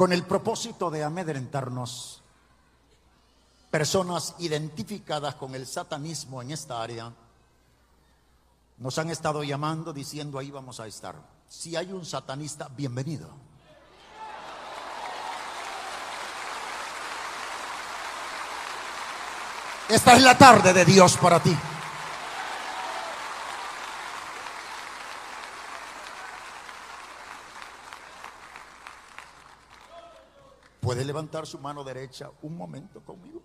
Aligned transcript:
Con 0.00 0.14
el 0.14 0.22
propósito 0.22 0.90
de 0.90 1.04
amedrentarnos, 1.04 2.22
personas 3.70 4.34
identificadas 4.38 5.34
con 5.34 5.54
el 5.54 5.66
satanismo 5.66 6.40
en 6.40 6.52
esta 6.52 6.80
área 6.80 7.12
nos 8.78 8.96
han 8.96 9.10
estado 9.10 9.44
llamando 9.44 9.92
diciendo 9.92 10.38
ahí 10.38 10.50
vamos 10.50 10.80
a 10.80 10.86
estar. 10.86 11.16
Si 11.50 11.76
hay 11.76 11.92
un 11.92 12.06
satanista, 12.06 12.70
bienvenido. 12.74 13.28
Esta 19.90 20.16
es 20.16 20.22
la 20.22 20.38
tarde 20.38 20.72
de 20.72 20.86
Dios 20.86 21.18
para 21.18 21.40
ti. 21.40 21.54
¿Puede 30.80 31.04
levantar 31.04 31.46
su 31.46 31.58
mano 31.58 31.84
derecha 31.84 32.30
un 32.42 32.56
momento 32.56 33.00
conmigo? 33.00 33.42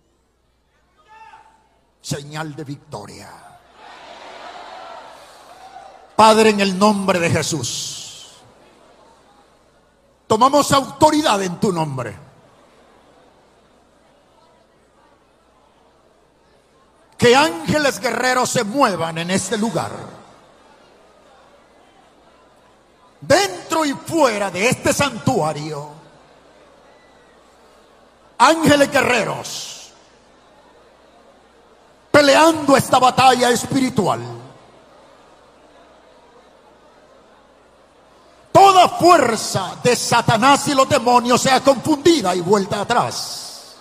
Señal 2.00 2.56
de 2.56 2.64
victoria. 2.64 3.30
Padre, 6.16 6.50
en 6.50 6.60
el 6.60 6.78
nombre 6.78 7.18
de 7.18 7.28
Jesús, 7.28 8.36
tomamos 10.26 10.72
autoridad 10.72 11.42
en 11.42 11.60
tu 11.60 11.72
nombre. 11.72 12.16
Que 17.18 17.36
ángeles 17.36 18.00
guerreros 18.00 18.48
se 18.48 18.64
muevan 18.64 19.18
en 19.18 19.30
este 19.30 19.58
lugar. 19.58 19.92
Dentro 23.20 23.84
y 23.84 23.92
fuera 23.92 24.50
de 24.50 24.70
este 24.70 24.92
santuario 24.94 25.95
ángeles 28.38 28.90
guerreros 28.90 29.76
peleando 32.16 32.74
esta 32.78 32.98
batalla 32.98 33.50
espiritual. 33.50 34.22
Toda 38.50 38.88
fuerza 38.88 39.76
de 39.82 39.94
Satanás 39.94 40.66
y 40.68 40.74
los 40.74 40.88
demonios 40.88 41.42
sea 41.42 41.60
confundida 41.60 42.34
y 42.34 42.40
vuelta 42.40 42.80
atrás. 42.80 43.76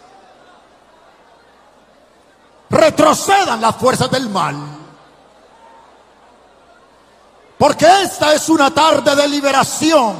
Retrocedan 2.69 3.61
las 3.61 3.77
fuerzas 3.77 4.11
del 4.11 4.27
mal. 4.27 4.57
Porque 7.57 7.85
esta 8.03 8.33
es 8.33 8.49
una 8.49 8.69
tarde 8.69 9.15
de 9.15 9.29
liberación. 9.29 10.17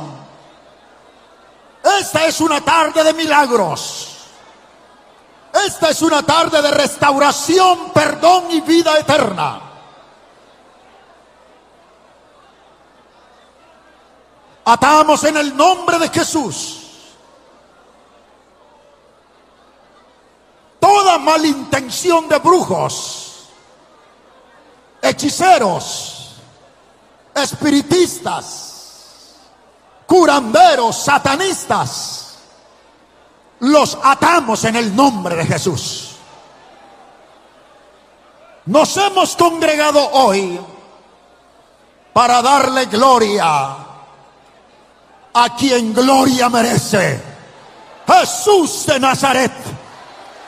Esta 2.00 2.26
es 2.26 2.40
una 2.40 2.62
tarde 2.62 3.04
de 3.04 3.14
milagros. 3.14 4.15
Esta 5.64 5.90
es 5.90 6.02
una 6.02 6.22
tarde 6.22 6.62
de 6.62 6.72
restauración, 6.72 7.92
perdón 7.92 8.52
y 8.52 8.62
vida 8.62 9.00
eterna. 9.00 9.62
Atamos 14.66 15.24
en 15.24 15.38
el 15.38 15.56
nombre 15.56 16.00
de 16.00 16.10
Jesús 16.10 16.82
toda 20.80 21.18
malintención 21.18 22.28
de 22.28 22.38
brujos, 22.40 23.48
hechiceros, 25.02 26.36
espiritistas, 27.34 29.36
curanderos, 30.06 30.98
satanistas 30.98 32.15
los 33.60 33.98
atamos 34.04 34.64
en 34.66 34.76
el 34.76 34.96
nombre 34.96 35.36
de 35.36 35.46
Jesús. 35.46 36.16
Nos 38.66 38.98
hemos 38.98 39.36
congregado 39.36 40.10
hoy 40.12 40.60
para 42.14 42.42
darle 42.42 42.86
gloria 42.86 43.46
a 45.34 45.56
quien 45.58 45.94
gloria 45.94 46.50
merece. 46.50 47.22
Jesús 48.08 48.86
de 48.86 49.00
Nazaret. 49.00 49.52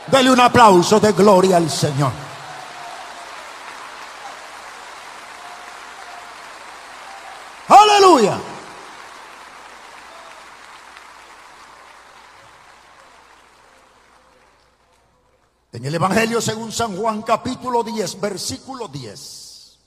Dele 0.07 0.31
un 0.31 0.39
aplauso 0.39 0.99
de 0.99 1.11
gloria 1.11 1.57
al 1.57 1.69
Señor. 1.69 2.11
Aleluya. 7.67 8.39
En 15.77 15.85
el 15.85 15.93
Evangelio 15.93 16.41
según 16.41 16.71
San 16.71 16.97
Juan 16.97 17.21
capítulo 17.21 17.83
10, 17.83 18.19
versículo 18.19 18.87
10. 18.87 19.77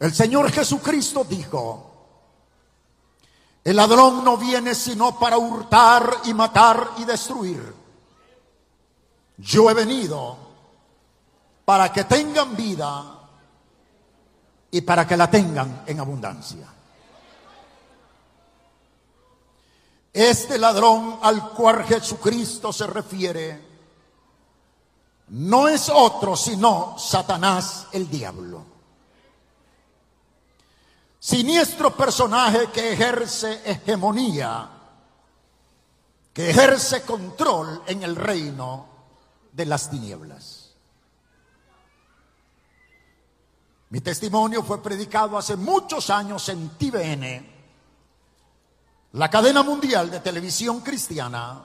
El 0.00 0.14
Señor 0.14 0.50
Jesucristo 0.50 1.24
dijo, 1.24 1.92
el 3.62 3.76
ladrón 3.76 4.24
no 4.24 4.38
viene 4.38 4.74
sino 4.74 5.18
para 5.18 5.36
hurtar 5.36 6.22
y 6.24 6.32
matar 6.32 6.92
y 6.96 7.04
destruir. 7.04 7.74
Yo 9.36 9.68
he 9.68 9.74
venido 9.74 10.38
para 11.66 11.92
que 11.92 12.04
tengan 12.04 12.56
vida 12.56 13.28
y 14.70 14.80
para 14.80 15.06
que 15.06 15.18
la 15.18 15.30
tengan 15.30 15.82
en 15.86 16.00
abundancia. 16.00 16.73
Este 20.14 20.58
ladrón 20.58 21.18
al 21.22 21.50
cual 21.50 21.82
Jesucristo 21.82 22.72
se 22.72 22.86
refiere 22.86 23.60
no 25.30 25.66
es 25.66 25.88
otro 25.88 26.36
sino 26.36 26.96
Satanás 26.96 27.88
el 27.90 28.08
diablo. 28.08 28.64
Siniestro 31.18 31.96
personaje 31.96 32.68
que 32.72 32.92
ejerce 32.92 33.62
hegemonía, 33.64 34.70
que 36.32 36.50
ejerce 36.50 37.02
control 37.02 37.82
en 37.88 38.04
el 38.04 38.14
reino 38.14 38.86
de 39.50 39.66
las 39.66 39.90
tinieblas. 39.90 40.74
Mi 43.90 44.00
testimonio 44.00 44.62
fue 44.62 44.80
predicado 44.80 45.36
hace 45.36 45.56
muchos 45.56 46.08
años 46.10 46.48
en 46.50 46.68
TVN 46.78 47.53
la 49.14 49.30
cadena 49.30 49.62
mundial 49.62 50.10
de 50.10 50.18
televisión 50.18 50.80
cristiana 50.80 51.64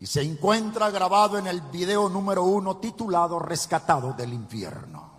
y 0.00 0.06
se 0.06 0.20
encuentra 0.20 0.90
grabado 0.90 1.38
en 1.38 1.46
el 1.46 1.62
video 1.62 2.10
número 2.10 2.44
uno 2.44 2.76
titulado 2.76 3.38
Rescatado 3.38 4.12
del 4.12 4.34
infierno. 4.34 5.10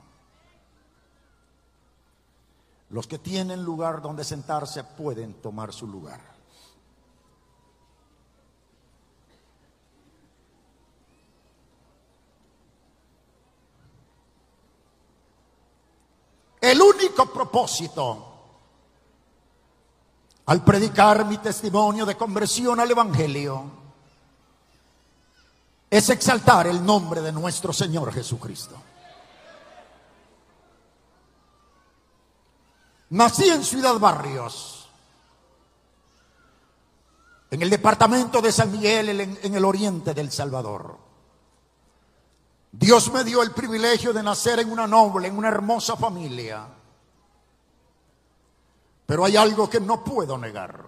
Los 2.90 3.08
que 3.08 3.18
tienen 3.18 3.64
lugar 3.64 4.00
donde 4.00 4.24
sentarse 4.24 4.84
pueden 4.84 5.42
tomar 5.42 5.74
su 5.74 5.88
lugar. 5.88 6.22
El 16.62 16.80
único 16.80 17.26
propósito 17.26 18.29
al 20.50 20.64
predicar 20.64 21.28
mi 21.28 21.38
testimonio 21.38 22.08
de 22.08 22.18
conversión 22.18 22.80
al 22.80 22.90
Evangelio, 22.90 23.66
es 25.88 26.10
exaltar 26.10 26.66
el 26.66 26.84
nombre 26.84 27.22
de 27.22 27.32
nuestro 27.32 27.72
Señor 27.72 28.12
Jesucristo. 28.12 28.76
Nací 33.12 33.48
en 33.48 33.64
Ciudad 33.64 34.00
Barrios, 34.00 34.90
en 37.52 37.62
el 37.62 37.70
departamento 37.70 38.42
de 38.42 38.52
San 38.52 38.72
Miguel, 38.72 39.20
en, 39.20 39.54
el 39.54 39.64
oriente 39.64 40.16
del 40.16 40.32
Salvador. 40.32 40.98
Dios 42.72 43.14
me 43.14 43.24
dio 43.24 43.44
el 43.44 43.52
privilegio 43.52 44.14
de 44.14 44.24
nacer 44.24 44.62
en 44.62 44.72
una 44.72 44.88
noble, 44.88 45.28
en 45.28 45.38
una 45.38 45.50
hermosa 45.50 45.96
familia. 45.96 46.79
Pero 49.10 49.26
hay 49.26 49.36
algo 49.36 49.68
que 49.68 49.80
no 49.80 50.04
puedo 50.04 50.38
negar. 50.38 50.88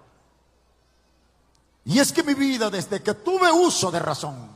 Y 1.85 1.97
es 1.97 2.13
que 2.13 2.21
mi 2.21 2.35
vida, 2.35 2.69
desde 2.69 3.01
que 3.01 3.15
tuve 3.15 3.51
uso 3.51 3.89
de 3.89 3.97
razón, 3.97 4.47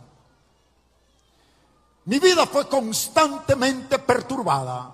mi 2.04 2.20
vida 2.20 2.46
fue 2.46 2.70
constantemente 2.70 3.98
perturbada, 3.98 4.94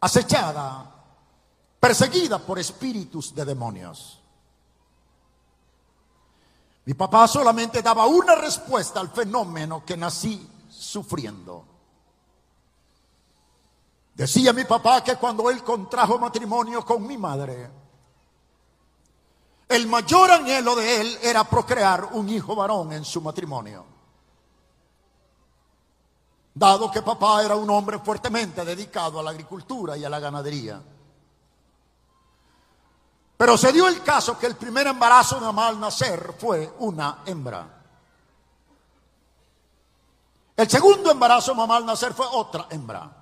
acechada, 0.00 0.90
perseguida 1.78 2.38
por 2.38 2.58
espíritus 2.58 3.34
de 3.34 3.44
demonios. 3.44 4.22
Mi 6.86 6.94
papá 6.94 7.28
solamente 7.28 7.82
daba 7.82 8.06
una 8.06 8.36
respuesta 8.36 9.00
al 9.00 9.10
fenómeno 9.10 9.84
que 9.84 9.98
nací 9.98 10.48
sufriendo. 10.70 11.66
Decía 14.20 14.52
mi 14.52 14.64
papá 14.64 15.02
que 15.02 15.16
cuando 15.16 15.48
él 15.48 15.64
contrajo 15.64 16.18
matrimonio 16.18 16.84
con 16.84 17.06
mi 17.06 17.16
madre, 17.16 17.70
el 19.66 19.86
mayor 19.86 20.30
anhelo 20.30 20.76
de 20.76 21.00
él 21.00 21.18
era 21.22 21.42
procrear 21.44 22.04
un 22.12 22.28
hijo 22.28 22.54
varón 22.54 22.92
en 22.92 23.02
su 23.02 23.22
matrimonio. 23.22 23.82
Dado 26.52 26.90
que 26.90 27.00
papá 27.00 27.42
era 27.42 27.56
un 27.56 27.70
hombre 27.70 27.98
fuertemente 28.00 28.62
dedicado 28.62 29.20
a 29.20 29.22
la 29.22 29.30
agricultura 29.30 29.96
y 29.96 30.04
a 30.04 30.10
la 30.10 30.20
ganadería. 30.20 30.82
Pero 33.38 33.56
se 33.56 33.72
dio 33.72 33.88
el 33.88 34.02
caso 34.02 34.38
que 34.38 34.48
el 34.48 34.56
primer 34.56 34.86
embarazo 34.88 35.36
de 35.36 35.46
mamá 35.46 35.72
nacer 35.72 36.34
fue 36.38 36.74
una 36.80 37.20
hembra. 37.24 37.82
El 40.58 40.68
segundo 40.68 41.10
embarazo 41.10 41.52
de 41.52 41.56
mamá 41.56 41.78
al 41.78 41.86
nacer 41.86 42.12
fue 42.12 42.26
otra 42.30 42.66
hembra. 42.68 43.19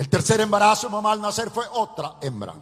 El 0.00 0.08
tercer 0.08 0.40
embarazo 0.40 0.88
mamá 0.88 1.12
al 1.12 1.20
nacer 1.20 1.50
fue 1.50 1.66
otra 1.72 2.16
hembra. 2.22 2.54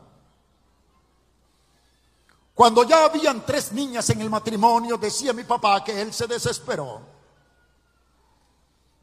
Cuando 2.52 2.82
ya 2.82 3.04
habían 3.04 3.46
tres 3.46 3.70
niñas 3.70 4.10
en 4.10 4.22
el 4.22 4.28
matrimonio, 4.28 4.98
decía 4.98 5.32
mi 5.32 5.44
papá 5.44 5.84
que 5.84 6.02
él 6.02 6.12
se 6.12 6.26
desesperó. 6.26 7.00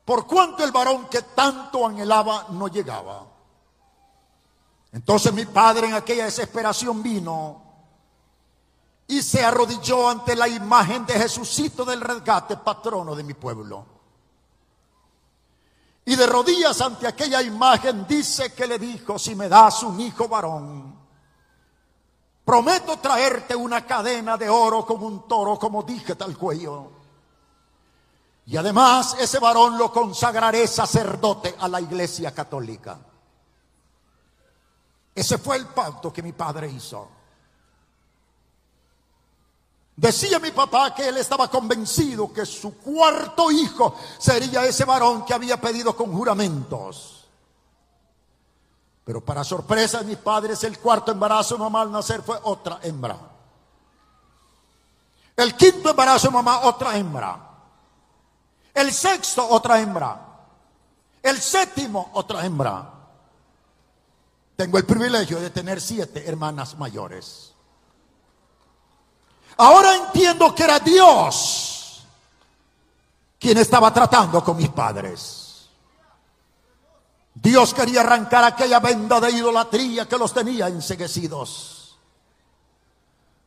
Por 0.03 0.27
cuanto 0.27 0.65
el 0.65 0.73
varón 0.73 1.07
que 1.07 1.21
tanto 1.21 1.87
anhelaba 1.87 2.47
no 2.49 2.67
llegaba. 2.67 3.25
Entonces 4.91 5.31
mi 5.31 5.45
padre 5.45 5.87
en 5.87 5.93
aquella 5.93 6.25
desesperación 6.25 7.01
vino 7.01 7.63
y 9.07 9.21
se 9.21 9.45
arrodilló 9.45 10.09
ante 10.09 10.35
la 10.35 10.49
imagen 10.49 11.05
de 11.05 11.13
Jesucito 11.13 11.85
del 11.85 12.01
rescate, 12.01 12.57
patrono 12.57 13.15
de 13.15 13.23
mi 13.23 13.33
pueblo. 13.33 13.94
Y 16.05 16.15
de 16.15 16.27
rodillas 16.27 16.79
ante 16.81 17.07
aquella 17.07 17.41
imagen 17.41 18.05
dice 18.07 18.53
que 18.53 18.67
le 18.67 18.77
dijo, 18.77 19.17
si 19.17 19.33
me 19.33 19.49
das 19.49 19.81
un 19.81 19.99
hijo 19.99 20.27
varón, 20.27 20.95
prometo 22.45 22.97
traerte 22.97 23.55
una 23.55 23.83
cadena 23.85 24.37
de 24.37 24.47
oro 24.47 24.85
como 24.85 25.07
un 25.07 25.27
toro, 25.27 25.57
como 25.57 25.81
dije 25.81 26.13
tal 26.15 26.37
cuello. 26.37 26.91
Y 28.45 28.55
además 28.55 29.15
ese 29.19 29.39
varón 29.39 29.79
lo 29.79 29.91
consagraré 29.91 30.67
sacerdote 30.67 31.55
a 31.59 31.67
la 31.67 31.81
iglesia 31.81 32.31
católica. 32.31 32.99
Ese 35.15 35.39
fue 35.39 35.55
el 35.55 35.65
pacto 35.67 36.13
que 36.13 36.21
mi 36.21 36.33
padre 36.33 36.69
hizo. 36.69 37.09
Decía 39.97 40.39
mi 40.39 40.51
papá 40.51 40.93
que 40.93 41.07
él 41.07 41.17
estaba 41.17 41.49
convencido 41.49 42.31
que 42.33 42.45
su 42.45 42.77
cuarto 42.77 43.49
hijo 43.49 43.95
sería 44.17 44.65
ese 44.65 44.83
varón 44.83 45.23
que 45.23 45.33
había 45.33 45.59
pedido 45.59 45.95
con 45.95 46.11
juramentos. 46.13 47.25
Pero 49.05 49.23
para 49.23 49.43
sorpresa 49.43 49.99
de 49.99 50.05
mis 50.05 50.17
padres, 50.17 50.63
el 50.65 50.79
cuarto 50.79 51.11
embarazo 51.11 51.57
mamá 51.57 51.81
al 51.81 51.91
nacer 51.91 52.21
fue 52.23 52.37
otra 52.43 52.79
hembra. 52.83 53.17
El 55.37 55.55
quinto 55.55 55.89
embarazo 55.89 56.29
mamá, 56.31 56.61
otra 56.65 56.97
hembra. 56.97 57.39
El 58.73 58.91
sexto, 58.91 59.47
otra 59.47 59.79
hembra. 59.79 60.19
El 61.21 61.39
séptimo, 61.39 62.11
otra 62.13 62.45
hembra. 62.45 62.91
Tengo 64.57 64.77
el 64.77 64.85
privilegio 64.85 65.39
de 65.39 65.49
tener 65.49 65.79
siete 65.79 66.27
hermanas 66.27 66.77
mayores. 66.77 67.54
Ahora 69.57 69.95
entiendo 69.95 70.53
que 70.53 70.63
era 70.63 70.79
Dios 70.79 72.03
quien 73.39 73.57
estaba 73.57 73.93
tratando 73.93 74.43
con 74.43 74.57
mis 74.57 74.69
padres. 74.69 75.69
Dios 77.33 77.73
quería 77.73 78.01
arrancar 78.01 78.43
aquella 78.43 78.79
venda 78.79 79.19
de 79.19 79.31
idolatría 79.31 80.07
que 80.07 80.17
los 80.17 80.33
tenía 80.33 80.67
enseguecidos. 80.67 81.97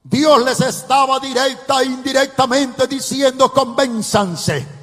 Dios 0.03 0.45
les 0.45 0.61
estaba 0.61 1.19
directa 1.19 1.83
e 1.83 1.87
indirectamente 1.87 2.87
diciendo, 2.87 3.53
convénzanse 3.53 4.78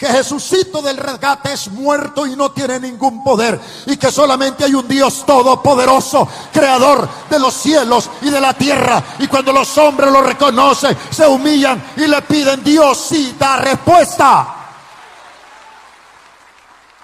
que 0.00 0.06
Jesucito 0.06 0.80
del 0.80 0.96
rescate 0.96 1.52
es 1.52 1.68
muerto 1.68 2.26
y 2.26 2.34
no 2.34 2.52
tiene 2.52 2.80
ningún 2.80 3.22
poder 3.22 3.60
y 3.84 3.98
que 3.98 4.10
solamente 4.10 4.64
hay 4.64 4.72
un 4.72 4.88
Dios 4.88 5.26
todopoderoso, 5.26 6.26
creador 6.50 7.06
de 7.28 7.38
los 7.38 7.52
cielos 7.52 8.08
y 8.22 8.30
de 8.30 8.40
la 8.40 8.54
tierra. 8.54 9.02
Y 9.18 9.26
cuando 9.26 9.52
los 9.52 9.76
hombres 9.76 10.10
lo 10.10 10.22
reconocen, 10.22 10.96
se 11.10 11.26
humillan 11.26 11.92
y 11.98 12.06
le 12.06 12.22
piden, 12.22 12.64
Dios 12.64 13.08
sí 13.10 13.36
da 13.38 13.58
respuesta. 13.58 14.54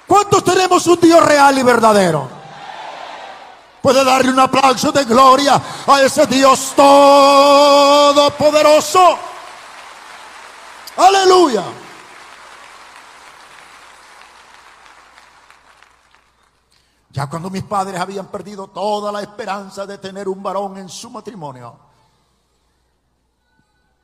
¿Cuántos 0.06 0.42
tenemos 0.42 0.86
un 0.86 0.98
Dios 0.98 1.22
real 1.22 1.58
y 1.58 1.62
verdadero? 1.62 2.30
Puede 3.82 4.04
darle 4.04 4.30
un 4.30 4.40
aplauso 4.40 4.90
de 4.90 5.04
gloria 5.04 5.60
a 5.86 6.00
ese 6.00 6.26
Dios 6.26 6.72
todopoderoso. 6.74 9.18
Aleluya. 10.96 11.62
Ya 17.16 17.30
cuando 17.30 17.48
mis 17.48 17.62
padres 17.62 17.98
habían 17.98 18.26
perdido 18.26 18.68
toda 18.68 19.10
la 19.10 19.22
esperanza 19.22 19.86
de 19.86 19.96
tener 19.96 20.28
un 20.28 20.42
varón 20.42 20.76
en 20.76 20.86
su 20.90 21.08
matrimonio, 21.08 21.74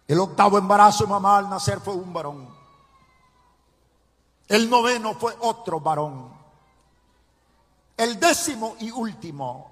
el 0.08 0.18
octavo 0.18 0.56
embarazo 0.56 1.04
de 1.04 1.10
mamá 1.10 1.36
al 1.36 1.50
nacer 1.50 1.78
fue 1.80 1.92
un 1.92 2.10
varón. 2.10 2.48
El 4.48 4.70
noveno 4.70 5.12
fue 5.12 5.36
otro 5.40 5.78
varón. 5.78 6.32
El 7.98 8.18
décimo 8.18 8.76
y 8.80 8.90
último 8.90 9.70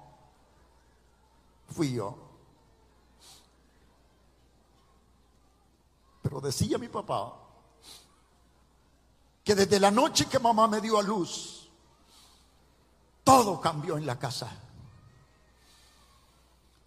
fui 1.67 1.93
yo. 1.93 2.15
Pero 6.21 6.39
decía 6.41 6.77
mi 6.77 6.89
papá 6.89 7.33
que 9.43 9.55
desde 9.55 9.79
la 9.79 9.89
noche 9.89 10.27
que 10.27 10.37
mamá 10.37 10.67
me 10.67 10.79
dio 10.79 10.99
a 10.99 11.01
luz, 11.01 11.60
todo 13.23 13.59
cambió 13.59 13.97
en 13.97 14.05
la 14.05 14.17
casa. 14.17 14.49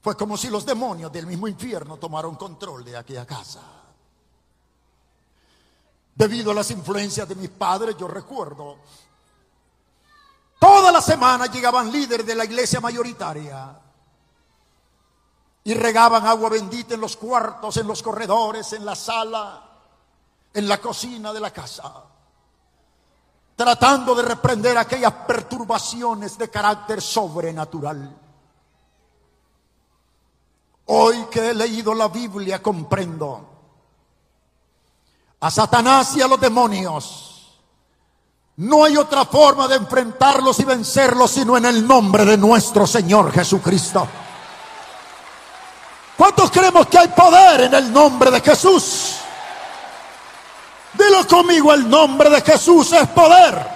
Fue 0.02 0.16
como 0.16 0.36
si 0.36 0.50
los 0.50 0.66
demonios 0.66 1.10
del 1.12 1.26
mismo 1.26 1.48
infierno 1.48 1.96
tomaron 1.96 2.36
control 2.36 2.84
de 2.84 2.96
aquella 2.96 3.26
casa. 3.26 3.62
Debido 6.14 6.50
a 6.50 6.54
las 6.54 6.70
influencias 6.70 7.28
de 7.28 7.34
mis 7.34 7.50
padres, 7.50 7.96
yo 7.96 8.06
recuerdo, 8.06 8.78
toda 10.58 10.92
la 10.92 11.00
semana 11.00 11.46
llegaban 11.46 11.90
líderes 11.90 12.26
de 12.26 12.34
la 12.34 12.44
iglesia 12.44 12.80
mayoritaria 12.80 13.80
y 15.64 15.74
regaban 15.74 16.26
agua 16.26 16.50
bendita 16.50 16.94
en 16.94 17.00
los 17.00 17.16
cuartos, 17.16 17.76
en 17.78 17.86
los 17.86 18.02
corredores, 18.02 18.74
en 18.74 18.84
la 18.84 18.94
sala, 18.94 19.70
en 20.52 20.68
la 20.68 20.78
cocina 20.78 21.32
de 21.32 21.40
la 21.40 21.50
casa 21.50 22.13
tratando 23.56 24.14
de 24.14 24.22
reprender 24.22 24.76
aquellas 24.76 25.12
perturbaciones 25.26 26.36
de 26.36 26.50
carácter 26.50 27.00
sobrenatural. 27.00 28.16
Hoy 30.86 31.26
que 31.30 31.50
he 31.50 31.54
leído 31.54 31.94
la 31.94 32.08
Biblia 32.08 32.62
comprendo 32.62 33.50
a 35.40 35.50
Satanás 35.50 36.16
y 36.16 36.22
a 36.22 36.28
los 36.28 36.40
demonios. 36.40 37.30
No 38.56 38.84
hay 38.84 38.96
otra 38.96 39.24
forma 39.24 39.66
de 39.66 39.76
enfrentarlos 39.76 40.60
y 40.60 40.64
vencerlos 40.64 41.30
sino 41.30 41.56
en 41.56 41.64
el 41.64 41.86
nombre 41.86 42.24
de 42.24 42.36
nuestro 42.36 42.86
Señor 42.86 43.32
Jesucristo. 43.32 44.06
¿Cuántos 46.16 46.50
creemos 46.50 46.86
que 46.86 46.98
hay 46.98 47.08
poder 47.08 47.62
en 47.62 47.74
el 47.74 47.92
nombre 47.92 48.30
de 48.30 48.40
Jesús? 48.40 49.16
Dilo 50.96 51.26
conmigo, 51.26 51.72
el 51.72 51.88
nombre 51.88 52.30
de 52.30 52.40
Jesús 52.40 52.92
es 52.92 53.08
poder. 53.08 53.74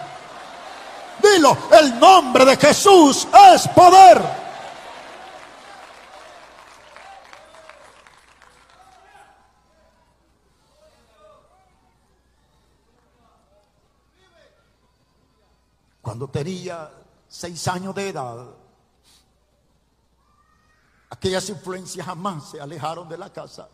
Dilo, 1.22 1.56
el 1.72 1.98
nombre 1.98 2.44
de 2.44 2.56
Jesús 2.56 3.26
es 3.52 3.68
poder. 3.68 4.48
Cuando 16.00 16.28
tenía 16.28 16.90
seis 17.28 17.68
años 17.68 17.94
de 17.94 18.08
edad, 18.08 18.46
aquellas 21.10 21.48
influencias 21.50 22.06
jamás 22.06 22.50
se 22.50 22.60
alejaron 22.60 23.08
de 23.08 23.18
la 23.18 23.32
casa. 23.32 23.68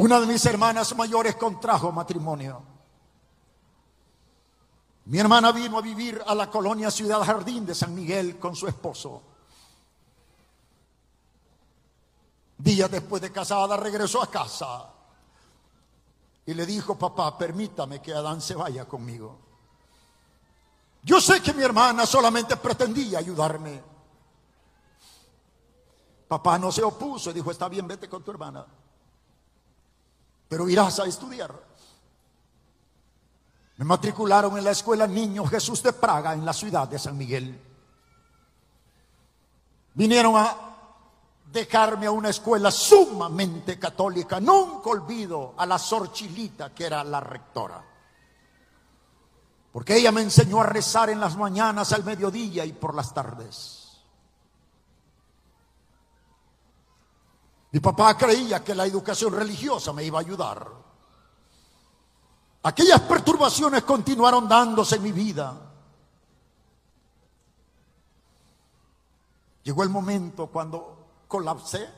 Una 0.00 0.18
de 0.18 0.26
mis 0.26 0.46
hermanas 0.46 0.96
mayores 0.96 1.36
contrajo 1.36 1.92
matrimonio. 1.92 2.62
Mi 5.04 5.18
hermana 5.18 5.52
vino 5.52 5.76
a 5.76 5.82
vivir 5.82 6.22
a 6.26 6.34
la 6.34 6.50
colonia 6.50 6.90
Ciudad 6.90 7.20
Jardín 7.22 7.66
de 7.66 7.74
San 7.74 7.94
Miguel 7.94 8.38
con 8.38 8.56
su 8.56 8.66
esposo. 8.66 9.22
Días 12.56 12.90
después 12.90 13.20
de 13.20 13.30
casada 13.30 13.76
regresó 13.76 14.22
a 14.22 14.30
casa 14.30 14.88
y 16.46 16.54
le 16.54 16.64
dijo, 16.64 16.96
papá, 16.96 17.36
permítame 17.36 18.00
que 18.00 18.14
Adán 18.14 18.40
se 18.40 18.54
vaya 18.54 18.88
conmigo. 18.88 19.38
Yo 21.02 21.20
sé 21.20 21.42
que 21.42 21.52
mi 21.52 21.62
hermana 21.62 22.06
solamente 22.06 22.56
pretendía 22.56 23.18
ayudarme. 23.18 23.82
Papá 26.26 26.58
no 26.58 26.72
se 26.72 26.82
opuso 26.82 27.28
y 27.28 27.34
dijo, 27.34 27.50
está 27.50 27.68
bien, 27.68 27.86
vete 27.86 28.08
con 28.08 28.22
tu 28.24 28.30
hermana, 28.30 28.66
pero 30.50 30.68
irás 30.68 30.98
a 30.98 31.06
estudiar. 31.06 31.54
Me 33.76 33.84
matricularon 33.84 34.58
en 34.58 34.64
la 34.64 34.72
escuela 34.72 35.06
Niño 35.06 35.46
Jesús 35.46 35.80
de 35.80 35.92
Praga 35.92 36.34
en 36.34 36.44
la 36.44 36.52
ciudad 36.52 36.88
de 36.88 36.98
San 36.98 37.16
Miguel. 37.16 37.56
Vinieron 39.94 40.36
a 40.36 40.56
dejarme 41.52 42.06
a 42.06 42.10
una 42.10 42.30
escuela 42.30 42.72
sumamente 42.72 43.78
católica. 43.78 44.40
Nunca 44.40 44.90
olvido 44.90 45.54
a 45.56 45.64
la 45.66 45.78
Sorchilita, 45.78 46.74
que 46.74 46.84
era 46.84 47.04
la 47.04 47.20
rectora. 47.20 47.84
Porque 49.70 49.98
ella 49.98 50.10
me 50.10 50.22
enseñó 50.22 50.60
a 50.60 50.66
rezar 50.66 51.10
en 51.10 51.20
las 51.20 51.36
mañanas, 51.36 51.92
al 51.92 52.02
mediodía 52.02 52.64
y 52.64 52.72
por 52.72 52.92
las 52.92 53.14
tardes. 53.14 53.79
Mi 57.72 57.80
papá 57.80 58.16
creía 58.16 58.64
que 58.64 58.74
la 58.74 58.84
educación 58.84 59.32
religiosa 59.32 59.92
me 59.92 60.02
iba 60.02 60.18
a 60.18 60.22
ayudar. 60.22 60.68
Aquellas 62.62 63.00
perturbaciones 63.02 63.84
continuaron 63.84 64.48
dándose 64.48 64.96
en 64.96 65.02
mi 65.02 65.12
vida. 65.12 65.56
Llegó 69.62 69.82
el 69.82 69.88
momento 69.88 70.48
cuando 70.48 71.22
colapsé. 71.28 71.88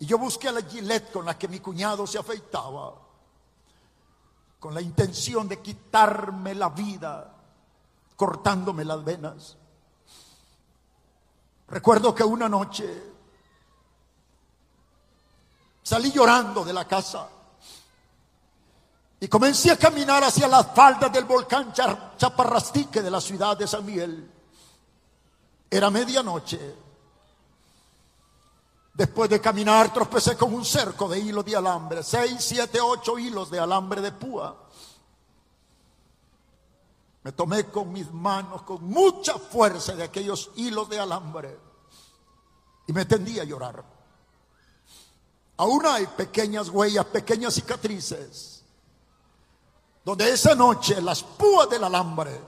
Y 0.00 0.06
yo 0.06 0.18
busqué 0.18 0.50
la 0.50 0.62
gilet 0.62 1.12
con 1.12 1.24
la 1.24 1.38
que 1.38 1.48
mi 1.48 1.60
cuñado 1.60 2.06
se 2.06 2.18
afeitaba, 2.18 2.94
con 4.58 4.74
la 4.74 4.82
intención 4.82 5.48
de 5.48 5.62
quitarme 5.62 6.54
la 6.54 6.68
vida, 6.68 7.32
cortándome 8.16 8.84
las 8.84 9.02
venas. 9.02 9.56
Recuerdo 11.68 12.14
que 12.14 12.24
una 12.24 12.48
noche 12.48 13.15
salí 15.86 16.10
llorando 16.10 16.64
de 16.64 16.72
la 16.72 16.84
casa 16.84 17.28
y 19.20 19.28
comencé 19.28 19.70
a 19.70 19.78
caminar 19.78 20.24
hacia 20.24 20.48
las 20.48 20.74
faldas 20.74 21.12
del 21.12 21.24
volcán 21.26 21.72
Chaparrastique 21.72 23.00
de 23.00 23.10
la 23.10 23.20
ciudad 23.20 23.56
de 23.56 23.68
San 23.68 23.86
Miguel. 23.86 24.28
Era 25.70 25.88
medianoche. 25.88 26.74
Después 28.94 29.30
de 29.30 29.40
caminar 29.40 29.92
tropecé 29.92 30.36
con 30.36 30.52
un 30.52 30.64
cerco 30.64 31.08
de 31.08 31.20
hilos 31.20 31.44
de 31.44 31.54
alambre, 31.54 32.02
seis, 32.02 32.38
siete, 32.40 32.80
ocho 32.80 33.16
hilos 33.16 33.48
de 33.48 33.60
alambre 33.60 34.00
de 34.00 34.10
púa. 34.10 34.56
Me 37.22 37.30
tomé 37.30 37.66
con 37.66 37.92
mis 37.92 38.10
manos 38.10 38.62
con 38.62 38.82
mucha 38.82 39.38
fuerza 39.38 39.94
de 39.94 40.02
aquellos 40.02 40.50
hilos 40.56 40.88
de 40.88 40.98
alambre 40.98 41.56
y 42.88 42.92
me 42.92 43.04
tendí 43.04 43.38
a 43.38 43.44
llorar. 43.44 43.95
Aún 45.58 45.86
hay 45.86 46.06
pequeñas 46.06 46.68
huellas, 46.68 47.06
pequeñas 47.06 47.54
cicatrices, 47.54 48.62
donde 50.04 50.30
esa 50.30 50.54
noche 50.54 51.00
las 51.00 51.22
púas 51.22 51.68
del 51.70 51.84
alambre 51.84 52.40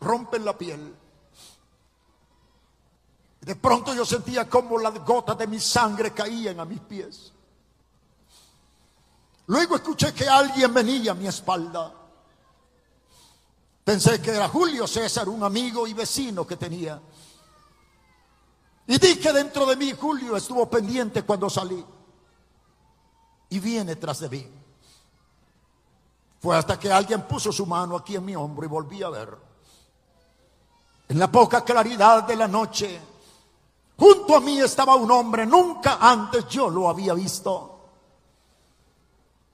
rompen 0.00 0.44
la 0.44 0.56
piel 0.56 0.96
de 3.40 3.56
pronto 3.56 3.94
yo 3.94 4.04
sentía 4.04 4.48
como 4.48 4.78
las 4.78 5.04
gotas 5.04 5.38
de 5.38 5.46
mi 5.46 5.58
sangre 5.58 6.12
caían 6.12 6.60
a 6.60 6.64
mis 6.64 6.80
pies. 6.80 7.32
Luego 9.46 9.76
escuché 9.76 10.12
que 10.12 10.28
alguien 10.28 10.72
venía 10.72 11.12
a 11.12 11.14
mi 11.14 11.26
espalda. 11.26 11.92
Pensé 13.82 14.20
que 14.20 14.30
era 14.30 14.48
Julio 14.48 14.86
César, 14.86 15.28
un 15.28 15.42
amigo 15.42 15.86
y 15.86 15.94
vecino 15.94 16.46
que 16.46 16.56
tenía. 16.56 17.00
Y 18.90 18.98
dije 18.98 19.32
dentro 19.32 19.66
de 19.66 19.76
mí, 19.76 19.92
Julio 19.92 20.36
estuvo 20.36 20.68
pendiente 20.68 21.22
cuando 21.22 21.48
salí. 21.48 21.82
Y 23.48 23.58
viene 23.60 23.94
tras 23.94 24.18
de 24.18 24.28
mí. 24.28 24.46
Fue 26.40 26.56
hasta 26.56 26.76
que 26.76 26.90
alguien 26.90 27.22
puso 27.22 27.52
su 27.52 27.66
mano 27.66 27.96
aquí 27.96 28.16
en 28.16 28.24
mi 28.24 28.34
hombro 28.34 28.66
y 28.66 28.68
volví 28.68 29.02
a 29.02 29.10
ver. 29.10 29.38
En 31.08 31.18
la 31.20 31.30
poca 31.30 31.64
claridad 31.64 32.24
de 32.24 32.34
la 32.34 32.48
noche, 32.48 33.00
Junto 34.00 34.34
a 34.34 34.40
mí 34.40 34.58
estaba 34.58 34.96
un 34.96 35.10
hombre, 35.10 35.44
nunca 35.44 35.98
antes 36.00 36.48
yo 36.48 36.70
lo 36.70 36.88
había 36.88 37.12
visto. 37.12 37.90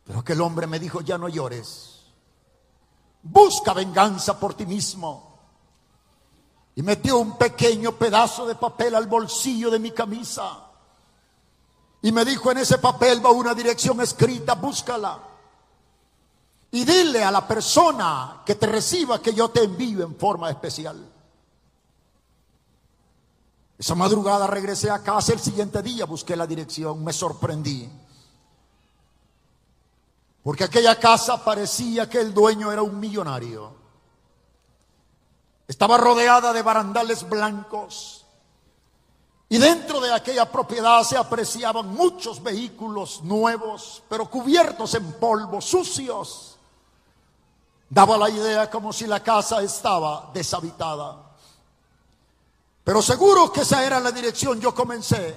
Pero 0.05 0.21
aquel 0.21 0.41
hombre 0.41 0.69
me 0.69 0.79
dijo, 0.79 1.01
ya 1.01 1.19
no 1.19 1.29
llores. 1.29 2.05
Busca 3.25 3.75
venganza 3.75 4.39
por 4.39 4.55
ti 4.55 4.65
mismo. 4.65 5.36
Y 6.77 6.83
metió 6.83 7.19
un 7.19 7.37
pequeño 7.37 7.93
pedazo 7.93 8.47
de 8.47 8.55
papel 8.55 8.95
al 8.95 9.07
bolsillo 9.07 9.71
de 9.71 9.79
mi 9.79 9.91
camisa. 9.91 10.67
Y 12.03 12.13
me 12.13 12.25
dijo, 12.25 12.53
en 12.53 12.59
ese 12.59 12.79
papel 12.79 13.25
va 13.25 13.31
una 13.31 13.55
dirección 13.55 14.01
escrita, 14.01 14.55
búscala. 14.55 15.19
Y 16.71 16.85
dile 16.85 17.25
a 17.25 17.31
la 17.31 17.49
persona 17.49 18.43
que 18.45 18.55
te 18.55 18.67
reciba 18.67 19.21
que 19.23 19.33
yo 19.33 19.49
te 19.49 19.65
envío 19.65 20.05
en 20.05 20.17
forma 20.17 20.51
especial. 20.51 21.13
Esa 23.79 23.95
madrugada 23.95 24.47
regresé 24.47 24.91
a 24.91 25.03
casa, 25.03 25.33
el 25.33 25.41
siguiente 25.41 25.83
día 25.83 26.05
busqué 26.05 26.37
la 26.37 26.47
dirección, 26.47 27.03
me 27.03 27.13
sorprendí. 27.13 27.91
Porque 30.43 30.65
aquella 30.65 30.99
casa 30.99 31.43
parecía 31.43 32.09
que 32.09 32.21
el 32.21 32.33
dueño 32.33 32.71
era 32.71 32.83
un 32.83 33.01
millonario. 33.01 33.86
Estaba 35.69 35.97
rodeada 35.97 36.53
de 36.53 36.63
barandales 36.63 37.29
blancos. 37.29 38.25
Y 39.49 39.59
dentro 39.59 40.01
de 40.01 40.13
aquella 40.13 40.51
propiedad 40.51 41.03
se 41.05 41.17
apreciaban 41.17 41.89
muchos 41.89 42.43
vehículos 42.43 43.23
nuevos, 43.23 44.03
pero 44.09 44.29
cubiertos 44.29 44.95
en 44.95 45.13
polvo, 45.15 45.61
sucios. 45.61 46.57
Daba 47.89 48.17
la 48.17 48.29
idea 48.29 48.69
como 48.69 48.93
si 48.93 49.07
la 49.07 49.23
casa 49.23 49.63
estaba 49.63 50.31
deshabitada. 50.35 51.27
Pero 52.83 53.03
seguro 53.03 53.53
que 53.53 53.61
esa 53.61 53.85
era 53.85 54.01
la 54.01 54.11
dirección. 54.11 54.61
Yo 54.61 54.75
comencé 54.75 55.35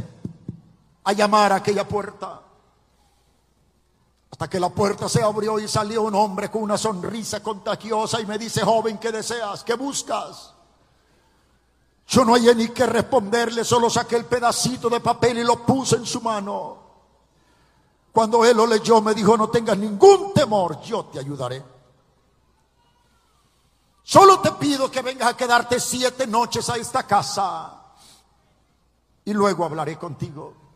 a 1.03 1.13
llamar 1.13 1.51
a 1.51 1.57
aquella 1.57 1.87
puerta. 1.87 2.41
Hasta 4.39 4.49
que 4.49 4.59
la 4.61 4.69
puerta 4.69 5.09
se 5.09 5.21
abrió 5.21 5.59
y 5.59 5.67
salió 5.67 6.03
un 6.03 6.15
hombre 6.15 6.49
con 6.49 6.61
una 6.61 6.77
sonrisa 6.77 7.43
contagiosa 7.43 8.21
y 8.21 8.25
me 8.25 8.37
dice, 8.37 8.61
joven, 8.61 8.97
¿qué 8.97 9.11
deseas? 9.11 9.65
¿Qué 9.65 9.73
buscas? 9.73 10.53
Yo 12.07 12.23
no 12.23 12.35
hallé 12.35 12.55
ni 12.55 12.69
que 12.69 12.85
responderle, 12.85 13.65
solo 13.65 13.89
saqué 13.89 14.15
el 14.15 14.23
pedacito 14.23 14.87
de 14.87 15.01
papel 15.01 15.39
y 15.39 15.43
lo 15.43 15.65
puse 15.65 15.97
en 15.97 16.05
su 16.05 16.21
mano. 16.21 16.77
Cuando 18.13 18.45
él 18.45 18.55
lo 18.55 18.65
leyó 18.65 19.01
me 19.01 19.13
dijo, 19.13 19.35
no 19.35 19.49
tengas 19.49 19.77
ningún 19.77 20.33
temor, 20.33 20.79
yo 20.83 21.03
te 21.07 21.19
ayudaré. 21.19 21.61
Solo 24.03 24.39
te 24.39 24.53
pido 24.53 24.89
que 24.89 25.01
vengas 25.01 25.33
a 25.33 25.35
quedarte 25.35 25.81
siete 25.81 26.25
noches 26.25 26.69
a 26.69 26.77
esta 26.77 27.05
casa 27.05 27.93
y 29.25 29.33
luego 29.33 29.65
hablaré 29.65 29.97
contigo. 29.97 30.68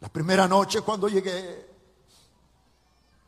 La 0.00 0.08
primera 0.08 0.46
noche 0.46 0.82
cuando 0.82 1.08
llegué, 1.08 1.74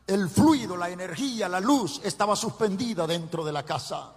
el 0.07 0.29
fluido, 0.29 0.75
la 0.75 0.89
energía, 0.89 1.47
la 1.47 1.59
luz 1.59 2.01
estaba 2.03 2.35
suspendida 2.35 3.05
dentro 3.05 3.43
de 3.43 3.51
la 3.51 3.63
casa. 3.63 4.13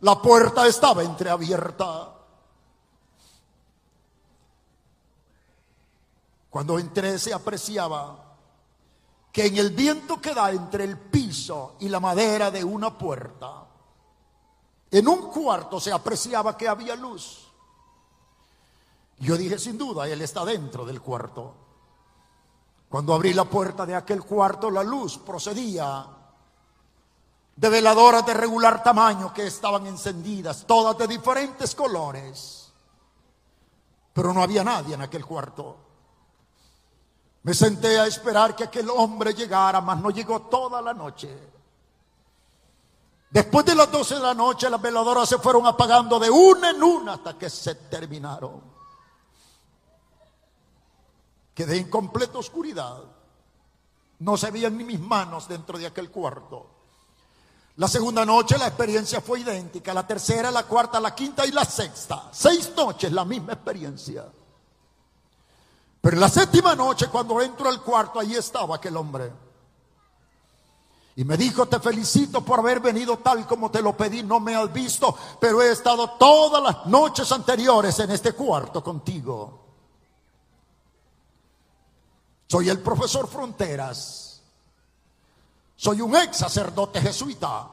La 0.00 0.20
puerta 0.20 0.66
estaba 0.66 1.02
entreabierta. 1.02 2.14
Cuando 6.48 6.78
entré 6.78 7.18
se 7.18 7.32
apreciaba 7.32 8.36
que 9.30 9.46
en 9.46 9.58
el 9.58 9.70
viento 9.70 10.20
que 10.20 10.34
da 10.34 10.50
entre 10.50 10.84
el 10.84 10.98
piso 10.98 11.76
y 11.80 11.88
la 11.88 12.00
madera 12.00 12.50
de 12.50 12.64
una 12.64 12.96
puerta, 12.96 13.66
en 14.90 15.06
un 15.06 15.30
cuarto 15.30 15.78
se 15.78 15.92
apreciaba 15.92 16.56
que 16.56 16.66
había 16.66 16.96
luz. 16.96 17.49
Yo 19.20 19.36
dije, 19.36 19.58
sin 19.58 19.76
duda, 19.76 20.08
él 20.08 20.22
está 20.22 20.44
dentro 20.44 20.84
del 20.84 21.00
cuarto. 21.02 21.54
Cuando 22.88 23.14
abrí 23.14 23.34
la 23.34 23.44
puerta 23.44 23.84
de 23.84 23.94
aquel 23.94 24.24
cuarto, 24.24 24.70
la 24.70 24.82
luz 24.82 25.18
procedía 25.18 26.06
de 27.54 27.68
veladoras 27.68 28.24
de 28.24 28.32
regular 28.32 28.82
tamaño 28.82 29.32
que 29.34 29.46
estaban 29.46 29.86
encendidas, 29.86 30.64
todas 30.66 30.96
de 30.96 31.06
diferentes 31.06 31.74
colores. 31.74 32.72
Pero 34.14 34.32
no 34.32 34.42
había 34.42 34.64
nadie 34.64 34.94
en 34.94 35.02
aquel 35.02 35.24
cuarto. 35.26 35.76
Me 37.42 37.52
senté 37.52 38.00
a 38.00 38.06
esperar 38.06 38.56
que 38.56 38.64
aquel 38.64 38.88
hombre 38.88 39.34
llegara, 39.34 39.82
mas 39.82 40.00
no 40.00 40.10
llegó 40.10 40.42
toda 40.42 40.80
la 40.80 40.94
noche. 40.94 41.52
Después 43.30 43.66
de 43.66 43.74
las 43.74 43.92
12 43.92 44.14
de 44.14 44.20
la 44.20 44.34
noche, 44.34 44.70
las 44.70 44.80
veladoras 44.80 45.28
se 45.28 45.38
fueron 45.38 45.66
apagando 45.66 46.18
de 46.18 46.30
una 46.30 46.70
en 46.70 46.82
una 46.82 47.12
hasta 47.14 47.38
que 47.38 47.50
se 47.50 47.74
terminaron. 47.74 48.69
Quedé 51.60 51.76
en 51.76 51.90
completa 51.90 52.38
oscuridad. 52.38 53.02
No 54.20 54.38
se 54.38 54.50
veían 54.50 54.78
ni 54.78 54.82
mis 54.82 54.98
manos 54.98 55.46
dentro 55.46 55.78
de 55.78 55.84
aquel 55.84 56.10
cuarto. 56.10 56.70
La 57.76 57.86
segunda 57.86 58.24
noche 58.24 58.56
la 58.56 58.68
experiencia 58.68 59.20
fue 59.20 59.40
idéntica. 59.40 59.92
La 59.92 60.06
tercera, 60.06 60.50
la 60.50 60.62
cuarta, 60.62 60.98
la 60.98 61.14
quinta 61.14 61.44
y 61.44 61.50
la 61.50 61.66
sexta. 61.66 62.30
Seis 62.32 62.72
noches 62.74 63.12
la 63.12 63.26
misma 63.26 63.52
experiencia. 63.52 64.24
Pero 66.00 66.16
la 66.16 66.30
séptima 66.30 66.74
noche, 66.74 67.08
cuando 67.08 67.42
entro 67.42 67.68
al 67.68 67.82
cuarto, 67.82 68.18
ahí 68.20 68.36
estaba 68.36 68.76
aquel 68.76 68.96
hombre. 68.96 69.30
Y 71.16 71.26
me 71.26 71.36
dijo, 71.36 71.66
te 71.66 71.78
felicito 71.78 72.42
por 72.42 72.60
haber 72.60 72.80
venido 72.80 73.18
tal 73.18 73.46
como 73.46 73.70
te 73.70 73.82
lo 73.82 73.94
pedí, 73.94 74.22
no 74.22 74.40
me 74.40 74.56
has 74.56 74.72
visto, 74.72 75.14
pero 75.38 75.60
he 75.60 75.70
estado 75.70 76.12
todas 76.12 76.62
las 76.62 76.86
noches 76.86 77.30
anteriores 77.30 77.98
en 77.98 78.12
este 78.12 78.32
cuarto 78.32 78.82
contigo. 78.82 79.59
Soy 82.50 82.68
el 82.68 82.80
profesor 82.80 83.28
Fronteras. 83.28 84.42
Soy 85.76 86.00
un 86.00 86.16
ex 86.16 86.38
sacerdote 86.38 87.00
jesuita. 87.00 87.68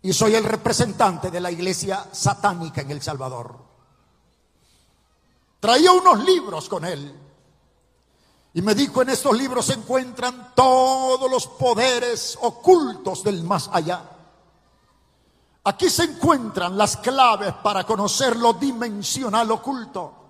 Y 0.00 0.12
soy 0.12 0.36
el 0.36 0.44
representante 0.44 1.28
de 1.28 1.40
la 1.40 1.50
iglesia 1.50 2.06
satánica 2.12 2.82
en 2.82 2.92
El 2.92 3.02
Salvador. 3.02 3.58
Traía 5.58 5.90
unos 5.90 6.24
libros 6.24 6.68
con 6.68 6.84
él. 6.84 7.18
Y 8.54 8.62
me 8.62 8.76
dijo, 8.76 9.02
en 9.02 9.08
estos 9.08 9.36
libros 9.36 9.66
se 9.66 9.72
encuentran 9.72 10.52
todos 10.54 11.28
los 11.28 11.48
poderes 11.48 12.38
ocultos 12.42 13.24
del 13.24 13.42
más 13.42 13.68
allá. 13.72 14.08
Aquí 15.64 15.90
se 15.90 16.04
encuentran 16.04 16.78
las 16.78 16.96
claves 16.96 17.54
para 17.54 17.82
conocer 17.82 18.36
lo 18.36 18.52
dimensional 18.52 19.50
oculto. 19.50 20.21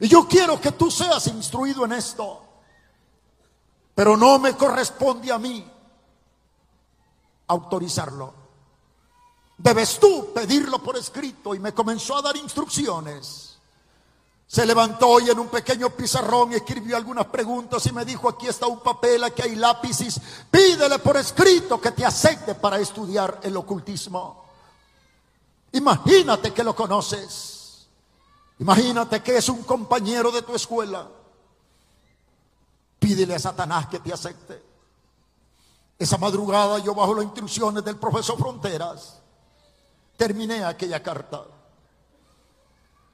Y 0.00 0.08
yo 0.08 0.26
quiero 0.28 0.60
que 0.60 0.72
tú 0.72 0.90
seas 0.90 1.26
instruido 1.26 1.84
en 1.84 1.92
esto. 1.92 2.44
Pero 3.94 4.16
no 4.16 4.38
me 4.38 4.54
corresponde 4.54 5.32
a 5.32 5.38
mí 5.38 5.68
autorizarlo. 7.48 8.34
Debes 9.56 9.98
tú 9.98 10.32
pedirlo 10.32 10.78
por 10.80 10.96
escrito 10.96 11.54
y 11.54 11.58
me 11.58 11.74
comenzó 11.74 12.16
a 12.16 12.22
dar 12.22 12.36
instrucciones. 12.36 13.58
Se 14.46 14.64
levantó 14.64 15.20
y 15.20 15.28
en 15.28 15.38
un 15.38 15.48
pequeño 15.48 15.90
pizarrón 15.90 16.52
escribió 16.52 16.96
algunas 16.96 17.26
preguntas 17.26 17.84
y 17.86 17.92
me 17.92 18.04
dijo, 18.04 18.28
aquí 18.28 18.46
está 18.46 18.66
un 18.66 18.80
papel, 18.80 19.24
aquí 19.24 19.42
hay 19.42 19.56
lápices, 19.56 20.18
pídele 20.50 21.00
por 21.00 21.16
escrito 21.16 21.78
que 21.80 21.90
te 21.90 22.06
acepte 22.06 22.54
para 22.54 22.78
estudiar 22.78 23.40
el 23.42 23.56
ocultismo. 23.56 24.44
Imagínate 25.72 26.54
que 26.54 26.64
lo 26.64 26.74
conoces. 26.74 27.57
Imagínate 28.58 29.22
que 29.22 29.36
es 29.36 29.48
un 29.48 29.62
compañero 29.62 30.30
de 30.30 30.42
tu 30.42 30.54
escuela. 30.54 31.08
Pídele 32.98 33.34
a 33.34 33.38
Satanás 33.38 33.86
que 33.86 34.00
te 34.00 34.12
acepte. 34.12 34.62
Esa 35.98 36.18
madrugada 36.18 36.78
yo 36.78 36.94
bajo 36.94 37.14
las 37.14 37.24
instrucciones 37.24 37.84
del 37.84 37.96
profesor 37.96 38.38
Fronteras 38.38 39.20
terminé 40.16 40.64
aquella 40.64 41.02
carta. 41.02 41.44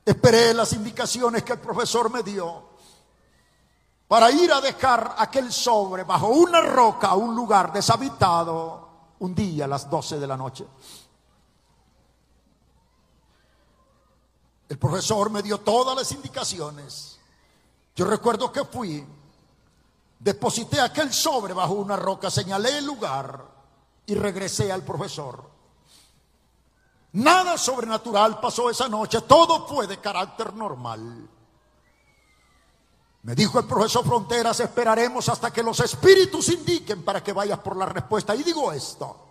Esperé 0.04 0.52
las 0.52 0.72
indicaciones 0.72 1.42
que 1.42 1.52
el 1.52 1.60
profesor 1.60 2.10
me 2.10 2.22
dio 2.22 2.74
para 4.08 4.30
ir 4.30 4.52
a 4.52 4.60
dejar 4.60 5.14
aquel 5.18 5.52
sobre 5.52 6.04
bajo 6.04 6.28
una 6.28 6.60
roca 6.60 7.08
a 7.08 7.14
un 7.14 7.34
lugar 7.34 7.72
deshabitado 7.72 8.88
un 9.20 9.34
día 9.34 9.66
a 9.66 9.68
las 9.68 9.88
12 9.88 10.18
de 10.18 10.26
la 10.26 10.36
noche. 10.36 10.66
El 14.74 14.80
profesor 14.80 15.30
me 15.30 15.40
dio 15.40 15.60
todas 15.60 15.96
las 15.96 16.10
indicaciones. 16.10 17.20
Yo 17.94 18.06
recuerdo 18.06 18.50
que 18.50 18.64
fui, 18.64 19.06
deposité 20.18 20.80
aquel 20.80 21.12
sobre 21.12 21.54
bajo 21.54 21.74
una 21.74 21.94
roca, 21.94 22.28
señalé 22.28 22.78
el 22.78 22.84
lugar 22.84 23.40
y 24.04 24.16
regresé 24.16 24.72
al 24.72 24.82
profesor. 24.82 25.48
Nada 27.12 27.56
sobrenatural 27.56 28.40
pasó 28.40 28.68
esa 28.68 28.88
noche, 28.88 29.20
todo 29.20 29.64
fue 29.68 29.86
de 29.86 29.98
carácter 29.98 30.52
normal. 30.54 31.30
Me 33.22 33.34
dijo 33.36 33.60
el 33.60 33.66
profesor 33.66 34.04
Fronteras, 34.04 34.58
esperaremos 34.58 35.28
hasta 35.28 35.52
que 35.52 35.62
los 35.62 35.78
espíritus 35.78 36.48
indiquen 36.48 37.04
para 37.04 37.22
que 37.22 37.32
vayas 37.32 37.60
por 37.60 37.76
la 37.76 37.86
respuesta. 37.86 38.34
Y 38.34 38.42
digo 38.42 38.72
esto, 38.72 39.24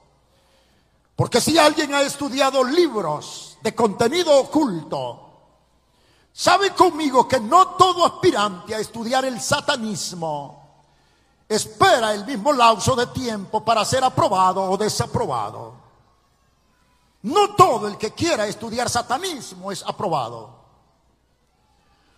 porque 1.18 1.42
si 1.42 1.58
alguien 1.58 1.94
ha 1.94 2.02
estudiado 2.02 2.64
libros 2.64 3.58
de 3.62 3.76
contenido 3.76 4.40
oculto, 4.40 5.23
sabe 6.34 6.72
conmigo 6.72 7.28
que 7.28 7.40
no 7.40 7.70
todo 7.70 8.06
aspirante 8.06 8.76
a 8.76 8.80
estudiar 8.80 9.24
el 9.24 9.40
satanismo 9.40 10.64
espera 11.48 12.14
el 12.14 12.26
mismo 12.26 12.52
lapso 12.52 12.96
de 12.96 13.08
tiempo 13.08 13.64
para 13.64 13.86
ser 13.86 14.04
aprobado 14.04 14.64
o 14.64 14.78
desaprobado. 14.78 15.76
No 17.24 17.56
todo 17.56 17.88
el 17.88 17.98
que 17.98 18.12
quiera 18.12 18.48
estudiar 18.48 18.90
satanismo 18.90 19.72
es 19.72 19.84
aprobado. 19.84 20.62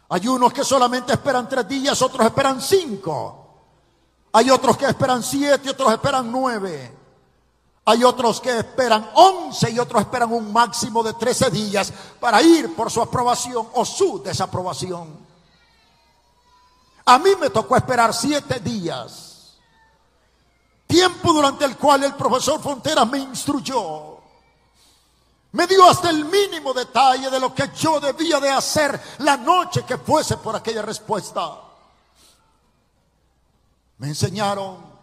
Hay 0.09 0.27
unos 0.27 0.53
que 0.53 0.63
solamente 0.63 1.13
esperan 1.13 1.49
tres 1.49 1.67
días, 1.67 2.01
otros 2.01 2.25
esperan 2.25 2.61
cinco. 2.61 3.41
Hay 4.31 4.49
otros 4.49 4.77
que 4.77 4.85
esperan 4.85 5.21
siete, 5.21 5.69
otros 5.69 5.93
esperan 5.93 6.31
nueve. 6.31 6.94
Hay 7.85 8.03
otros 8.03 8.41
que 8.41 8.57
esperan 8.57 9.11
once 9.13 9.69
y 9.69 9.77
otros 9.77 10.01
esperan 10.01 10.33
un 10.33 10.51
máximo 10.51 11.03
de 11.03 11.13
trece 11.13 11.49
días 11.51 11.93
para 12.19 12.41
ir 12.41 12.75
por 12.75 12.89
su 12.89 13.01
aprobación 13.01 13.67
o 13.73 13.85
su 13.85 14.21
desaprobación. 14.23 15.25
A 17.05 17.19
mí 17.19 17.29
me 17.39 17.51
tocó 17.51 17.75
esperar 17.75 18.13
siete 18.13 18.59
días. 18.59 19.57
Tiempo 20.87 21.31
durante 21.31 21.65
el 21.65 21.77
cual 21.77 22.03
el 22.03 22.15
profesor 22.15 22.59
Fronteras 22.59 23.07
me 23.07 23.19
instruyó 23.19 24.15
me 25.55 25.67
dio 25.67 25.89
hasta 25.89 26.09
el 26.09 26.25
mínimo 26.25 26.73
detalle 26.73 27.29
de 27.29 27.39
lo 27.39 27.55
que 27.55 27.69
yo 27.77 28.01
debía 28.01 28.41
de 28.41 28.49
hacer 28.49 29.01
la 29.19 29.37
noche 29.37 29.85
que 29.85 29.97
fuese 29.97 30.35
por 30.35 30.53
aquella 30.53 30.81
respuesta. 30.81 31.61
Me 33.99 34.09
enseñaron 34.09 34.94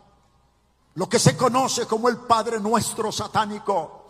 lo 0.95 1.09
que 1.09 1.19
se 1.19 1.37
conoce 1.37 1.87
como 1.87 2.09
el 2.09 2.19
Padre 2.19 2.61
Nuestro 2.61 3.11
satánico, 3.11 4.09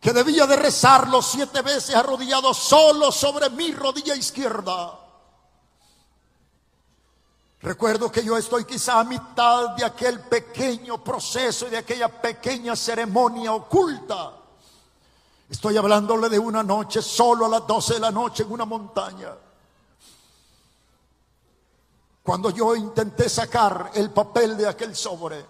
que 0.00 0.12
debía 0.12 0.46
de 0.46 0.56
rezarlo 0.56 1.22
siete 1.22 1.62
veces 1.62 1.94
arrodillado 1.94 2.52
solo 2.52 3.10
sobre 3.10 3.50
mi 3.50 3.72
rodilla 3.72 4.14
izquierda. 4.14 5.00
Recuerdo 7.62 8.12
que 8.12 8.22
yo 8.22 8.36
estoy 8.36 8.64
quizá 8.64 9.00
a 9.00 9.04
mitad 9.04 9.70
de 9.70 9.84
aquel 9.84 10.20
pequeño 10.20 11.02
proceso 11.02 11.66
de 11.66 11.78
aquella 11.78 12.08
pequeña 12.08 12.76
ceremonia 12.76 13.54
oculta 13.54 14.44
Estoy 15.48 15.76
hablándole 15.76 16.28
de 16.28 16.38
una 16.38 16.62
noche, 16.62 17.02
solo 17.02 17.46
a 17.46 17.48
las 17.48 17.66
12 17.66 17.94
de 17.94 18.00
la 18.00 18.10
noche 18.10 18.42
en 18.42 18.52
una 18.52 18.64
montaña. 18.64 19.30
Cuando 22.24 22.50
yo 22.50 22.74
intenté 22.74 23.28
sacar 23.28 23.92
el 23.94 24.10
papel 24.10 24.56
de 24.56 24.66
aquel 24.66 24.96
sobre, 24.96 25.46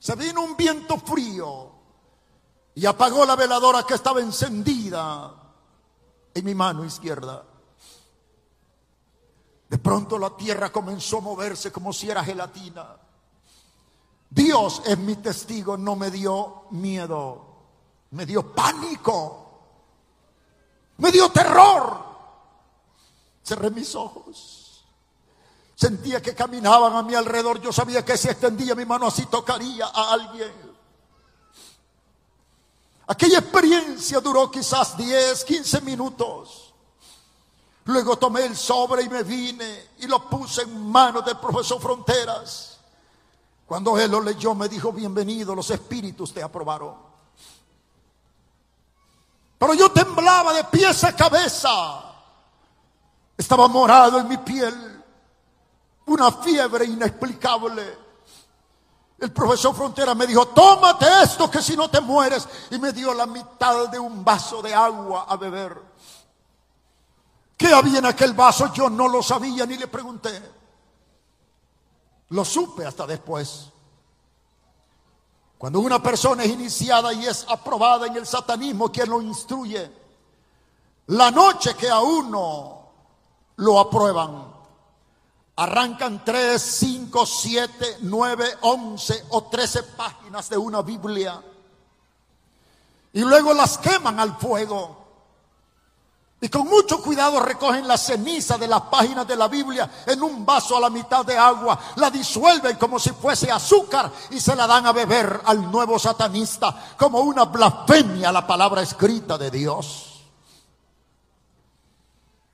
se 0.00 0.16
vino 0.16 0.42
un 0.42 0.56
viento 0.56 0.98
frío 0.98 1.70
y 2.74 2.84
apagó 2.86 3.24
la 3.24 3.36
veladora 3.36 3.84
que 3.84 3.94
estaba 3.94 4.20
encendida 4.20 5.32
en 6.34 6.44
mi 6.44 6.56
mano 6.56 6.84
izquierda. 6.84 7.44
De 9.68 9.78
pronto 9.78 10.18
la 10.18 10.36
tierra 10.36 10.72
comenzó 10.72 11.18
a 11.18 11.20
moverse 11.20 11.70
como 11.70 11.92
si 11.92 12.10
era 12.10 12.24
gelatina. 12.24 12.96
Dios 14.28 14.82
es 14.84 14.98
mi 14.98 15.14
testigo, 15.14 15.76
no 15.76 15.94
me 15.94 16.10
dio 16.10 16.64
miedo 16.70 17.52
me 18.12 18.26
dio 18.26 18.54
pánico, 18.54 19.60
me 20.98 21.10
dio 21.10 21.30
terror. 21.30 22.12
Cerré 23.42 23.70
mis 23.70 23.94
ojos. 23.94 24.61
Sentía 25.82 26.22
que 26.22 26.32
caminaban 26.32 26.94
a 26.94 27.02
mi 27.02 27.12
alrededor. 27.16 27.60
Yo 27.60 27.72
sabía 27.72 28.04
que 28.04 28.16
si 28.16 28.28
extendía 28.28 28.76
mi 28.76 28.84
mano 28.84 29.08
así 29.08 29.26
tocaría 29.26 29.86
a 29.86 30.12
alguien. 30.12 30.52
Aquella 33.08 33.40
experiencia 33.40 34.20
duró 34.20 34.48
quizás 34.48 34.96
10, 34.96 35.44
15 35.44 35.80
minutos. 35.80 36.72
Luego 37.86 38.16
tomé 38.16 38.44
el 38.44 38.56
sobre 38.56 39.02
y 39.02 39.08
me 39.08 39.24
vine 39.24 39.88
y 39.98 40.06
lo 40.06 40.30
puse 40.30 40.62
en 40.62 40.88
manos 40.88 41.24
del 41.24 41.38
profesor 41.38 41.80
Fronteras. 41.80 42.78
Cuando 43.66 43.98
él 43.98 44.12
lo 44.12 44.20
leyó 44.20 44.54
me 44.54 44.68
dijo, 44.68 44.92
bienvenido, 44.92 45.52
los 45.52 45.68
espíritus 45.68 46.32
te 46.32 46.44
aprobaron. 46.44 46.94
Pero 49.58 49.74
yo 49.74 49.90
temblaba 49.90 50.52
de 50.52 50.62
pies 50.62 51.02
a 51.02 51.16
cabeza. 51.16 52.04
Estaba 53.36 53.66
morado 53.66 54.20
en 54.20 54.28
mi 54.28 54.36
piel. 54.38 54.91
Una 56.06 56.30
fiebre 56.32 56.84
inexplicable. 56.84 57.98
El 59.18 59.32
profesor 59.32 59.74
Frontera 59.74 60.14
me 60.14 60.26
dijo, 60.26 60.48
tómate 60.48 61.06
esto 61.22 61.50
que 61.50 61.62
si 61.62 61.76
no 61.76 61.88
te 61.88 62.00
mueres. 62.00 62.48
Y 62.70 62.78
me 62.78 62.92
dio 62.92 63.14
la 63.14 63.26
mitad 63.26 63.88
de 63.88 63.98
un 63.98 64.24
vaso 64.24 64.60
de 64.60 64.74
agua 64.74 65.26
a 65.28 65.36
beber. 65.36 65.80
¿Qué 67.56 67.72
había 67.72 68.00
en 68.00 68.06
aquel 68.06 68.32
vaso? 68.32 68.72
Yo 68.72 68.90
no 68.90 69.06
lo 69.06 69.22
sabía 69.22 69.64
ni 69.64 69.76
le 69.76 69.86
pregunté. 69.86 70.42
Lo 72.30 72.44
supe 72.44 72.84
hasta 72.84 73.06
después. 73.06 73.68
Cuando 75.58 75.78
una 75.78 76.02
persona 76.02 76.42
es 76.42 76.50
iniciada 76.50 77.12
y 77.12 77.24
es 77.24 77.46
aprobada 77.48 78.08
en 78.08 78.16
el 78.16 78.26
satanismo, 78.26 78.90
quien 78.90 79.08
lo 79.08 79.22
instruye? 79.22 79.92
La 81.06 81.30
noche 81.30 81.76
que 81.76 81.88
a 81.88 82.00
uno 82.00 82.88
lo 83.56 83.78
aprueban, 83.78 84.51
arrancan 85.56 86.24
3, 86.24 86.60
5, 86.60 87.26
7, 87.26 87.96
9, 88.00 88.44
11 88.62 89.24
o 89.30 89.44
13 89.44 89.82
páginas 89.82 90.48
de 90.48 90.56
una 90.56 90.82
Biblia 90.82 91.42
y 93.12 93.20
luego 93.20 93.52
las 93.52 93.78
queman 93.78 94.18
al 94.18 94.36
fuego. 94.36 95.02
Y 96.40 96.48
con 96.48 96.66
mucho 96.66 97.00
cuidado 97.00 97.38
recogen 97.38 97.86
la 97.86 97.96
ceniza 97.96 98.58
de 98.58 98.66
las 98.66 98.80
páginas 98.82 99.28
de 99.28 99.36
la 99.36 99.46
Biblia 99.46 99.88
en 100.06 100.20
un 100.24 100.44
vaso 100.44 100.76
a 100.76 100.80
la 100.80 100.90
mitad 100.90 101.24
de 101.24 101.38
agua, 101.38 101.78
la 101.96 102.10
disuelven 102.10 102.76
como 102.78 102.98
si 102.98 103.10
fuese 103.10 103.48
azúcar 103.48 104.10
y 104.30 104.40
se 104.40 104.56
la 104.56 104.66
dan 104.66 104.86
a 104.86 104.92
beber 104.92 105.40
al 105.44 105.70
nuevo 105.70 106.00
satanista 106.00 106.94
como 106.98 107.20
una 107.20 107.44
blasfemia 107.44 108.30
a 108.30 108.32
la 108.32 108.44
palabra 108.44 108.82
escrita 108.82 109.38
de 109.38 109.52
Dios. 109.52 110.11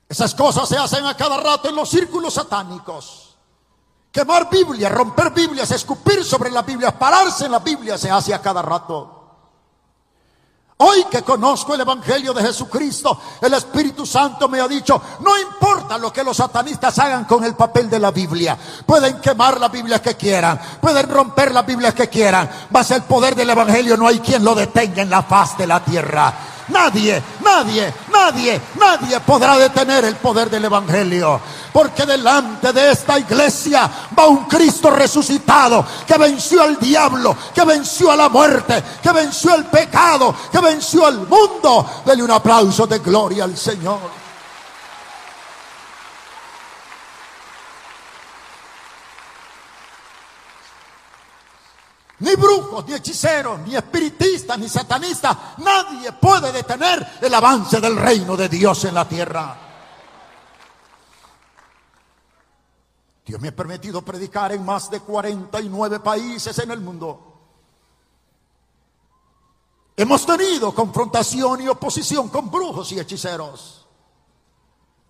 Esas 0.09 0.33
cosas 0.33 0.67
se 0.67 0.75
hacen 0.75 1.05
a 1.05 1.15
cada 1.15 1.37
rato 1.37 1.69
en 1.69 1.75
los 1.75 1.87
círculos 1.87 2.33
satánicos. 2.33 3.37
Quemar 4.11 4.49
Biblia, 4.49 4.89
romper 4.89 5.29
Biblias, 5.29 5.69
escupir 5.69 6.25
sobre 6.25 6.49
la 6.49 6.63
Biblia, 6.63 6.97
pararse 6.97 7.45
en 7.45 7.51
la 7.51 7.59
Biblia 7.59 7.95
se 7.95 8.09
hace 8.09 8.33
a 8.33 8.41
cada 8.41 8.63
rato. 8.63 9.17
Hoy 10.77 11.03
que 11.11 11.21
conozco 11.21 11.75
el 11.75 11.81
Evangelio 11.81 12.33
de 12.33 12.41
Jesucristo, 12.41 13.19
el 13.41 13.53
Espíritu 13.53 14.05
Santo 14.05 14.47
me 14.47 14.61
ha 14.61 14.67
dicho, 14.67 14.99
no 15.19 15.37
importa 15.37 15.97
lo 15.97 16.11
que 16.11 16.23
los 16.23 16.37
satanistas 16.37 16.97
hagan 16.97 17.25
con 17.25 17.43
el 17.43 17.53
papel 17.53 17.89
de 17.89 17.99
la 17.99 18.11
Biblia, 18.11 18.57
pueden 18.85 19.19
quemar 19.19 19.59
la 19.59 19.67
Biblia 19.67 20.01
que 20.01 20.15
quieran, 20.15 20.59
pueden 20.81 21.07
romper 21.09 21.51
la 21.51 21.63
Biblia 21.63 21.93
que 21.93 22.07
quieran, 22.07 22.49
mas 22.71 22.89
el 22.91 23.03
poder 23.03 23.35
del 23.35 23.49
Evangelio 23.49 23.97
no 23.97 24.07
hay 24.07 24.21
quien 24.21 24.43
lo 24.43 24.55
detenga 24.55 25.01
en 25.03 25.09
la 25.09 25.21
faz 25.21 25.57
de 25.57 25.67
la 25.67 25.83
tierra. 25.83 26.33
Nadie, 26.69 27.21
nadie, 27.43 27.93
nadie, 28.11 28.61
nadie 28.79 29.19
podrá 29.21 29.57
detener 29.57 30.05
el 30.05 30.15
poder 30.15 30.49
del 30.49 30.65
Evangelio. 30.65 31.39
Porque 31.71 32.05
delante 32.05 32.73
de 32.73 32.91
esta 32.91 33.17
iglesia 33.19 33.89
va 34.17 34.27
un 34.27 34.45
Cristo 34.45 34.89
resucitado 34.89 35.85
que 36.05 36.17
venció 36.17 36.63
al 36.63 36.79
diablo, 36.79 37.35
que 37.53 37.63
venció 37.63 38.11
a 38.11 38.15
la 38.15 38.29
muerte, 38.29 38.83
que 39.01 39.11
venció 39.11 39.55
el 39.55 39.65
pecado, 39.65 40.35
que 40.51 40.59
venció 40.59 41.05
al 41.05 41.27
mundo. 41.27 42.03
Dele 42.05 42.23
un 42.23 42.31
aplauso 42.31 42.87
de 42.87 42.99
gloria 42.99 43.43
al 43.43 43.55
Señor. 43.55 44.18
Ni 52.19 52.35
brujos, 52.35 52.85
ni 52.85 52.93
hechiceros, 52.93 53.59
ni 53.61 53.75
espiritistas, 53.75 54.59
ni 54.59 54.67
satanistas. 54.67 55.37
Nadie 55.57 56.11
puede 56.13 56.51
detener 56.51 57.19
el 57.21 57.33
avance 57.33 57.79
del 57.79 57.95
reino 57.95 58.35
de 58.35 58.49
Dios 58.49 58.83
en 58.85 58.93
la 58.93 59.07
tierra. 59.07 59.57
Dios 63.25 63.39
me 63.39 63.49
ha 63.49 63.55
permitido 63.55 64.01
predicar 64.01 64.51
en 64.51 64.65
más 64.65 64.89
de 64.89 65.01
49 65.01 65.99
países 65.99 66.57
en 66.59 66.71
el 66.71 66.81
mundo. 66.81 67.29
Hemos 69.95 70.25
tenido 70.25 70.73
confrontación 70.73 71.61
y 71.61 71.67
oposición 71.67 72.29
con 72.29 72.49
brujos 72.49 72.91
y 72.93 72.99
hechiceros, 72.99 73.85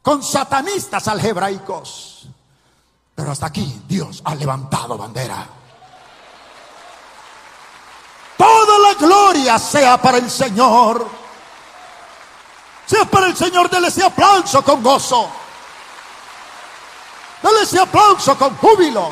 con 0.02 0.22
satanistas 0.22 1.08
algebraicos. 1.08 2.28
Pero 3.15 3.32
hasta 3.32 3.45
aquí 3.45 3.84
Dios 3.88 4.22
ha 4.26 4.34
levantado 4.34 4.98
bandera. 4.98 5.48
Toda 8.36 8.80
la 8.80 8.88
gloria 8.99 9.57
sea 9.57 9.99
para 10.01 10.17
el 10.17 10.29
Señor. 10.29 11.07
Sea 12.85 13.05
para 13.05 13.27
el 13.27 13.35
Señor, 13.35 13.69
déle 13.69 13.88
ese 13.88 14.03
aplauso 14.03 14.63
con 14.63 14.83
gozo. 14.83 15.29
Dale 17.41 17.62
ese 17.62 17.79
aplauso 17.79 18.38
con 18.38 18.55
júbilo. 18.57 19.12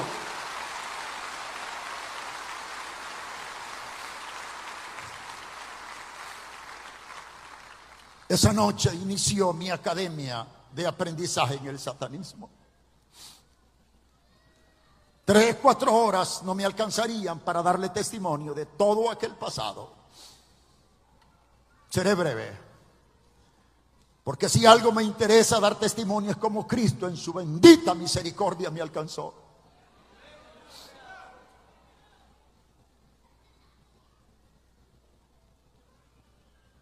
Esa 8.28 8.52
noche 8.52 8.94
inició 8.94 9.54
mi 9.54 9.70
academia 9.70 10.46
de 10.74 10.86
aprendizaje 10.86 11.56
en 11.56 11.68
el 11.68 11.80
satanismo. 11.80 12.57
Tres, 15.28 15.58
cuatro 15.62 15.94
horas 15.94 16.42
no 16.44 16.56
me 16.56 16.64
alcanzarían 16.64 17.42
para 17.42 17.62
darle 17.62 17.90
testimonio 17.90 18.54
de 18.54 18.66
todo 18.66 19.12
aquel 19.12 19.36
pasado. 19.36 19.92
Seré 21.90 22.16
breve. 22.16 22.58
Porque 24.24 24.48
si 24.48 24.66
algo 24.66 24.94
me 24.94 25.04
interesa 25.04 25.60
dar 25.60 25.78
testimonio 25.78 26.32
es 26.32 26.38
como 26.38 26.66
Cristo 26.66 27.10
en 27.10 27.18
su 27.18 27.34
bendita 27.34 27.94
misericordia 27.94 28.72
me 28.72 28.80
alcanzó. 28.80 29.34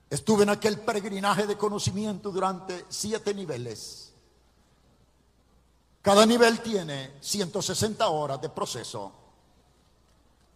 Estuve 0.07 0.43
en 0.43 0.49
aquel 0.49 0.81
peregrinaje 0.81 1.47
de 1.47 1.57
conocimiento 1.57 2.29
durante 2.29 2.85
siete 2.89 3.33
niveles. 3.33 4.04
Cada 6.05 6.23
nivel 6.23 6.59
tiene 6.59 7.13
160 7.19 8.07
horas 8.09 8.39
de 8.39 8.49
proceso, 8.49 9.11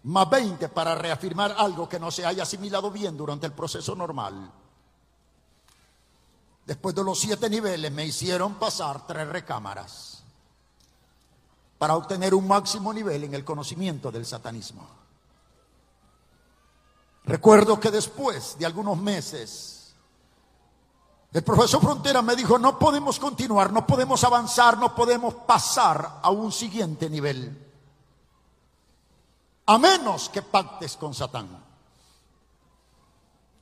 más 0.04 0.30
20 0.30 0.70
para 0.70 0.94
reafirmar 0.94 1.56
algo 1.58 1.90
que 1.90 2.00
no 2.00 2.12
se 2.12 2.24
haya 2.24 2.44
asimilado 2.44 2.92
bien 2.92 3.18
durante 3.18 3.48
el 3.48 3.54
proceso 3.54 3.96
normal. 3.96 4.52
Después 6.68 6.94
de 6.94 7.04
los 7.04 7.20
siete 7.20 7.50
niveles 7.50 7.92
me 7.92 8.06
hicieron 8.06 8.60
pasar 8.60 9.08
tres 9.08 9.28
recámaras 9.28 10.24
para 11.80 11.96
obtener 11.96 12.36
un 12.36 12.48
máximo 12.48 12.94
nivel 12.94 13.24
en 13.24 13.34
el 13.34 13.44
conocimiento 13.44 14.12
del 14.12 14.28
satanismo. 14.28 14.88
Recuerdo 17.24 17.80
que 17.80 17.90
después 17.90 18.56
de 18.60 18.68
algunos 18.68 19.00
meses, 19.00 19.79
el 21.32 21.44
profesor 21.44 21.82
Frontera 21.82 22.22
me 22.22 22.36
dijo, 22.36 22.58
no 22.58 22.80
podemos 22.80 23.20
continuar, 23.20 23.72
no 23.72 23.86
podemos 23.86 24.24
avanzar, 24.24 24.78
no 24.78 24.96
podemos 24.96 25.34
pasar 25.36 26.20
a 26.24 26.30
un 26.32 26.52
siguiente 26.52 27.10
nivel, 27.10 27.68
a 29.68 29.78
menos 29.78 30.30
que 30.30 30.42
pactes 30.42 30.98
con 30.98 31.14
Satán. 31.14 31.64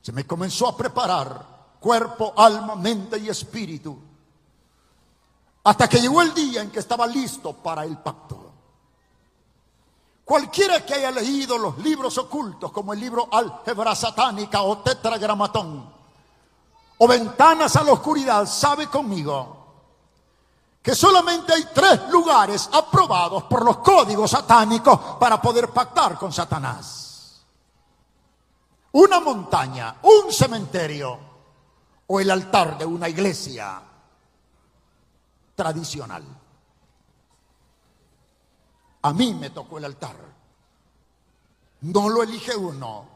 Se 0.00 0.12
me 0.12 0.26
comenzó 0.26 0.68
a 0.68 0.76
preparar 0.76 1.58
cuerpo, 1.78 2.32
alma, 2.34 2.74
mente 2.76 3.18
y 3.18 3.28
espíritu. 3.28 3.98
Hasta 5.64 5.86
que 5.86 6.00
llegó 6.00 6.22
el 6.22 6.32
día 6.32 6.62
en 6.62 6.70
que 6.70 6.78
estaba 6.78 7.06
listo 7.06 7.52
para 7.52 7.84
el 7.84 7.98
pacto. 7.98 8.50
Cualquiera 10.24 10.84
que 10.86 10.94
haya 10.94 11.10
leído 11.10 11.58
los 11.58 11.76
libros 11.78 12.16
ocultos, 12.16 12.72
como 12.72 12.94
el 12.94 13.00
libro 13.00 13.28
Álgebra 13.30 13.94
Satánica 13.94 14.62
o 14.62 14.78
Tetragramatón, 14.78 15.97
o 16.98 17.06
Ventanas 17.06 17.76
a 17.76 17.84
la 17.84 17.92
Oscuridad, 17.92 18.46
sabe 18.46 18.88
conmigo 18.88 19.58
que 20.82 20.94
solamente 20.94 21.52
hay 21.52 21.68
tres 21.74 22.08
lugares 22.10 22.68
aprobados 22.72 23.44
por 23.44 23.64
los 23.64 23.78
códigos 23.78 24.30
satánicos 24.30 24.98
para 25.18 25.40
poder 25.40 25.68
pactar 25.68 26.18
con 26.18 26.32
Satanás. 26.32 27.44
Una 28.92 29.20
montaña, 29.20 29.96
un 30.02 30.32
cementerio 30.32 31.18
o 32.06 32.20
el 32.20 32.30
altar 32.30 32.78
de 32.78 32.86
una 32.86 33.08
iglesia 33.08 33.82
tradicional. 35.54 36.24
A 39.02 39.12
mí 39.12 39.34
me 39.34 39.50
tocó 39.50 39.78
el 39.78 39.84
altar. 39.84 40.16
No 41.82 42.08
lo 42.08 42.22
elige 42.22 42.56
uno, 42.56 43.06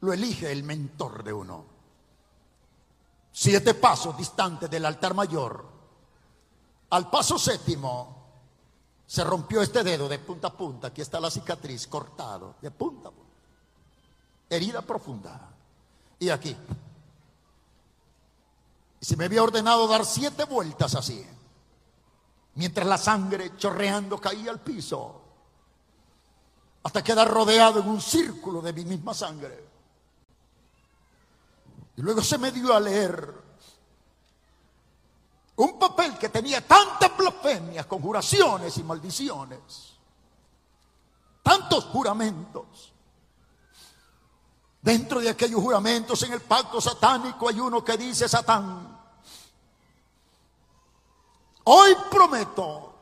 lo 0.00 0.12
elige 0.12 0.52
el 0.52 0.62
mentor 0.62 1.24
de 1.24 1.32
uno. 1.32 1.75
Siete 3.38 3.74
pasos 3.74 4.16
distantes 4.16 4.70
del 4.70 4.86
altar 4.86 5.12
mayor, 5.12 5.62
al 6.88 7.10
paso 7.10 7.38
séptimo, 7.38 8.16
se 9.06 9.22
rompió 9.24 9.60
este 9.60 9.84
dedo 9.84 10.08
de 10.08 10.18
punta 10.18 10.48
a 10.48 10.56
punta. 10.56 10.86
Aquí 10.86 11.02
está 11.02 11.20
la 11.20 11.30
cicatriz, 11.30 11.86
cortado, 11.86 12.54
de 12.62 12.70
punta 12.70 13.10
a 13.10 13.12
punta. 13.12 13.32
Herida 14.48 14.80
profunda. 14.80 15.50
Y 16.18 16.30
aquí. 16.30 16.56
Y 19.00 19.04
se 19.04 19.16
me 19.18 19.26
había 19.26 19.42
ordenado 19.42 19.86
dar 19.86 20.06
siete 20.06 20.44
vueltas 20.44 20.94
así. 20.94 21.22
Mientras 22.54 22.86
la 22.86 22.96
sangre 22.96 23.54
chorreando 23.58 24.18
caía 24.18 24.50
al 24.50 24.60
piso. 24.60 25.20
Hasta 26.84 27.04
quedar 27.04 27.30
rodeado 27.30 27.80
en 27.80 27.88
un 27.88 28.00
círculo 28.00 28.62
de 28.62 28.72
mi 28.72 28.86
misma 28.86 29.12
sangre. 29.12 29.75
Y 31.96 32.02
luego 32.02 32.22
se 32.22 32.38
me 32.38 32.52
dio 32.52 32.74
a 32.74 32.80
leer 32.80 33.46
un 35.56 35.78
papel 35.78 36.18
que 36.18 36.28
tenía 36.28 36.66
tantas 36.66 37.16
blasfemias, 37.16 37.86
conjuraciones 37.86 38.76
y 38.76 38.82
maldiciones, 38.82 39.94
tantos 41.42 41.84
juramentos. 41.86 42.92
Dentro 44.82 45.20
de 45.20 45.30
aquellos 45.30 45.60
juramentos 45.60 46.22
en 46.22 46.34
el 46.34 46.42
pacto 46.42 46.80
satánico 46.80 47.48
hay 47.48 47.58
uno 47.58 47.82
que 47.82 47.96
dice, 47.96 48.28
Satán, 48.28 49.00
hoy 51.64 51.96
prometo 52.10 52.94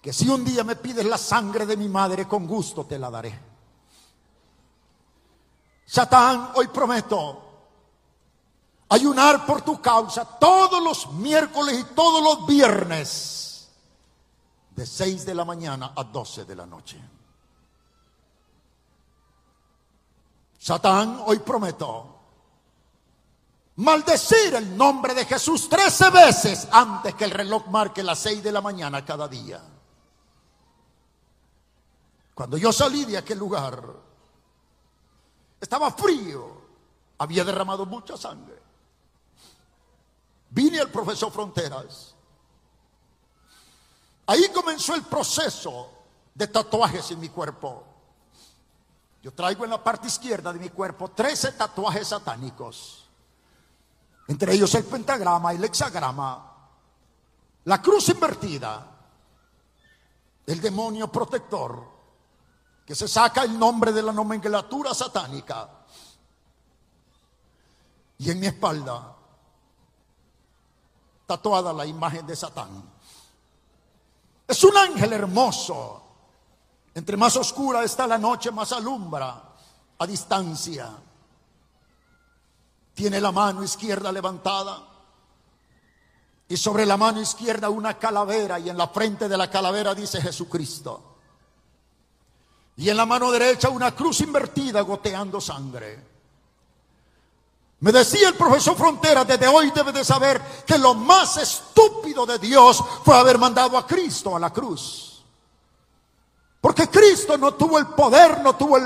que 0.00 0.12
si 0.12 0.28
un 0.28 0.44
día 0.44 0.62
me 0.62 0.76
pides 0.76 1.04
la 1.04 1.18
sangre 1.18 1.66
de 1.66 1.76
mi 1.76 1.88
madre, 1.88 2.28
con 2.28 2.46
gusto 2.46 2.86
te 2.86 2.98
la 2.98 3.10
daré. 3.10 3.40
Satán, 5.84 6.52
hoy 6.54 6.68
prometo 6.68 7.43
ayunar 8.88 9.46
por 9.46 9.62
tu 9.62 9.80
causa 9.80 10.24
todos 10.24 10.82
los 10.82 11.12
miércoles 11.12 11.78
y 11.80 11.94
todos 11.94 12.22
los 12.22 12.46
viernes, 12.46 13.68
de 14.70 14.86
6 14.86 15.24
de 15.24 15.34
la 15.34 15.44
mañana 15.44 15.92
a 15.96 16.04
12 16.04 16.44
de 16.44 16.56
la 16.56 16.66
noche. 16.66 17.00
Satán, 20.58 21.22
hoy 21.26 21.40
prometo 21.40 22.14
maldecir 23.76 24.54
el 24.54 24.76
nombre 24.76 25.14
de 25.14 25.24
Jesús 25.24 25.68
13 25.68 26.10
veces 26.10 26.68
antes 26.70 27.14
que 27.14 27.24
el 27.24 27.30
reloj 27.30 27.66
marque 27.66 28.02
las 28.02 28.18
6 28.20 28.42
de 28.42 28.52
la 28.52 28.60
mañana 28.60 29.04
cada 29.04 29.28
día. 29.28 29.60
Cuando 32.34 32.56
yo 32.56 32.72
salí 32.72 33.04
de 33.04 33.18
aquel 33.18 33.38
lugar, 33.38 33.84
estaba 35.60 35.92
frío, 35.92 36.62
había 37.18 37.44
derramado 37.44 37.86
mucha 37.86 38.16
sangre. 38.16 38.63
Vine 40.54 40.78
al 40.78 40.88
profesor 40.88 41.32
Fronteras. 41.32 42.14
Ahí 44.26 44.48
comenzó 44.54 44.94
el 44.94 45.02
proceso 45.02 45.90
de 46.32 46.46
tatuajes 46.46 47.10
en 47.10 47.18
mi 47.18 47.28
cuerpo. 47.28 47.84
Yo 49.20 49.32
traigo 49.32 49.64
en 49.64 49.70
la 49.70 49.82
parte 49.82 50.06
izquierda 50.06 50.52
de 50.52 50.60
mi 50.60 50.68
cuerpo 50.68 51.10
13 51.10 51.52
tatuajes 51.52 52.06
satánicos. 52.06 53.10
Entre 54.28 54.54
ellos 54.54 54.72
el 54.76 54.84
pentagrama, 54.84 55.52
el 55.52 55.64
hexagrama, 55.64 56.68
la 57.64 57.82
cruz 57.82 58.08
invertida, 58.10 58.96
el 60.46 60.60
demonio 60.60 61.10
protector, 61.10 61.84
que 62.86 62.94
se 62.94 63.08
saca 63.08 63.42
el 63.42 63.58
nombre 63.58 63.92
de 63.92 64.02
la 64.02 64.12
nomenclatura 64.12 64.94
satánica. 64.94 65.68
Y 68.18 68.30
en 68.30 68.38
mi 68.38 68.46
espalda 68.46 69.16
tatuada 71.26 71.72
la 71.72 71.86
imagen 71.86 72.26
de 72.26 72.36
Satán. 72.36 72.82
Es 74.46 74.62
un 74.64 74.76
ángel 74.76 75.12
hermoso. 75.12 76.02
Entre 76.94 77.16
más 77.16 77.36
oscura 77.36 77.82
está 77.82 78.06
la 78.06 78.18
noche, 78.18 78.50
más 78.50 78.72
alumbra 78.72 79.42
a 79.98 80.06
distancia. 80.06 80.90
Tiene 82.94 83.20
la 83.20 83.32
mano 83.32 83.64
izquierda 83.64 84.12
levantada 84.12 84.94
y 86.46 86.56
sobre 86.56 86.84
la 86.84 86.96
mano 86.96 87.20
izquierda 87.20 87.70
una 87.70 87.98
calavera 87.98 88.58
y 88.58 88.68
en 88.68 88.76
la 88.76 88.88
frente 88.88 89.28
de 89.28 89.36
la 89.36 89.50
calavera 89.50 89.94
dice 89.94 90.20
Jesucristo. 90.20 91.16
Y 92.76 92.88
en 92.88 92.96
la 92.96 93.06
mano 93.06 93.30
derecha 93.30 93.70
una 93.70 93.92
cruz 93.92 94.20
invertida 94.20 94.82
goteando 94.82 95.40
sangre. 95.40 96.13
Me 97.84 97.92
decía 97.92 98.30
el 98.30 98.34
profesor 98.34 98.74
Frontera, 98.78 99.26
desde 99.26 99.46
hoy 99.46 99.70
debe 99.70 99.92
de 99.92 100.06
saber 100.06 100.40
que 100.66 100.78
lo 100.78 100.94
más 100.94 101.36
estúpido 101.36 102.24
de 102.24 102.38
Dios 102.38 102.82
fue 103.04 103.14
haber 103.14 103.36
mandado 103.36 103.76
a 103.76 103.86
Cristo 103.86 104.34
a 104.34 104.40
la 104.40 104.48
cruz. 104.48 105.22
Porque 106.62 106.88
Cristo 106.88 107.36
no 107.36 107.52
tuvo 107.52 107.78
el 107.78 107.88
poder, 107.88 108.40
no 108.40 108.56
tuvo 108.56 108.78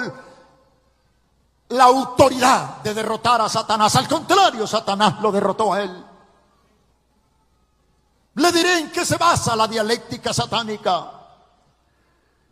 la 1.69 1.85
autoridad 1.85 2.79
de 2.79 2.93
derrotar 2.93 3.41
a 3.41 3.49
Satanás. 3.49 3.95
Al 3.95 4.09
contrario, 4.09 4.67
Satanás 4.67 5.21
lo 5.21 5.31
derrotó 5.31 5.73
a 5.73 5.81
él. 5.81 6.05
Le 8.35 8.51
diré 8.51 8.81
en 8.81 8.91
qué 8.91 9.07
se 9.07 9.17
basa 9.17 9.55
la 9.55 9.69
dialéctica 9.69 10.35
satánica. 10.35 11.13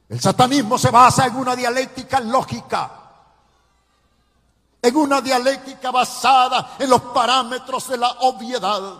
El 0.09 0.21
satanismo 0.21 0.79
se 0.79 0.93
basa 0.93 1.27
en 1.27 1.35
una 1.35 1.57
dialéctica 1.57 2.21
lógica 2.21 3.06
en 4.87 4.96
una 4.96 5.20
dialéctica 5.20 5.90
basada 5.90 6.77
en 6.79 6.88
los 6.90 7.03
parámetros 7.03 7.88
de 7.88 7.99
la 7.99 8.11
obviedad. 8.20 8.94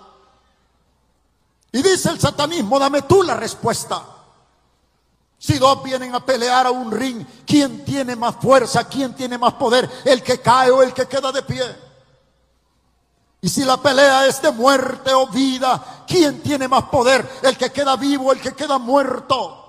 Y 1.73 1.83
dice 1.83 2.11
el 2.11 2.21
satanismo, 2.21 2.79
dame 2.79 3.03
tú 3.03 3.23
la 3.23 3.35
respuesta. 3.35 4.03
Si 5.39 5.59
dos 5.59 5.83
vienen 5.83 6.15
a 6.15 6.25
pelear 6.25 6.67
a 6.67 6.71
un 6.71 6.91
ring, 6.91 7.25
¿quién 7.47 7.85
tiene 7.85 8.17
más 8.17 8.37
fuerza? 8.37 8.85
¿Quién 8.85 9.15
tiene 9.15 9.37
más 9.37 9.55
poder? 9.55 9.89
¿El 10.05 10.23
que 10.23 10.41
cae 10.41 10.71
o 10.71 10.83
el 10.83 10.95
que 10.95 11.07
queda 11.07 11.31
de 11.31 11.43
pie? 11.43 11.65
Y 13.43 13.49
si 13.49 13.65
la 13.65 13.77
pelea 13.77 14.27
es 14.27 14.41
de 14.41 14.51
muerte 14.51 15.13
o 15.13 15.27
vida, 15.27 16.05
¿quién 16.07 16.43
tiene 16.43 16.67
más 16.67 16.85
poder? 16.85 17.29
¿El 17.43 17.57
que 17.57 17.71
queda 17.71 17.97
vivo 17.97 18.29
o 18.29 18.33
el 18.33 18.41
que 18.41 18.55
queda 18.55 18.79
muerto? 18.79 19.66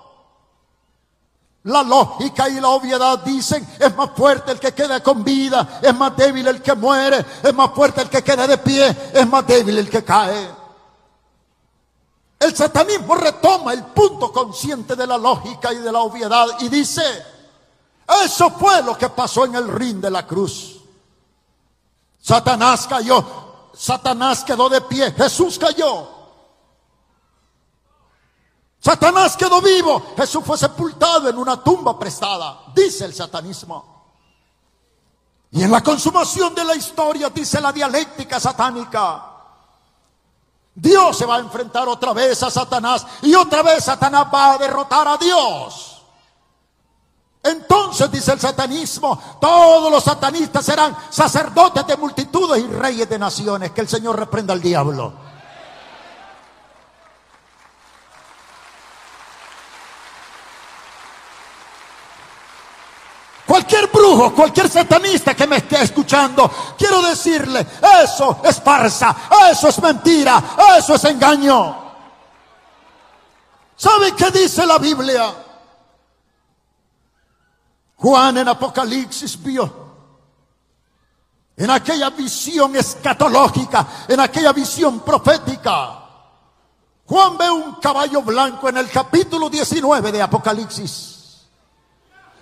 La 1.68 1.82
lógica 1.82 2.48
y 2.48 2.58
la 2.60 2.68
obviedad 2.68 3.18
dicen, 3.18 3.68
es 3.78 3.94
más 3.94 4.10
fuerte 4.16 4.52
el 4.52 4.58
que 4.58 4.72
queda 4.72 5.02
con 5.02 5.22
vida, 5.22 5.80
es 5.82 5.94
más 5.94 6.16
débil 6.16 6.48
el 6.48 6.62
que 6.62 6.74
muere, 6.74 7.22
es 7.42 7.52
más 7.52 7.72
fuerte 7.74 8.00
el 8.00 8.08
que 8.08 8.24
queda 8.24 8.46
de 8.46 8.56
pie, 8.56 9.10
es 9.12 9.28
más 9.28 9.46
débil 9.46 9.76
el 9.76 9.90
que 9.90 10.02
cae. 10.02 10.48
El 12.40 12.56
satanismo 12.56 13.14
retoma 13.16 13.74
el 13.74 13.84
punto 13.84 14.32
consciente 14.32 14.96
de 14.96 15.06
la 15.06 15.18
lógica 15.18 15.70
y 15.70 15.76
de 15.76 15.92
la 15.92 15.98
obviedad 15.98 16.46
y 16.60 16.70
dice, 16.70 17.02
eso 18.24 18.50
fue 18.52 18.82
lo 18.82 18.96
que 18.96 19.10
pasó 19.10 19.44
en 19.44 19.56
el 19.56 19.68
ring 19.68 20.00
de 20.00 20.10
la 20.10 20.26
cruz. 20.26 20.80
Satanás 22.18 22.86
cayó, 22.86 23.22
Satanás 23.74 24.42
quedó 24.42 24.70
de 24.70 24.80
pie, 24.80 25.12
Jesús 25.12 25.58
cayó. 25.58 26.17
Satanás 28.88 29.36
quedó 29.36 29.60
vivo. 29.60 30.02
Jesús 30.16 30.42
fue 30.42 30.56
sepultado 30.56 31.28
en 31.28 31.36
una 31.36 31.62
tumba 31.62 31.98
prestada, 31.98 32.60
dice 32.74 33.04
el 33.04 33.12
satanismo. 33.12 33.84
Y 35.50 35.62
en 35.62 35.70
la 35.70 35.82
consumación 35.82 36.54
de 36.54 36.64
la 36.64 36.74
historia, 36.74 37.28
dice 37.28 37.60
la 37.60 37.70
dialéctica 37.70 38.40
satánica, 38.40 39.26
Dios 40.74 41.18
se 41.18 41.26
va 41.26 41.36
a 41.36 41.40
enfrentar 41.40 41.86
otra 41.86 42.14
vez 42.14 42.42
a 42.42 42.50
Satanás 42.50 43.06
y 43.20 43.34
otra 43.34 43.62
vez 43.62 43.84
Satanás 43.84 44.26
va 44.32 44.52
a 44.52 44.58
derrotar 44.58 45.06
a 45.06 45.18
Dios. 45.18 46.02
Entonces, 47.42 48.10
dice 48.10 48.32
el 48.32 48.40
satanismo, 48.40 49.20
todos 49.38 49.92
los 49.92 50.02
satanistas 50.02 50.64
serán 50.64 50.96
sacerdotes 51.10 51.86
de 51.86 51.96
multitudes 51.98 52.64
y 52.64 52.66
reyes 52.68 53.06
de 53.06 53.18
naciones. 53.18 53.72
Que 53.72 53.82
el 53.82 53.88
Señor 53.88 54.18
reprenda 54.18 54.54
al 54.54 54.62
diablo. 54.62 55.27
Cualquier 63.68 63.92
brujo, 63.92 64.34
cualquier 64.34 64.66
satanista 64.70 65.34
que 65.34 65.46
me 65.46 65.56
esté 65.56 65.82
escuchando, 65.82 66.50
quiero 66.78 67.02
decirle, 67.02 67.66
eso 68.02 68.40
es 68.42 68.62
farsa, 68.62 69.14
eso 69.50 69.68
es 69.68 69.82
mentira, 69.82 70.42
eso 70.78 70.94
es 70.94 71.04
engaño. 71.04 71.76
¿Sabe 73.76 74.12
qué 74.12 74.30
dice 74.30 74.64
la 74.64 74.78
Biblia? 74.78 75.34
Juan 77.96 78.38
en 78.38 78.48
Apocalipsis 78.48 79.42
vio 79.42 79.70
en 81.54 81.70
aquella 81.70 82.08
visión 82.08 82.74
escatológica, 82.74 83.86
en 84.08 84.18
aquella 84.20 84.54
visión 84.54 85.00
profética. 85.00 86.04
Juan 87.04 87.36
ve 87.36 87.50
un 87.50 87.74
caballo 87.74 88.22
blanco 88.22 88.70
en 88.70 88.78
el 88.78 88.88
capítulo 88.88 89.50
19 89.50 90.10
de 90.10 90.22
Apocalipsis 90.22 91.17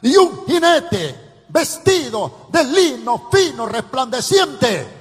y 0.03 0.17
un 0.17 0.47
jinete 0.47 1.45
vestido 1.49 2.49
de 2.51 2.65
lino 2.65 3.29
fino 3.31 3.67
resplandeciente 3.67 4.97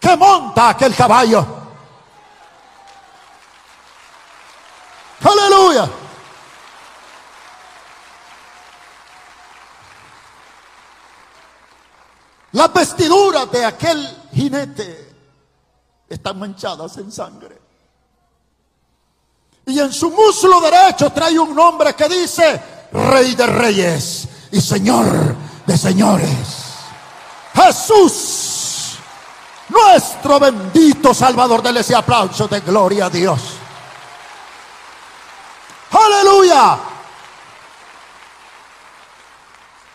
que 0.00 0.16
monta 0.16 0.70
aquel 0.70 0.94
caballo. 0.94 1.46
Aleluya. 5.22 5.90
Las 12.52 12.72
vestiduras 12.72 13.50
de 13.50 13.64
aquel 13.64 14.28
jinete 14.32 15.14
están 16.08 16.38
manchadas 16.38 16.96
en 16.98 17.10
sangre. 17.10 17.60
Y 19.66 19.80
en 19.80 19.92
su 19.92 20.10
muslo 20.10 20.60
derecho 20.60 21.10
trae 21.10 21.38
un 21.38 21.54
nombre 21.54 21.94
que 21.94 22.08
dice 22.08 22.75
Rey 22.92 23.34
de 23.34 23.46
Reyes 23.46 24.28
y 24.52 24.60
Señor 24.60 25.34
de 25.66 25.76
Señores. 25.76 26.66
Jesús, 27.54 28.98
nuestro 29.68 30.38
bendito 30.38 31.14
Salvador. 31.14 31.62
Dele 31.62 31.80
ese 31.80 31.94
aplauso 31.94 32.46
de 32.48 32.60
gloria 32.60 33.06
a 33.06 33.10
Dios. 33.10 33.40
Aleluya. 35.90 36.78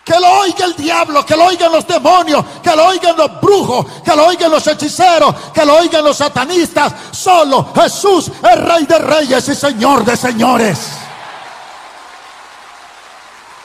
Que 0.04 0.20
lo 0.20 0.40
oiga 0.40 0.66
el 0.66 0.76
diablo, 0.76 1.26
que 1.26 1.36
lo 1.36 1.46
oigan 1.46 1.72
los 1.72 1.88
demonios, 1.88 2.44
que 2.62 2.76
lo 2.76 2.88
oigan 2.88 3.16
los 3.16 3.40
brujos, 3.40 3.86
que 4.04 4.16
lo 4.16 4.26
oigan 4.26 4.52
los 4.52 4.66
hechiceros, 4.66 5.34
que 5.54 5.64
lo 5.64 5.78
oigan 5.78 6.04
los 6.04 6.18
satanistas. 6.18 6.94
Solo 7.12 7.72
Jesús 7.76 8.30
es 8.30 8.66
Rey 8.66 8.86
de 8.86 8.98
Reyes 8.98 9.48
y 9.48 9.56
Señor 9.56 10.04
de 10.04 10.18
Señores. 10.18 10.80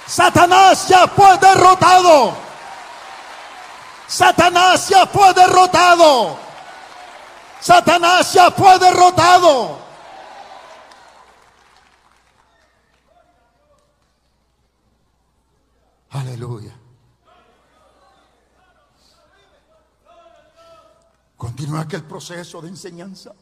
Satanás 0.07 0.89
ya 0.89 1.09
fue 1.09 1.37
derrotado. 1.39 2.35
Satanás 4.07 4.89
ya 4.89 5.07
fue 5.07 5.35
derrotado. 5.35 6.39
Satanás 7.61 8.33
ya 8.33 8.51
fue 8.51 8.79
derrotado. 8.79 9.79
Aleluya. 16.11 16.73
Continúa 21.37 21.81
aquel 21.81 22.05
proceso 22.05 22.63
de 22.63 22.69
enseñanza. 22.69 23.35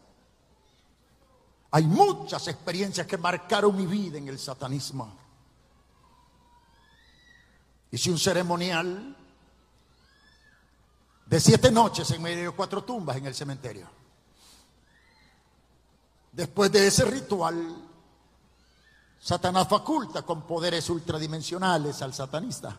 Hay 1.71 1.85
muchas 1.85 2.49
experiencias 2.49 3.07
que 3.07 3.19
marcaron 3.19 3.77
mi 3.77 3.87
vida 3.87 4.19
en 4.19 4.29
el 4.29 4.39
satanismo. 4.39 5.24
Hice 7.95 8.11
un 8.11 8.19
ceremonial 8.19 9.17
de 11.27 11.39
siete 11.39 11.71
noches 11.71 12.11
en 12.11 12.23
medio 12.23 12.51
de 12.51 12.57
cuatro 12.57 12.83
tumbas 12.83 13.19
en 13.19 13.27
el 13.27 13.37
cementerio. 13.37 13.89
Después 16.33 16.73
de 16.73 16.89
ese 16.89 17.05
ritual, 17.05 17.89
Satanás 19.21 19.69
faculta 19.69 20.23
con 20.23 20.43
poderes 20.43 20.91
ultradimensionales 20.91 22.03
al 22.03 22.13
satanista. 22.13 22.77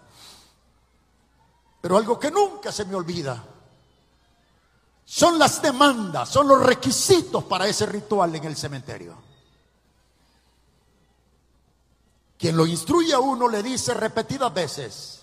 Pero 1.80 1.96
algo 1.96 2.20
que 2.20 2.30
nunca 2.30 2.74
se 2.74 2.84
me 2.84 2.96
olvida 2.96 3.42
son 5.06 5.40
las 5.40 5.62
demandas, 5.62 6.28
son 6.28 6.46
los 6.46 6.62
requisitos 6.62 7.46
para 7.46 7.66
ese 7.70 7.86
ritual 7.86 8.36
en 8.36 8.44
el 8.44 8.58
cementerio. 8.58 9.16
Quien 12.38 12.58
lo 12.58 12.66
instruye 12.66 13.14
a 13.14 13.20
uno 13.20 13.48
le 13.48 13.64
dice 13.64 13.94
repetidas 13.94 14.54
veces, 14.54 15.22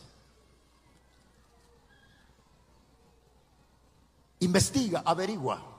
investiga, 4.41 5.03
averigua 5.05 5.73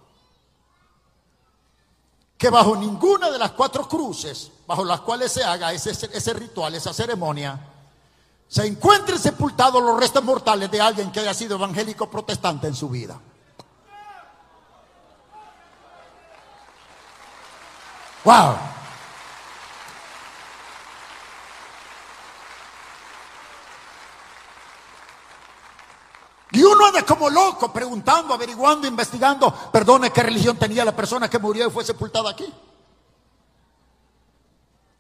que 2.44 2.50
bajo 2.50 2.76
ninguna 2.76 3.32
de 3.32 3.40
las 3.40 3.52
cuatro 3.52 3.88
cruces 3.88 4.52
bajo 4.68 4.84
las 4.84 5.00
cuales 5.00 5.32
se 5.32 5.46
haga 5.46 5.72
ese, 5.72 5.92
ese 5.92 6.34
ritual, 6.34 6.76
esa 6.76 6.94
ceremonia, 6.94 7.58
se 8.50 8.66
encuentren 8.66 9.18
sepultados 9.18 9.82
los 9.82 9.98
restos 9.98 10.22
mortales 10.26 10.70
de 10.70 10.82
alguien 10.82 11.10
que 11.10 11.22
haya 11.22 11.34
sido 11.34 11.56
evangélico 11.56 12.10
protestante 12.10 12.68
en 12.68 12.76
su 12.76 12.90
vida. 12.90 13.18
Wow. 18.26 18.73
Y 26.54 26.64
uno 26.64 26.86
anda 26.86 27.04
como 27.04 27.32
loco 27.32 27.74
preguntando, 27.74 28.32
averiguando, 28.32 28.88
investigando, 28.88 29.52
perdone 29.72 30.12
qué 30.12 30.22
religión 30.22 30.56
tenía 30.56 30.86
la 30.86 30.96
persona 30.96 31.28
que 31.28 31.40
murió 31.40 31.68
y 31.68 31.72
fue 31.72 31.84
sepultada 31.84 32.30
aquí. 32.30 32.46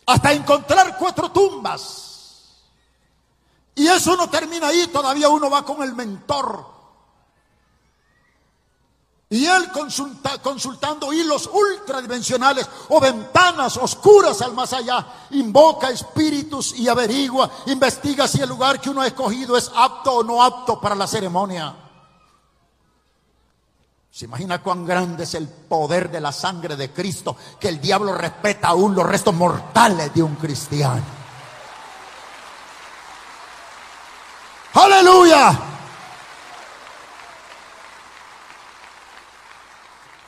Hasta 0.08 0.34
encontrar 0.34 0.98
cuatro 0.98 1.32
tumbas. 1.32 2.60
Y 3.76 3.88
eso 3.88 4.18
no 4.18 4.32
termina 4.32 4.70
ahí, 4.70 4.88
todavía 4.88 5.30
uno 5.30 5.48
va 5.52 5.64
con 5.64 5.84
el 5.84 5.94
mentor. 5.94 6.73
Y 9.34 9.48
él 9.48 9.72
consulta, 9.72 10.40
consultando 10.44 11.12
hilos 11.12 11.50
ultradimensionales 11.52 12.70
o 12.90 13.00
ventanas 13.00 13.78
oscuras 13.78 14.40
al 14.44 14.54
más 14.54 14.74
allá, 14.74 15.04
invoca 15.32 15.90
espíritus 15.90 16.76
y 16.78 16.88
averigua, 16.88 17.50
investiga 17.66 18.28
si 18.28 18.42
el 18.42 18.50
lugar 18.50 18.80
que 18.80 18.92
uno 18.92 19.02
ha 19.02 19.08
escogido 19.08 19.58
es 19.58 19.72
apto 19.76 20.18
o 20.18 20.24
no 20.24 20.44
apto 20.44 20.80
para 20.80 20.94
la 20.94 21.08
ceremonia. 21.08 21.76
¿Se 24.12 24.26
imagina 24.26 24.62
cuán 24.62 24.86
grande 24.86 25.24
es 25.24 25.34
el 25.34 25.48
poder 25.48 26.12
de 26.12 26.22
la 26.22 26.32
sangre 26.32 26.76
de 26.76 26.94
Cristo 26.94 27.36
que 27.60 27.70
el 27.70 27.82
diablo 27.82 28.14
respeta 28.14 28.68
aún 28.68 28.94
los 28.94 29.04
restos 29.04 29.34
mortales 29.34 30.14
de 30.14 30.22
un 30.22 30.36
cristiano? 30.36 31.02
Aleluya. 34.76 35.73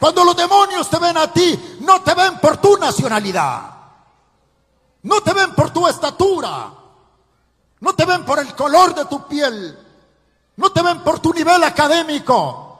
Cuando 0.06 0.24
los 0.24 0.36
demonios 0.36 0.88
te 0.88 1.00
ven 1.00 1.18
a 1.18 1.34
ti, 1.34 1.78
no 1.80 2.00
te 2.04 2.14
ven 2.14 2.38
por 2.38 2.58
tu 2.58 2.78
nacionalidad. 2.78 3.62
No 5.02 5.22
te 5.22 5.34
ven 5.34 5.56
por 5.56 5.72
tu 5.72 5.88
estatura. 5.88 6.70
No 7.80 7.96
te 7.96 8.06
ven 8.06 8.24
por 8.24 8.38
el 8.38 8.54
color 8.54 8.94
de 8.94 9.06
tu 9.06 9.28
piel. 9.28 9.76
No 10.58 10.72
te 10.72 10.84
ven 10.84 11.00
por 11.00 11.20
tu 11.22 11.34
nivel 11.34 11.64
académico. 11.64 12.78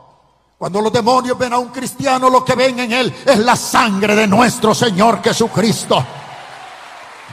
Cuando 0.56 0.80
los 0.82 0.94
demonios 0.94 1.36
ven 1.36 1.54
a 1.54 1.58
un 1.58 1.70
cristiano, 1.70 2.30
lo 2.30 2.46
que 2.46 2.54
ven 2.54 2.78
en 2.82 2.92
él 2.92 3.16
es 3.26 3.40
la 3.40 3.56
sangre 3.56 4.16
de 4.16 4.28
nuestro 4.28 4.76
Señor 4.76 5.24
Jesucristo. 5.24 6.06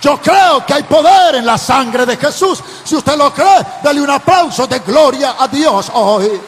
Yo 0.00 0.18
creo 0.22 0.64
que 0.64 0.72
hay 0.72 0.84
poder 0.84 1.34
en 1.34 1.44
la 1.44 1.58
sangre 1.58 2.06
de 2.06 2.16
Jesús. 2.16 2.64
Si 2.82 2.96
usted 2.96 3.18
lo 3.18 3.30
cree, 3.30 3.62
dale 3.82 4.00
un 4.00 4.08
aplauso 4.08 4.66
de 4.66 4.78
gloria 4.78 5.36
a 5.38 5.48
Dios 5.48 5.90
hoy. 5.92 6.40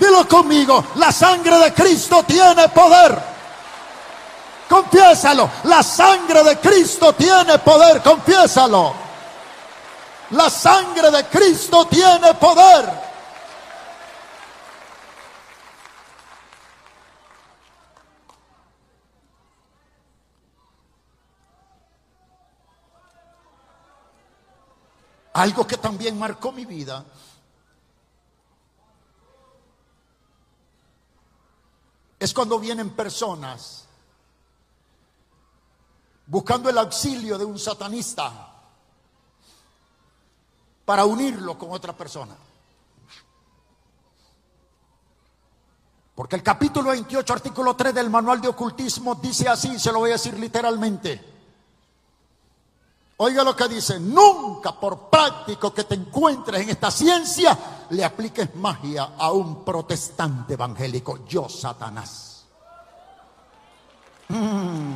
Dilo 0.00 0.26
conmigo, 0.26 0.82
la 0.94 1.12
sangre 1.12 1.58
de 1.58 1.74
Cristo 1.74 2.22
tiene 2.22 2.70
poder. 2.70 3.22
Confiésalo, 4.66 5.50
la 5.64 5.82
sangre 5.82 6.42
de 6.42 6.58
Cristo 6.58 7.12
tiene 7.12 7.58
poder, 7.58 8.00
confiésalo. 8.00 8.94
La 10.30 10.48
sangre 10.48 11.10
de 11.10 11.24
Cristo 11.24 11.86
tiene 11.86 12.32
poder. 12.34 13.10
Algo 25.34 25.66
que 25.66 25.76
también 25.76 26.18
marcó 26.18 26.52
mi 26.52 26.64
vida. 26.64 27.04
Es 32.20 32.32
cuando 32.32 32.60
vienen 32.60 32.90
personas 32.90 33.86
buscando 36.26 36.70
el 36.70 36.78
auxilio 36.78 37.36
de 37.36 37.44
un 37.44 37.58
satanista 37.58 38.52
para 40.84 41.04
unirlo 41.04 41.58
con 41.58 41.72
otra 41.72 41.92
persona. 41.92 42.36
Porque 46.14 46.36
el 46.36 46.42
capítulo 46.42 46.90
28, 46.90 47.32
artículo 47.32 47.74
3 47.74 47.94
del 47.94 48.10
manual 48.10 48.40
de 48.40 48.48
ocultismo 48.48 49.14
dice 49.14 49.48
así, 49.48 49.78
se 49.78 49.90
lo 49.90 50.00
voy 50.00 50.10
a 50.10 50.14
decir 50.14 50.38
literalmente. 50.38 51.29
Oiga 53.22 53.44
lo 53.44 53.54
que 53.54 53.68
dice, 53.68 54.00
nunca 54.00 54.72
por 54.72 55.10
práctico 55.10 55.74
que 55.74 55.84
te 55.84 55.94
encuentres 55.94 56.62
en 56.62 56.70
esta 56.70 56.90
ciencia, 56.90 57.58
le 57.90 58.02
apliques 58.02 58.54
magia 58.54 59.10
a 59.18 59.30
un 59.30 59.62
protestante 59.62 60.54
evangélico, 60.54 61.26
yo 61.26 61.46
Satanás. 61.46 62.46
Mm. 64.28 64.94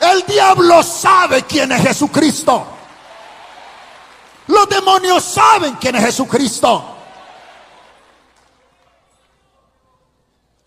El 0.00 0.22
diablo 0.26 0.82
sabe 0.82 1.44
quién 1.44 1.70
es 1.70 1.82
Jesucristo. 1.82 2.66
Los 4.48 4.56
los 4.56 4.68
demonios 4.68 5.22
saben 5.22 5.74
quién 5.74 5.94
es 5.96 6.04
Jesucristo. 6.04 6.95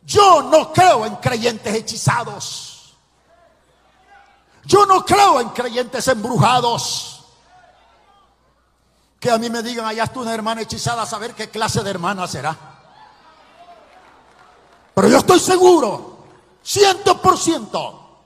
Yo 0.10 0.42
no 0.42 0.74
creo 0.74 1.06
en 1.06 1.18
creyentes 1.18 1.72
hechizados. 1.72 2.96
Yo 4.66 4.88
no 4.88 5.06
creo 5.06 5.40
en 5.40 5.50
creyentes 5.50 6.08
embrujados. 6.08 7.26
Que 9.20 9.30
a 9.30 9.38
mí 9.38 9.52
me 9.52 9.62
digan, 9.62 9.86
allá 9.86 10.06
está 10.06 10.20
una 10.20 10.34
hermana 10.34 10.62
hechizada, 10.62 11.04
a 11.04 11.06
saber 11.06 11.36
qué 11.36 11.52
clase 11.52 11.84
de 11.84 11.92
hermana 11.92 12.28
será. 12.28 12.58
Pero 14.96 15.10
yo 15.10 15.20
estoy 15.20 15.40
seguro, 15.40 16.26
ciento 16.64 17.22
por 17.22 17.38
ciento, 17.38 18.18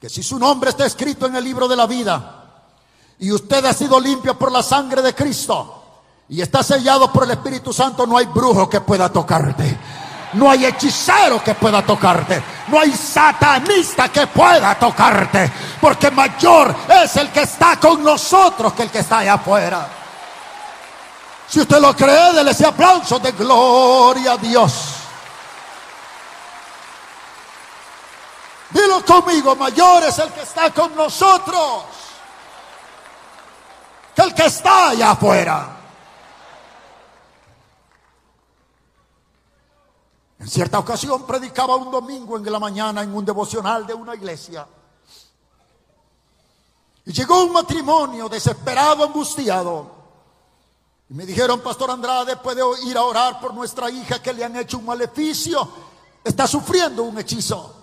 que 0.00 0.08
si 0.08 0.22
su 0.22 0.38
nombre 0.38 0.70
está 0.70 0.86
escrito 0.86 1.26
en 1.26 1.34
el 1.34 1.42
libro 1.42 1.66
de 1.66 1.74
la 1.74 1.86
vida 1.88 2.62
y 3.18 3.32
usted 3.32 3.64
ha 3.64 3.72
sido 3.72 3.98
limpio 3.98 4.38
por 4.38 4.52
la 4.52 4.62
sangre 4.62 5.02
de 5.02 5.16
Cristo 5.16 5.82
y 6.28 6.40
está 6.40 6.62
sellado 6.62 7.12
por 7.12 7.24
el 7.24 7.32
Espíritu 7.32 7.72
Santo, 7.72 8.06
no 8.06 8.16
hay 8.16 8.26
brujo 8.26 8.70
que 8.70 8.80
pueda 8.82 9.10
tocarte. 9.10 10.03
No 10.34 10.50
hay 10.50 10.66
hechicero 10.66 11.42
que 11.42 11.54
pueda 11.54 11.82
tocarte. 11.82 12.42
No 12.68 12.80
hay 12.80 12.92
satanista 12.92 14.08
que 14.08 14.26
pueda 14.26 14.74
tocarte. 14.76 15.50
Porque 15.80 16.10
mayor 16.10 16.74
es 16.88 17.16
el 17.16 17.30
que 17.30 17.42
está 17.42 17.76
con 17.78 18.02
nosotros 18.02 18.72
que 18.72 18.82
el 18.82 18.90
que 18.90 18.98
está 18.98 19.18
allá 19.18 19.34
afuera. 19.34 19.88
Si 21.48 21.60
usted 21.60 21.78
lo 21.78 21.94
cree, 21.94 22.32
déle 22.32 22.50
ese 22.50 22.66
aplauso 22.66 23.18
de 23.18 23.32
gloria 23.32 24.32
a 24.32 24.36
Dios. 24.36 24.94
Dilo 28.70 29.04
conmigo, 29.04 29.54
mayor 29.54 30.02
es 30.02 30.18
el 30.18 30.32
que 30.32 30.42
está 30.42 30.70
con 30.70 30.96
nosotros 30.96 31.84
que 34.14 34.22
el 34.22 34.34
que 34.34 34.46
está 34.46 34.90
allá 34.90 35.10
afuera. 35.10 35.73
En 40.44 40.50
cierta 40.50 40.78
ocasión 40.78 41.24
predicaba 41.24 41.74
un 41.76 41.90
domingo 41.90 42.36
en 42.36 42.52
la 42.52 42.58
mañana 42.58 43.02
en 43.02 43.14
un 43.14 43.24
devocional 43.24 43.86
de 43.86 43.94
una 43.94 44.14
iglesia. 44.14 44.68
Y 47.06 47.12
llegó 47.14 47.44
un 47.44 47.52
matrimonio 47.54 48.28
desesperado, 48.28 49.04
angustiado. 49.04 49.90
Y 51.08 51.14
me 51.14 51.24
dijeron, 51.24 51.60
Pastor 51.60 51.92
Andrade, 51.92 52.36
puede 52.36 52.60
ir 52.84 52.94
a 52.98 53.04
orar 53.04 53.40
por 53.40 53.54
nuestra 53.54 53.88
hija 53.88 54.20
que 54.20 54.34
le 54.34 54.44
han 54.44 54.54
hecho 54.56 54.76
un 54.76 54.84
maleficio. 54.84 55.66
Está 56.22 56.46
sufriendo 56.46 57.04
un 57.04 57.18
hechizo. 57.18 57.74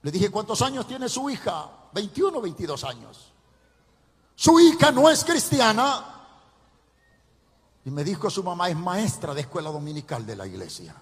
Le 0.00 0.10
dije, 0.10 0.30
¿cuántos 0.30 0.62
años 0.62 0.86
tiene 0.86 1.10
su 1.10 1.28
hija? 1.28 1.68
21 1.92 2.38
o 2.38 2.40
22 2.40 2.82
años. 2.84 3.30
Su 4.34 4.58
hija 4.58 4.90
no 4.90 5.10
es 5.10 5.22
cristiana, 5.22 6.15
y 7.86 7.90
me 7.92 8.02
dijo 8.02 8.28
su 8.28 8.42
mamá, 8.42 8.68
es 8.68 8.76
maestra 8.76 9.32
de 9.32 9.42
escuela 9.42 9.70
dominical 9.70 10.26
de 10.26 10.34
la 10.34 10.44
iglesia. 10.44 10.92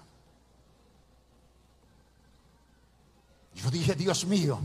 Yo 3.55 3.71
dije, 3.71 3.95
Dios 3.95 4.23
mío, 4.25 4.59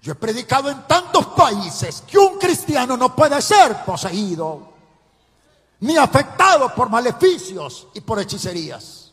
yo 0.00 0.12
he 0.12 0.14
predicado 0.14 0.70
en 0.70 0.86
tantos 0.86 1.26
países 1.26 2.02
que 2.06 2.16
un 2.16 2.38
cristiano 2.38 2.96
no 2.96 3.14
puede 3.14 3.42
ser 3.42 3.84
poseído 3.84 4.72
ni 5.80 5.98
afectado 5.98 6.74
por 6.74 6.88
maleficios 6.88 7.88
y 7.92 8.00
por 8.00 8.18
hechicerías. 8.18 9.12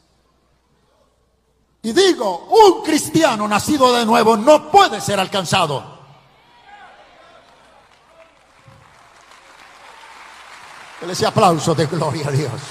Y 1.82 1.92
digo, 1.92 2.48
un 2.52 2.84
cristiano 2.86 3.50
nacido 3.50 3.94
de 3.94 4.06
nuevo 4.06 4.38
no 4.38 4.72
puede 4.72 5.02
ser 5.02 5.20
alcanzado 5.20 5.97
ese 11.02 11.26
aplauso 11.26 11.76
de 11.76 11.86
gloria 11.86 12.28
a 12.28 12.32
Dios. 12.32 12.62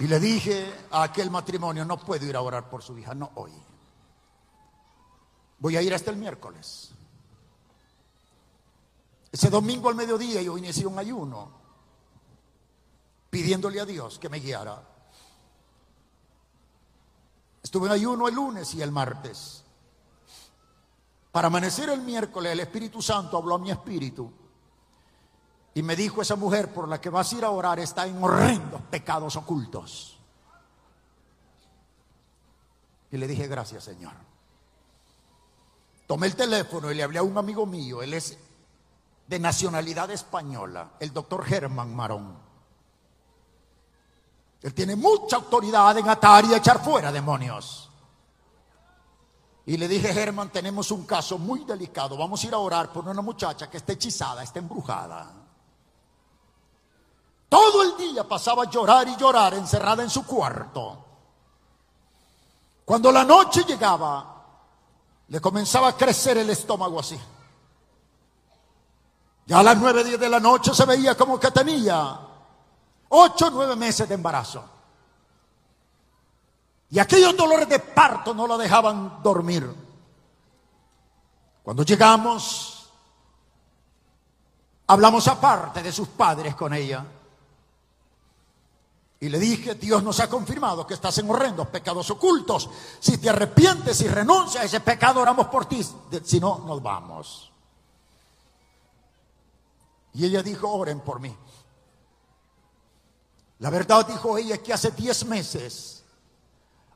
Y 0.00 0.06
le 0.06 0.18
dije 0.18 0.86
a 0.90 1.02
aquel 1.02 1.30
matrimonio, 1.30 1.84
no 1.84 1.98
puedo 1.98 2.24
ir 2.24 2.34
a 2.34 2.40
orar 2.40 2.70
por 2.70 2.82
su 2.82 2.96
hija, 2.96 3.14
no 3.14 3.30
hoy. 3.34 3.52
Voy 5.58 5.76
a 5.76 5.82
ir 5.82 5.92
hasta 5.94 6.10
el 6.10 6.16
miércoles. 6.16 6.90
Ese 9.30 9.50
domingo 9.50 9.90
al 9.90 9.94
mediodía 9.94 10.40
yo 10.40 10.56
inicié 10.56 10.86
un 10.86 10.98
ayuno, 10.98 11.50
pidiéndole 13.28 13.78
a 13.78 13.84
Dios 13.84 14.18
que 14.18 14.30
me 14.30 14.40
guiara. 14.40 14.82
Estuve 17.62 17.86
en 17.86 17.92
ayuno 17.92 18.26
el 18.26 18.34
lunes 18.34 18.74
y 18.74 18.80
el 18.80 18.90
martes. 18.90 19.59
Para 21.32 21.46
amanecer 21.46 21.88
el 21.90 22.00
miércoles, 22.00 22.52
el 22.52 22.60
Espíritu 22.60 23.00
Santo 23.00 23.36
habló 23.36 23.54
a 23.54 23.58
mi 23.58 23.70
espíritu 23.70 24.32
y 25.74 25.82
me 25.82 25.94
dijo, 25.94 26.20
esa 26.20 26.36
mujer 26.36 26.72
por 26.74 26.88
la 26.88 27.00
que 27.00 27.10
vas 27.10 27.32
a 27.32 27.36
ir 27.36 27.44
a 27.44 27.50
orar 27.50 27.78
está 27.78 28.06
en 28.06 28.22
horrendos 28.22 28.80
pecados 28.90 29.36
ocultos. 29.36 30.18
Y 33.12 33.16
le 33.16 33.26
dije, 33.28 33.46
gracias 33.46 33.84
Señor. 33.84 34.12
Tomé 36.06 36.26
el 36.26 36.34
teléfono 36.34 36.90
y 36.90 36.96
le 36.96 37.04
hablé 37.04 37.20
a 37.20 37.22
un 37.22 37.38
amigo 37.38 37.66
mío, 37.66 38.02
él 38.02 38.14
es 38.14 38.36
de 39.28 39.38
nacionalidad 39.38 40.10
española, 40.10 40.94
el 40.98 41.12
doctor 41.12 41.44
Germán 41.44 41.94
Marón. 41.94 42.36
Él 44.62 44.74
tiene 44.74 44.96
mucha 44.96 45.36
autoridad 45.36 45.96
en 45.96 46.08
atar 46.08 46.44
y 46.44 46.54
echar 46.54 46.82
fuera 46.82 47.12
demonios. 47.12 47.89
Y 49.70 49.76
le 49.76 49.86
dije, 49.86 50.12
Germán, 50.12 50.50
tenemos 50.50 50.90
un 50.90 51.06
caso 51.06 51.38
muy 51.38 51.62
delicado. 51.62 52.16
Vamos 52.16 52.42
a 52.42 52.46
ir 52.48 52.54
a 52.54 52.58
orar 52.58 52.92
por 52.92 53.06
una 53.06 53.22
muchacha 53.22 53.70
que 53.70 53.76
está 53.76 53.92
hechizada, 53.92 54.42
está 54.42 54.58
embrujada. 54.58 55.30
Todo 57.48 57.80
el 57.84 57.96
día 57.96 58.26
pasaba 58.26 58.64
a 58.64 58.68
llorar 58.68 59.06
y 59.06 59.14
llorar 59.14 59.54
encerrada 59.54 60.02
en 60.02 60.10
su 60.10 60.26
cuarto. 60.26 61.04
Cuando 62.84 63.12
la 63.12 63.22
noche 63.22 63.62
llegaba, 63.62 64.44
le 65.28 65.40
comenzaba 65.40 65.86
a 65.86 65.96
crecer 65.96 66.38
el 66.38 66.50
estómago 66.50 66.98
así. 66.98 67.20
Ya 69.46 69.60
a 69.60 69.62
las 69.62 69.76
nueve, 69.76 70.02
diez 70.02 70.18
de 70.18 70.30
la 70.30 70.40
noche 70.40 70.74
se 70.74 70.84
veía 70.84 71.16
como 71.16 71.38
que 71.38 71.52
tenía 71.52 72.18
ocho, 73.10 73.50
nueve 73.52 73.76
meses 73.76 74.08
de 74.08 74.16
embarazo. 74.16 74.79
Y 76.90 76.98
aquellos 76.98 77.36
dolores 77.36 77.68
de 77.68 77.78
parto 77.78 78.34
no 78.34 78.46
la 78.46 78.56
dejaban 78.56 79.22
dormir. 79.22 79.72
Cuando 81.62 81.84
llegamos, 81.84 82.90
hablamos 84.88 85.28
aparte 85.28 85.82
de 85.82 85.92
sus 85.92 86.08
padres 86.08 86.56
con 86.56 86.74
ella. 86.74 87.06
Y 89.20 89.28
le 89.28 89.38
dije, 89.38 89.74
Dios 89.74 90.02
nos 90.02 90.18
ha 90.18 90.28
confirmado 90.28 90.86
que 90.86 90.94
estás 90.94 91.16
en 91.18 91.30
horrendos 91.30 91.68
pecados 91.68 92.10
ocultos. 92.10 92.68
Si 92.98 93.18
te 93.18 93.30
arrepientes 93.30 94.00
y 94.00 94.08
renuncias 94.08 94.62
a 94.62 94.66
ese 94.66 94.80
pecado, 94.80 95.20
oramos 95.20 95.46
por 95.46 95.66
ti. 95.66 95.86
Si 96.24 96.40
no, 96.40 96.64
nos 96.66 96.82
vamos. 96.82 97.52
Y 100.14 100.24
ella 100.24 100.42
dijo, 100.42 100.68
oren 100.68 101.00
por 101.00 101.20
mí. 101.20 101.36
La 103.60 103.70
verdad, 103.70 104.06
dijo 104.06 104.38
ella, 104.38 104.58
que 104.58 104.72
hace 104.72 104.90
10 104.90 105.26
meses 105.26 105.99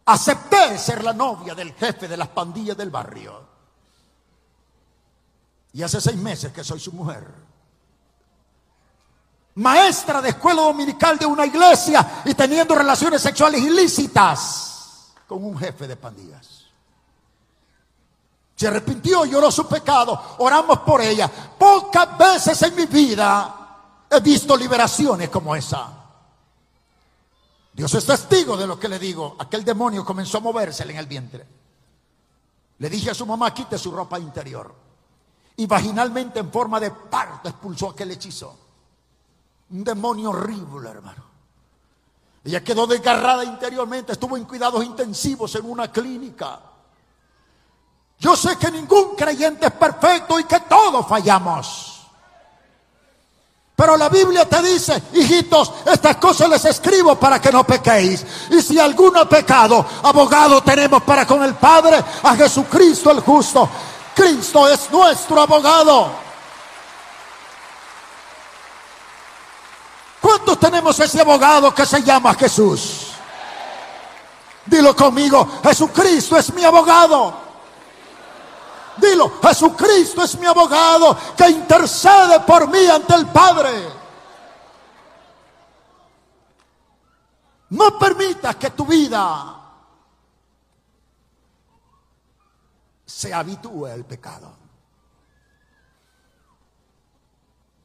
Acepté 0.06 0.78
ser 0.78 1.02
la 1.02 1.12
novia 1.12 1.54
del 1.54 1.72
jefe 1.72 2.06
de 2.06 2.16
las 2.16 2.28
pandillas 2.28 2.76
del 2.76 2.90
barrio. 2.90 3.54
Y 5.72 5.82
hace 5.82 6.00
seis 6.00 6.16
meses 6.16 6.52
que 6.52 6.62
soy 6.62 6.78
su 6.78 6.92
mujer. 6.92 7.26
Maestra 9.56 10.20
de 10.20 10.30
escuela 10.30 10.62
dominical 10.62 11.18
de 11.18 11.26
una 11.26 11.46
iglesia 11.46 12.22
y 12.24 12.34
teniendo 12.34 12.74
relaciones 12.74 13.22
sexuales 13.22 13.60
ilícitas 13.60 15.14
con 15.26 15.44
un 15.44 15.56
jefe 15.56 15.86
de 15.86 15.96
pandillas. 15.96 16.64
Se 18.56 18.68
arrepintió, 18.68 19.24
lloró 19.24 19.50
su 19.50 19.66
pecado, 19.66 20.36
oramos 20.38 20.80
por 20.80 21.00
ella. 21.00 21.28
Pocas 21.28 22.16
veces 22.18 22.60
en 22.62 22.76
mi 22.76 22.86
vida 22.86 24.06
he 24.10 24.20
visto 24.20 24.56
liberaciones 24.56 25.28
como 25.28 25.56
esa. 25.56 26.03
Dios 27.74 27.92
es 27.94 28.06
testigo 28.06 28.56
de 28.56 28.66
lo 28.68 28.78
que 28.78 28.88
le 28.88 28.98
digo. 28.98 29.36
Aquel 29.38 29.64
demonio 29.64 30.04
comenzó 30.04 30.38
a 30.38 30.42
moverse 30.42 30.84
en 30.84 30.96
el 30.96 31.06
vientre. 31.06 31.46
Le 32.78 32.88
dije 32.88 33.10
a 33.10 33.14
su 33.14 33.26
mamá, 33.26 33.52
quite 33.52 33.76
su 33.78 33.90
ropa 33.90 34.18
interior. 34.18 34.72
Y 35.56 35.66
vaginalmente 35.66 36.38
en 36.38 36.52
forma 36.52 36.78
de 36.78 36.92
parto 36.92 37.48
expulsó 37.48 37.90
aquel 37.90 38.12
hechizo. 38.12 38.56
Un 39.70 39.82
demonio 39.82 40.30
horrible, 40.30 40.88
hermano. 40.88 41.24
Ella 42.44 42.62
quedó 42.62 42.86
desgarrada 42.86 43.42
interiormente, 43.42 44.12
estuvo 44.12 44.36
en 44.36 44.44
cuidados 44.44 44.84
intensivos 44.84 45.54
en 45.56 45.68
una 45.68 45.90
clínica. 45.90 46.60
Yo 48.18 48.36
sé 48.36 48.56
que 48.56 48.70
ningún 48.70 49.16
creyente 49.16 49.66
es 49.66 49.72
perfecto 49.72 50.38
y 50.38 50.44
que 50.44 50.60
todos 50.60 51.06
fallamos. 51.08 51.93
Pero 53.76 53.96
la 53.96 54.08
Biblia 54.08 54.48
te 54.48 54.62
dice, 54.62 55.02
hijitos, 55.14 55.72
estas 55.86 56.16
cosas 56.16 56.48
les 56.48 56.64
escribo 56.64 57.16
para 57.16 57.40
que 57.40 57.50
no 57.50 57.64
pequéis. 57.64 58.24
Y 58.50 58.62
si 58.62 58.78
alguno 58.78 59.20
ha 59.20 59.28
pecado, 59.28 59.84
abogado 60.02 60.62
tenemos 60.62 61.02
para 61.02 61.26
con 61.26 61.42
el 61.42 61.54
Padre, 61.54 62.02
a 62.22 62.36
Jesucristo 62.36 63.10
el 63.10 63.20
justo. 63.20 63.68
Cristo 64.14 64.68
es 64.68 64.88
nuestro 64.92 65.40
abogado. 65.40 66.10
¿Cuántos 70.20 70.58
tenemos 70.60 70.98
ese 71.00 71.20
abogado 71.20 71.74
que 71.74 71.84
se 71.84 72.00
llama 72.02 72.32
Jesús? 72.34 73.08
Dilo 74.66 74.94
conmigo, 74.94 75.60
Jesucristo 75.64 76.38
es 76.38 76.54
mi 76.54 76.64
abogado. 76.64 77.43
Dilo, 78.96 79.40
Jesucristo 79.42 80.22
es 80.22 80.38
mi 80.38 80.46
abogado 80.46 81.16
que 81.36 81.48
intercede 81.48 82.40
por 82.40 82.68
mí 82.68 82.86
ante 82.86 83.14
el 83.14 83.26
Padre. 83.26 83.88
No 87.70 87.98
permitas 87.98 88.56
que 88.56 88.70
tu 88.70 88.86
vida 88.86 89.60
se 93.04 93.32
habitúe 93.32 93.86
al 93.86 94.04
pecado. 94.04 94.64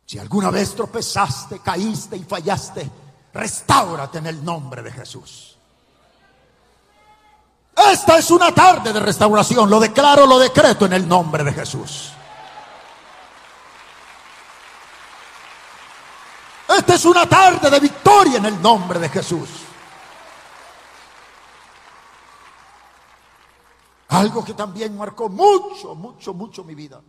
Si 0.05 0.17
alguna 0.17 0.49
vez 0.49 0.75
tropezaste, 0.75 1.59
caíste 1.59 2.17
y 2.17 2.23
fallaste, 2.23 2.89
restáurate 3.31 4.17
en 4.17 4.25
el 4.25 4.43
nombre 4.43 4.81
de 4.81 4.91
Jesús. 4.91 5.58
Esta 7.87 8.17
es 8.17 8.29
una 8.29 8.53
tarde 8.53 8.91
de 8.91 8.99
restauración. 8.99 9.69
Lo 9.69 9.79
declaro, 9.79 10.25
lo 10.25 10.37
decreto 10.37 10.85
en 10.85 10.93
el 10.93 11.07
nombre 11.07 11.43
de 11.43 11.53
Jesús. 11.53 12.11
Esta 16.67 16.95
es 16.95 17.05
una 17.05 17.27
tarde 17.27 17.69
de 17.69 17.79
victoria 17.79 18.37
en 18.37 18.45
el 18.45 18.61
nombre 18.61 18.99
de 18.99 19.09
Jesús. 19.09 19.49
Algo 24.09 24.43
que 24.43 24.53
también 24.53 24.97
marcó 24.97 25.29
mucho, 25.29 25.95
mucho, 25.95 26.33
mucho 26.33 26.63
mi 26.63 26.75
vida. 26.75 27.01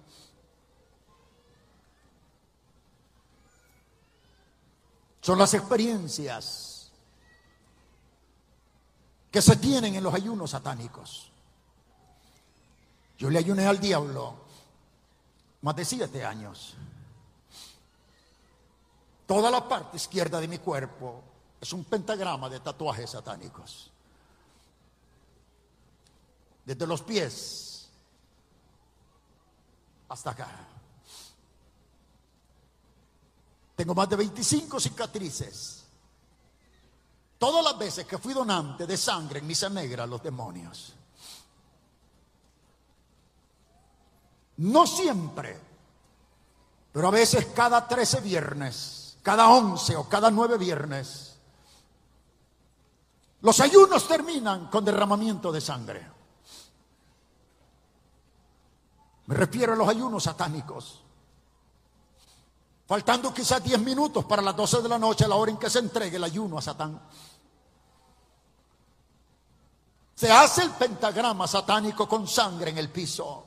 Son 5.21 5.39
las 5.39 5.53
experiencias 5.53 6.70
que 9.31 9.41
se 9.41 9.57
tienen 9.57 9.95
en 9.95 10.03
los 10.03 10.12
ayunos 10.12 10.51
satánicos. 10.51 11.31
Yo 13.18 13.31
le 13.31 13.39
ayuné 13.39 13.66
al 13.66 13.78
diablo 13.78 14.35
más 15.62 15.76
de 15.76 15.85
siete 15.85 16.24
años. 16.24 16.74
Toda 19.26 19.51
la 19.51 19.68
parte 19.68 19.97
izquierda 19.97 20.41
de 20.41 20.49
mi 20.49 20.59
cuerpo 20.59 21.22
es 21.61 21.72
un 21.72 21.85
pentagrama 21.85 22.49
de 22.49 22.61
tatuajes 22.61 23.11
satánicos. 23.11 23.91
Desde 26.64 26.87
los 26.87 27.03
pies 27.03 27.89
hasta 30.09 30.31
acá. 30.31 30.49
Tengo 33.76 33.95
más 33.95 34.09
de 34.09 34.16
25 34.16 34.81
cicatrices 34.81 35.80
Todas 37.41 37.64
las 37.64 37.78
veces 37.78 38.05
que 38.05 38.18
fui 38.18 38.34
donante 38.34 38.86
de 38.86 38.99
sangre 38.99 39.38
en 39.38 39.47
misa 39.47 39.70
negra 39.70 40.05
a 40.05 40.07
los 40.07 40.22
demonios. 40.22 40.93
No 44.59 44.86
siempre, 44.86 45.59
pero 46.93 47.09
a 47.09 47.11
veces 47.11 47.47
cada 47.55 47.88
13 47.88 48.20
viernes, 48.20 49.16
cada 49.22 49.49
11 49.49 49.97
o 49.97 50.07
cada 50.07 50.30
9 50.30 50.59
viernes, 50.59 51.38
los 53.41 53.59
ayunos 53.61 54.07
terminan 54.07 54.66
con 54.66 54.84
derramamiento 54.84 55.51
de 55.51 55.62
sangre. 55.62 56.07
Me 59.24 59.34
refiero 59.34 59.72
a 59.72 59.76
los 59.76 59.88
ayunos 59.88 60.24
satánicos. 60.24 61.01
Faltando 62.86 63.32
quizás 63.32 63.64
10 63.64 63.80
minutos 63.80 64.26
para 64.26 64.43
las 64.43 64.55
12 64.55 64.82
de 64.82 64.88
la 64.91 64.99
noche, 64.99 65.24
a 65.24 65.28
la 65.28 65.36
hora 65.36 65.53
en 65.53 65.57
que 65.57 65.70
se 65.70 65.78
entregue 65.78 66.18
el 66.18 66.24
ayuno 66.24 66.59
a 66.59 66.61
Satán. 66.61 67.01
Se 70.21 70.31
hace 70.31 70.61
el 70.64 70.73
pentagrama 70.73 71.47
satánico 71.47 72.07
con 72.07 72.29
sangre 72.29 72.73
en 72.73 72.77
el 72.77 72.91
piso. 72.91 73.43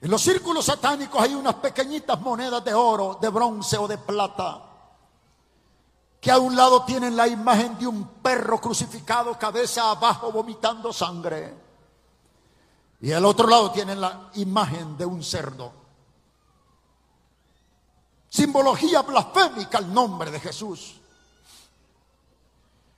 En 0.00 0.10
los 0.10 0.20
círculos 0.20 0.64
satánicos 0.64 1.22
hay 1.22 1.32
unas 1.32 1.54
pequeñitas 1.54 2.20
monedas 2.20 2.64
de 2.64 2.74
oro, 2.74 3.20
de 3.22 3.28
bronce 3.28 3.78
o 3.78 3.86
de 3.86 3.98
plata, 3.98 4.64
que 6.20 6.32
a 6.32 6.40
un 6.40 6.56
lado 6.56 6.84
tienen 6.84 7.14
la 7.14 7.28
imagen 7.28 7.78
de 7.78 7.86
un 7.86 8.04
perro 8.20 8.60
crucificado, 8.60 9.38
cabeza 9.38 9.92
abajo, 9.92 10.32
vomitando 10.32 10.92
sangre. 10.92 11.54
Y 13.00 13.12
al 13.12 13.24
otro 13.24 13.46
lado 13.46 13.70
tienen 13.70 14.00
la 14.00 14.28
imagen 14.34 14.96
de 14.96 15.06
un 15.06 15.22
cerdo. 15.22 15.72
Simbología 18.28 19.02
blasfémica 19.02 19.78
al 19.78 19.94
nombre 19.94 20.32
de 20.32 20.40
Jesús. 20.40 20.96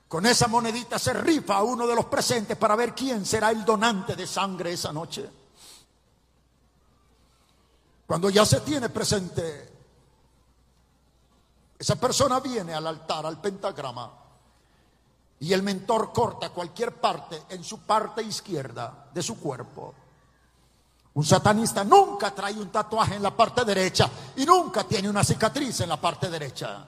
Con 0.08 0.26
esa 0.26 0.46
monedita 0.48 0.98
se 0.98 1.12
rifa 1.12 1.56
a 1.56 1.62
uno 1.62 1.86
de 1.86 1.94
los 1.94 2.04
presentes 2.06 2.56
para 2.56 2.76
ver 2.76 2.94
quién 2.94 3.24
será 3.24 3.50
el 3.50 3.64
donante 3.64 4.14
de 4.14 4.26
sangre 4.26 4.72
esa 4.72 4.92
noche. 4.92 5.28
Cuando 8.06 8.30
ya 8.30 8.44
se 8.44 8.60
tiene 8.60 8.90
presente, 8.90 9.72
esa 11.78 11.96
persona 11.96 12.38
viene 12.40 12.74
al 12.74 12.86
altar, 12.86 13.26
al 13.26 13.40
pentagrama, 13.40 14.12
y 15.40 15.52
el 15.52 15.62
mentor 15.62 16.12
corta 16.12 16.50
cualquier 16.50 16.94
parte 17.00 17.42
en 17.48 17.64
su 17.64 17.80
parte 17.80 18.22
izquierda 18.22 19.08
de 19.12 19.22
su 19.22 19.38
cuerpo. 19.40 19.94
Un 21.14 21.24
satanista 21.24 21.84
nunca 21.84 22.34
trae 22.34 22.54
un 22.54 22.70
tatuaje 22.70 23.14
en 23.14 23.22
la 23.22 23.36
parte 23.36 23.64
derecha 23.64 24.10
y 24.36 24.44
nunca 24.44 24.84
tiene 24.84 25.08
una 25.08 25.22
cicatriz 25.22 25.80
en 25.80 25.88
la 25.88 26.00
parte 26.00 26.28
derecha. 26.28 26.86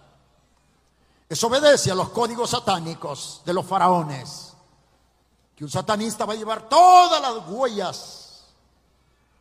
Eso 1.29 1.49
obedece 1.49 1.91
a 1.91 1.95
los 1.95 2.11
códigos 2.11 2.51
satánicos 2.51 3.43
de 3.45 3.53
los 3.53 3.67
faraones. 3.67 4.55
Que 5.57 5.65
un 5.65 5.71
satanista 5.71 6.25
va 6.25 6.35
a 6.35 6.37
llevar 6.37 6.69
todas 6.69 7.21
las 7.21 7.49
huellas 7.49 8.45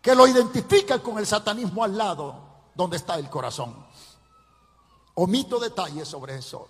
que 0.01 0.15
lo 0.15 0.27
identifican 0.27 0.99
con 0.99 1.17
el 1.17 1.27
satanismo 1.27 1.83
al 1.83 1.97
lado 1.97 2.35
donde 2.73 2.97
está 2.97 3.15
el 3.15 3.29
corazón. 3.29 3.85
Omito 5.15 5.59
detalles 5.59 6.07
sobre 6.07 6.37
eso. 6.37 6.67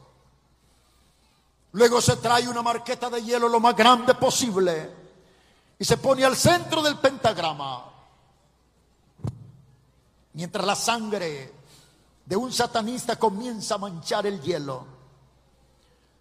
Luego 1.74 2.02
se 2.02 2.16
trae 2.18 2.48
una 2.48 2.62
marqueta 2.62 3.10
de 3.10 3.22
hielo 3.22 3.50
lo 3.50 3.60
más 3.60 3.76
grande 3.76 4.16
posible 4.16 4.90
y 5.78 5.84
se 5.84 5.98
pone 5.98 6.24
al 6.24 6.36
centro 6.36 6.82
del 6.82 6.98
pentagrama. 6.98 7.86
Mientras 10.34 10.66
la 10.66 10.76
sangre 10.76 11.54
de 12.26 12.36
un 12.36 12.52
satanista 12.52 13.18
comienza 13.18 13.76
a 13.76 13.80
manchar 13.80 14.26
el 14.26 14.42
hielo 14.42 14.95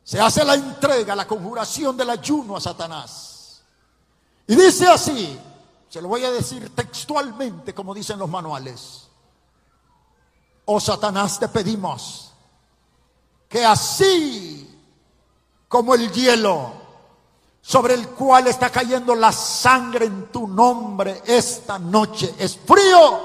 se 0.05 0.21
hace 0.21 0.45
la 0.45 0.55
entrega, 0.55 1.17
la 1.17 1.27
conjuración 1.27 1.97
del 1.97 2.11
ayuno 2.11 2.57
a 2.57 2.61
Satanás. 2.61 3.63
Y 4.47 4.55
dice 4.55 4.87
así, 4.87 5.41
se 5.89 6.03
lo 6.03 6.09
voy 6.09 6.23
a 6.25 6.31
decir 6.31 6.75
textualmente 6.75 7.75
como 7.75 7.95
dicen 7.95 8.19
los 8.19 8.29
manuales. 8.29 9.09
Oh 10.67 10.79
Satanás, 10.79 11.39
te 11.39 11.49
pedimos 11.49 12.33
que 13.49 13.65
así 13.65 14.79
como 15.69 15.95
el 15.95 16.13
hielo 16.13 16.73
sobre 17.63 17.95
el 17.95 18.09
cual 18.09 18.47
está 18.47 18.69
cayendo 18.69 19.15
la 19.15 19.33
sangre 19.33 20.05
en 20.05 20.27
tu 20.27 20.47
nombre 20.47 21.23
esta 21.25 21.79
noche 21.79 22.35
es 22.39 22.59
frío, 22.59 23.21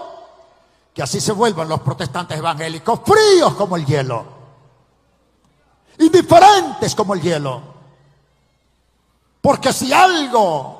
que 0.93 1.03
así 1.03 1.19
se 1.19 1.33
vuelvan 1.33 1.67
los 1.67 1.81
protestantes 1.81 2.37
evangélicos, 2.37 3.01
fríos 3.05 3.53
como 3.55 3.75
el 3.75 3.85
hielo 3.85 4.38
indiferentes 5.99 6.95
como 6.95 7.13
el 7.13 7.21
hielo. 7.21 7.61
Porque 9.41 9.71
si 9.71 9.93
algo 9.93 10.79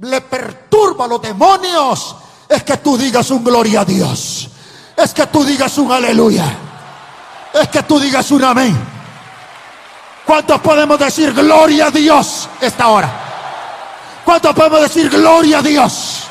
le 0.00 0.20
perturba 0.20 1.06
a 1.06 1.08
los 1.08 1.22
demonios, 1.22 2.16
es 2.48 2.62
que 2.62 2.76
tú 2.76 2.96
digas 2.96 3.30
un 3.30 3.42
gloria 3.42 3.80
a 3.80 3.84
Dios. 3.84 4.48
Es 4.96 5.12
que 5.12 5.26
tú 5.26 5.44
digas 5.44 5.76
un 5.78 5.90
aleluya. 5.90 6.44
Es 7.52 7.68
que 7.68 7.82
tú 7.82 7.98
digas 7.98 8.30
un 8.30 8.44
amén. 8.44 8.76
¿Cuántos 10.24 10.60
podemos 10.60 10.98
decir 10.98 11.32
gloria 11.32 11.86
a 11.86 11.90
Dios 11.90 12.48
esta 12.60 12.88
hora? 12.88 13.08
¿Cuántos 14.24 14.54
podemos 14.54 14.80
decir 14.80 15.08
gloria 15.08 15.58
a 15.58 15.62
Dios? 15.62 16.22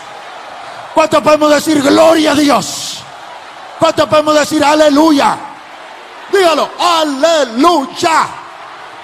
¿Cuántos 0.94 1.22
podemos 1.22 1.50
decir 1.50 1.82
gloria 1.82 2.32
a 2.32 2.36
Dios? 2.36 3.00
¿Cuántos 3.80 4.08
podemos 4.08 4.36
decir 4.36 4.64
aleluya? 4.64 5.55
Dígalo, 6.32 6.70
aleluya. 6.80 8.28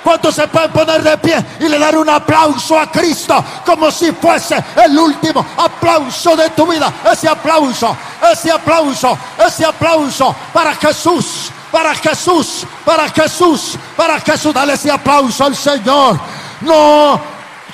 ¿Cuántos 0.03 0.34
se 0.34 0.47
pueden 0.47 0.72
poner 0.72 1.03
de 1.03 1.17
pie 1.17 1.45
y 1.59 1.69
le 1.69 1.78
dar 1.78 1.95
un 1.95 2.09
aplauso 2.09 2.80
a 2.80 2.89
Cristo 2.91 3.43
como 3.63 3.91
si 3.91 4.11
fuese 4.11 4.63
el 4.84 4.97
último 4.97 5.45
aplauso 5.57 6.36
de 6.36 6.49
tu 6.49 6.65
vida? 6.65 6.91
Ese 7.11 7.30
aplauso, 7.30 7.95
ese 8.32 8.51
aplauso, 8.51 9.17
ese 9.38 9.63
aplauso 9.63 10.36
para 10.51 10.74
Jesús, 10.76 11.51
para 11.72 11.93
Jesús, 11.93 12.65
para 12.84 13.09
Jesús, 13.09 13.78
para 13.95 14.19
Jesús. 14.19 14.53
Dale 14.53 14.74
ese 14.74 14.89
aplauso 14.89 15.45
al 15.45 15.55
Señor. 15.55 16.19
No 16.61 17.22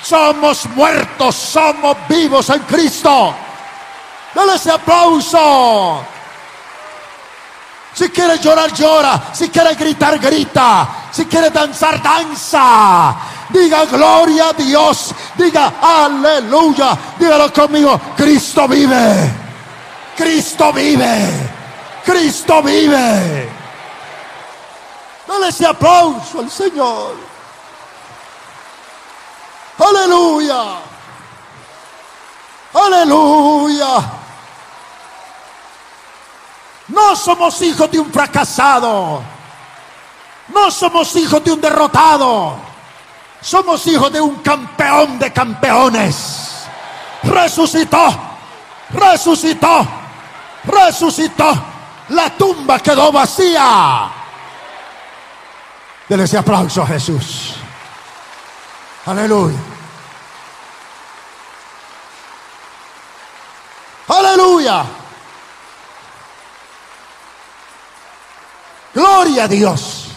somos 0.02 0.66
muertos, 0.74 1.34
somos 1.34 1.96
vivos 2.08 2.50
en 2.50 2.60
Cristo. 2.60 3.34
Dale 4.34 4.54
ese 4.54 4.70
aplauso. 4.70 6.04
Si 7.94 8.08
quieres 8.10 8.40
llorar, 8.40 8.72
llora. 8.72 9.30
Si 9.32 9.48
quieres 9.48 9.76
gritar, 9.76 10.18
grita. 10.18 10.88
Si 11.10 11.26
quieres 11.26 11.52
danzar, 11.52 12.02
danza. 12.02 13.16
Diga 13.48 13.84
gloria 13.86 14.50
a 14.50 14.52
Dios. 14.52 15.14
Diga 15.36 15.74
aleluya. 15.80 16.96
Dígalo 17.18 17.52
conmigo. 17.52 18.00
Cristo 18.16 18.68
vive. 18.68 19.32
Cristo 20.16 20.72
vive. 20.72 21.50
Cristo 22.04 22.62
vive. 22.62 23.48
Dale 25.26 25.48
ese 25.48 25.66
aplauso 25.66 26.40
al 26.40 26.50
Señor. 26.50 27.16
Aleluya. 29.78 30.76
Aleluya. 32.74 34.17
No 36.88 37.14
somos 37.14 37.60
hijos 37.62 37.90
de 37.90 37.98
un 37.98 38.10
fracasado. 38.10 39.22
No 40.48 40.70
somos 40.70 41.14
hijos 41.16 41.44
de 41.44 41.52
un 41.52 41.60
derrotado. 41.60 42.56
Somos 43.40 43.86
hijos 43.86 44.12
de 44.12 44.20
un 44.20 44.36
campeón 44.36 45.18
de 45.18 45.32
campeones. 45.32 46.66
Resucitó. 47.22 48.08
Resucitó. 48.90 49.86
Resucitó. 50.64 51.64
La 52.10 52.30
tumba 52.30 52.78
quedó 52.78 53.12
vacía. 53.12 54.10
Dele 56.08 56.24
ese 56.24 56.38
aplauso 56.38 56.82
a 56.82 56.86
Jesús. 56.86 57.54
Aleluya. 59.04 59.58
Aleluya. 64.08 64.84
Gloria 68.98 69.44
a 69.44 69.46
Dios. 69.46 70.08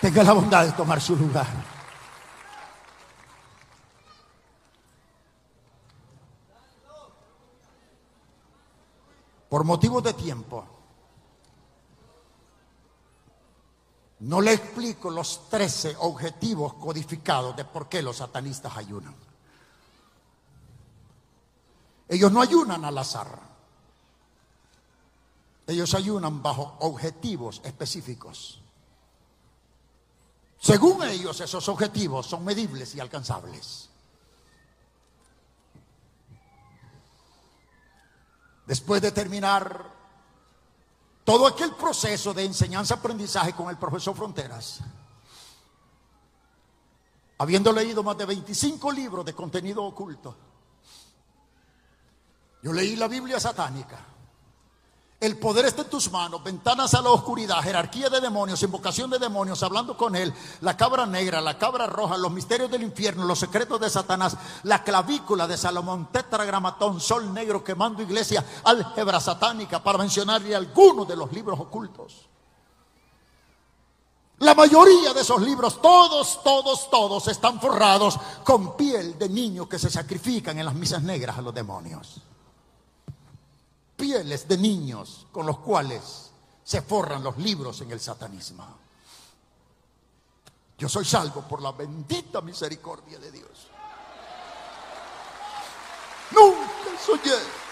Tenga 0.00 0.22
la 0.22 0.32
bondad 0.32 0.64
de 0.64 0.70
tomar 0.70 1.00
su 1.00 1.16
lugar. 1.16 1.48
Por 9.48 9.64
motivos 9.64 10.04
de 10.04 10.12
tiempo, 10.12 10.64
no 14.20 14.40
le 14.40 14.52
explico 14.52 15.10
los 15.10 15.48
13 15.48 15.96
objetivos 15.98 16.74
codificados 16.74 17.56
de 17.56 17.64
por 17.64 17.88
qué 17.88 18.02
los 18.02 18.18
satanistas 18.18 18.76
ayunan. 18.76 19.16
Ellos 22.06 22.30
no 22.30 22.40
ayunan 22.40 22.84
al 22.84 22.96
azar. 22.96 23.53
Ellos 25.66 25.94
ayunan 25.94 26.42
bajo 26.42 26.76
objetivos 26.80 27.60
específicos. 27.64 28.60
Según 30.60 31.02
ellos, 31.04 31.40
esos 31.40 31.68
objetivos 31.68 32.26
son 32.26 32.44
medibles 32.44 32.94
y 32.94 33.00
alcanzables. 33.00 33.90
Después 38.66 39.02
de 39.02 39.12
terminar 39.12 39.92
todo 41.22 41.46
aquel 41.46 41.74
proceso 41.74 42.32
de 42.32 42.44
enseñanza-aprendizaje 42.44 43.52
con 43.54 43.68
el 43.68 43.78
profesor 43.78 44.14
Fronteras, 44.14 44.80
habiendo 47.38 47.72
leído 47.72 48.02
más 48.02 48.16
de 48.16 48.26
25 48.26 48.92
libros 48.92 49.24
de 49.24 49.34
contenido 49.34 49.84
oculto, 49.84 50.36
yo 52.62 52.72
leí 52.72 52.96
la 52.96 53.08
Biblia 53.08 53.38
satánica 53.38 54.13
el 55.20 55.38
poder 55.38 55.64
está 55.64 55.82
en 55.82 55.88
tus 55.88 56.10
manos, 56.10 56.42
ventanas 56.42 56.92
a 56.92 57.00
la 57.00 57.10
oscuridad, 57.10 57.62
jerarquía 57.62 58.10
de 58.10 58.20
demonios, 58.20 58.62
invocación 58.62 59.08
de 59.08 59.18
demonios, 59.18 59.62
hablando 59.62 59.96
con 59.96 60.14
él, 60.16 60.34
la 60.60 60.76
cabra 60.76 61.06
negra, 61.06 61.40
la 61.40 61.56
cabra 61.56 61.86
roja, 61.86 62.18
los 62.18 62.30
misterios 62.30 62.70
del 62.70 62.82
infierno, 62.82 63.24
los 63.24 63.38
secretos 63.38 63.80
de 63.80 63.88
Satanás, 63.88 64.36
la 64.64 64.82
clavícula 64.82 65.46
de 65.46 65.56
Salomón, 65.56 66.08
tetragramatón, 66.12 67.00
sol 67.00 67.32
negro, 67.32 67.64
quemando 67.64 68.02
iglesia, 68.02 68.44
álgebra 68.64 69.20
satánica, 69.20 69.82
para 69.82 69.98
mencionarle 69.98 70.54
algunos 70.54 71.08
de 71.08 71.16
los 71.16 71.32
libros 71.32 71.58
ocultos. 71.58 72.28
La 74.40 74.54
mayoría 74.54 75.14
de 75.14 75.20
esos 75.22 75.40
libros, 75.40 75.80
todos, 75.80 76.42
todos, 76.42 76.90
todos 76.90 77.28
están 77.28 77.60
forrados 77.60 78.18
con 78.42 78.76
piel 78.76 79.16
de 79.16 79.28
niños 79.28 79.68
que 79.68 79.78
se 79.78 79.88
sacrifican 79.88 80.58
en 80.58 80.66
las 80.66 80.74
misas 80.74 81.02
negras 81.02 81.38
a 81.38 81.42
los 81.42 81.54
demonios 81.54 82.20
pieles 83.96 84.46
de 84.48 84.58
niños 84.58 85.26
con 85.32 85.46
los 85.46 85.58
cuales 85.58 86.30
se 86.62 86.82
forran 86.82 87.22
los 87.22 87.36
libros 87.38 87.80
en 87.82 87.92
el 87.92 88.00
satanismo. 88.00 88.66
Yo 90.78 90.88
soy 90.88 91.04
salvo 91.04 91.42
por 91.42 91.62
la 91.62 91.72
bendita 91.72 92.40
misericordia 92.40 93.18
de 93.18 93.30
Dios. 93.30 93.68
Nunca 96.32 97.00
soñé. 97.04 97.64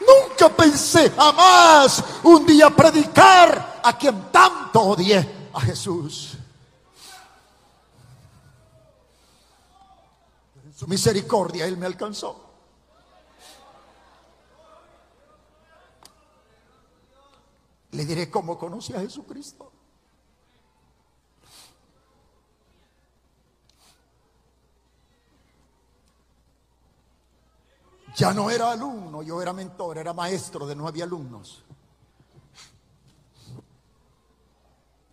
Nunca 0.00 0.48
pensé 0.56 1.10
jamás 1.10 2.02
un 2.22 2.46
día 2.46 2.70
predicar 2.70 3.80
a 3.84 3.96
quien 3.96 4.30
tanto 4.32 4.80
odié, 4.80 5.50
a 5.52 5.60
Jesús. 5.60 6.38
Su 10.82 10.88
misericordia 10.88 11.64
Él 11.64 11.76
me 11.76 11.86
alcanzó. 11.86 12.44
Le 17.92 18.04
diré 18.04 18.28
cómo 18.28 18.58
conocí 18.58 18.92
a 18.92 18.98
Jesucristo. 18.98 19.70
Ya 28.16 28.34
no 28.34 28.50
era 28.50 28.72
alumno, 28.72 29.22
yo 29.22 29.40
era 29.40 29.52
mentor, 29.52 29.98
era 29.98 30.12
maestro 30.12 30.66
de 30.66 30.74
nueve 30.74 31.00
alumnos. 31.00 31.62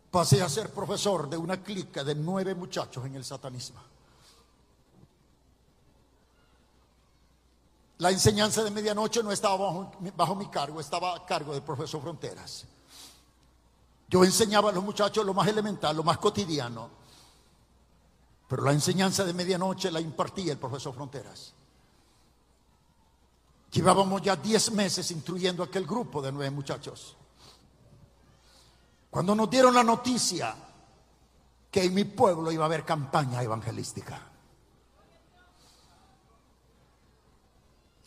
Pasé 0.10 0.42
a 0.42 0.50
ser 0.50 0.74
profesor 0.74 1.30
de 1.30 1.38
una 1.38 1.62
clica 1.62 2.04
de 2.04 2.16
nueve 2.16 2.56
muchachos 2.56 3.06
en 3.06 3.14
el 3.14 3.24
satanismo. 3.24 3.99
La 8.00 8.12
enseñanza 8.12 8.64
de 8.64 8.72
medianoche 8.72 9.22
no 9.22 9.32
estaba 9.32 9.58
bajo, 10.16 10.36
mi 10.36 10.48
cargo, 10.48 10.80
estaba 10.80 11.16
a 11.16 11.26
cargo 11.26 11.54
del 11.54 11.64
profesor 11.64 12.02
Fronteras. 12.02 12.66
Yo 14.08 14.24
enseñaba 14.24 14.70
a 14.70 14.74
los 14.74 14.84
muchachos 14.84 15.26
lo 15.26 15.34
más 15.34 15.48
elemental, 15.50 15.98
lo 15.98 16.04
más 16.04 16.18
cotidiano. 16.18 16.90
Pero 18.48 18.64
la 18.64 18.72
enseñanza 18.72 19.26
de 19.26 19.34
medianoche 19.34 19.92
la 19.92 20.00
impartía 20.00 20.54
el 20.54 20.58
profesor 20.58 20.94
Fronteras. 20.96 21.54
Llevábamos 23.72 24.22
ya 24.22 24.38
10 24.38 24.72
meses 24.72 25.12
instruyendo 25.12 25.62
a 25.62 25.66
aquel 25.66 25.86
grupo 25.86 26.22
de 26.22 26.32
nueve 26.32 26.52
muchachos. 26.52 27.18
Cuando 29.10 29.36
nos 29.36 29.50
dieron 29.50 29.74
la 29.74 29.84
noticia 29.84 30.56
que 31.70 31.84
en 31.84 31.94
mi 31.94 32.06
pueblo 32.06 32.50
iba 32.50 32.64
a 32.64 32.68
haber 32.68 32.86
campaña 32.86 33.44
evangelística. 33.44 34.29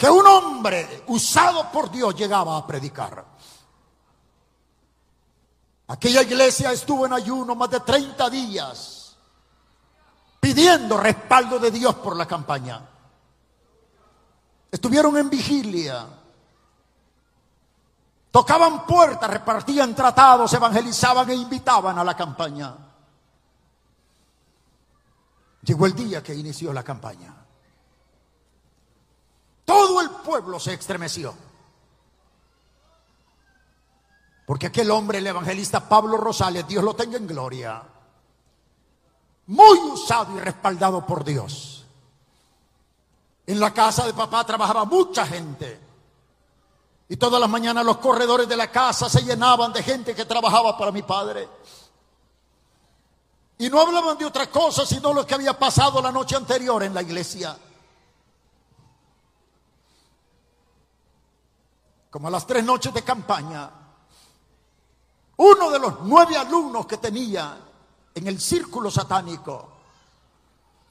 Que 0.03 0.11
un 0.11 0.26
hombre 0.26 1.05
usado 1.07 1.70
por 1.70 1.88
Dios 1.88 2.12
llegaba 2.16 2.57
a 2.57 2.66
predicar. 2.66 3.24
Aquella 5.86 6.22
iglesia 6.22 6.72
estuvo 6.72 7.07
en 7.07 7.12
ayuno 7.12 7.55
más 7.55 7.70
de 7.70 7.78
30 7.78 8.28
días 8.28 9.16
pidiendo 10.40 10.96
respaldo 10.96 11.61
de 11.61 11.70
Dios 11.70 11.94
por 11.94 12.16
la 12.16 12.26
campaña. 12.26 12.84
Estuvieron 14.72 15.16
en 15.18 15.30
vigilia. 15.30 16.05
Tocaban 18.32 18.84
puertas, 18.84 19.30
repartían 19.30 19.94
tratados, 19.94 20.53
evangelizaban 20.53 21.30
e 21.30 21.34
invitaban 21.34 21.96
a 21.96 22.03
la 22.03 22.16
campaña. 22.16 22.74
Llegó 25.62 25.86
el 25.86 25.94
día 25.94 26.24
que 26.24 26.34
inició 26.34 26.72
la 26.72 26.82
campaña. 26.82 27.41
Todo 29.73 30.03
el 30.03 30.11
pueblo 30.11 30.61
se 30.61 30.75
estremeció. 30.75 31.35
Porque 34.45 34.66
aquel 34.66 34.91
hombre, 34.91 35.16
el 35.16 35.27
evangelista 35.27 35.89
Pablo 35.89 36.18
Rosales, 36.18 36.68
Dios 36.68 36.85
lo 36.85 36.95
tenga 36.95 37.16
en 37.16 37.27
gloria, 37.27 37.83
muy 39.47 39.79
usado 39.79 40.37
y 40.37 40.41
respaldado 40.41 41.07
por 41.07 41.25
Dios. 41.25 41.87
En 43.47 43.59
la 43.59 43.73
casa 43.73 44.05
de 44.05 44.12
papá 44.12 44.45
trabajaba 44.45 44.85
mucha 44.85 45.27
gente. 45.27 45.81
Y 47.09 47.16
todas 47.16 47.41
las 47.41 47.49
mañanas 47.49 47.83
los 47.83 47.97
corredores 47.97 48.47
de 48.47 48.59
la 48.59 48.70
casa 48.70 49.09
se 49.09 49.23
llenaban 49.23 49.73
de 49.73 49.83
gente 49.83 50.14
que 50.14 50.27
trabajaba 50.27 50.77
para 50.77 50.93
mi 50.93 51.03
padre. 51.03 51.49
Y 53.57 53.70
no 53.70 53.81
hablaban 53.81 54.18
de 54.18 54.27
otra 54.27 54.51
cosa 54.51 54.85
sino 54.85 55.14
lo 55.14 55.27
que 55.27 55.35
había 55.35 55.59
pasado 55.59 56.03
la 56.03 56.12
noche 56.12 56.37
anterior 56.37 56.83
en 56.83 56.93
la 56.93 57.01
iglesia. 57.01 57.57
Como 62.13 62.29
a 62.29 62.31
las 62.31 62.47
tres 62.47 62.63
noches 62.63 62.93
de 62.93 63.03
campaña, 63.03 63.71
uno 65.39 65.71
de 65.71 65.79
los 65.79 66.01
nueve 66.03 66.37
alumnos 66.37 66.85
que 66.85 66.99
tenía 66.99 67.59
en 68.15 68.27
el 68.27 68.39
círculo 68.39 68.91
satánico 68.91 69.71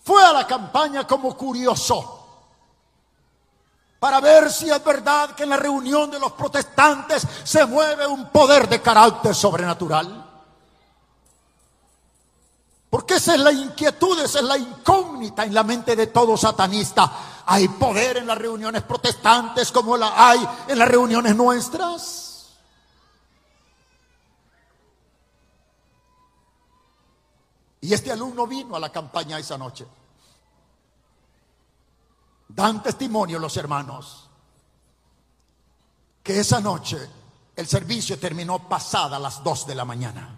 fue 0.04 0.26
a 0.26 0.34
la 0.34 0.48
campaña 0.48 1.06
como 1.06 1.38
curioso 1.38 2.18
para 4.00 4.20
ver 4.20 4.52
si 4.52 4.68
es 4.68 4.84
verdad 4.84 5.36
que 5.36 5.44
en 5.44 5.50
la 5.50 5.58
reunión 5.58 6.10
de 6.10 6.20
los 6.20 6.32
protestantes 6.32 7.28
se 7.44 7.68
mueve 7.68 8.08
un 8.08 8.30
poder 8.30 8.68
de 8.68 8.82
carácter 8.82 9.36
sobrenatural. 9.36 10.28
Porque 12.90 13.18
esa 13.18 13.36
es 13.36 13.42
la 13.42 13.52
inquietud, 13.52 14.20
esa 14.20 14.40
es 14.40 14.46
la 14.46 14.58
incógnita 14.58 15.44
en 15.44 15.54
la 15.54 15.62
mente 15.62 15.96
de 15.96 16.08
todo 16.08 16.36
satanista. 16.36 17.12
¿Hay 17.46 17.68
poder 17.68 18.18
en 18.18 18.28
las 18.28 18.38
reuniones 18.38 18.84
protestantes 18.84 19.72
como 19.72 19.98
la 19.98 20.30
hay 20.30 20.48
en 20.68 20.80
las 20.80 20.88
reuniones 20.88 21.36
nuestras? 21.36 22.32
Y 27.82 27.94
este 27.94 28.12
alumno 28.12 28.46
vino 28.46 28.76
a 28.76 28.80
la 28.80 28.92
campaña 28.92 29.39
esa 29.39 29.58
noche. 29.58 29.88
Dan 32.48 32.84
testimonio 32.84 33.39
los 33.39 33.58
hermanos 33.58 34.30
que 36.22 36.39
esa 36.39 36.60
noche 36.60 37.10
el 37.56 37.68
servicio 37.68 38.20
terminó 38.20 38.68
pasada 38.70 39.18
las 39.18 39.44
dos 39.44 39.66
de 39.66 39.76
la 39.76 39.86
mañana. 39.86 40.38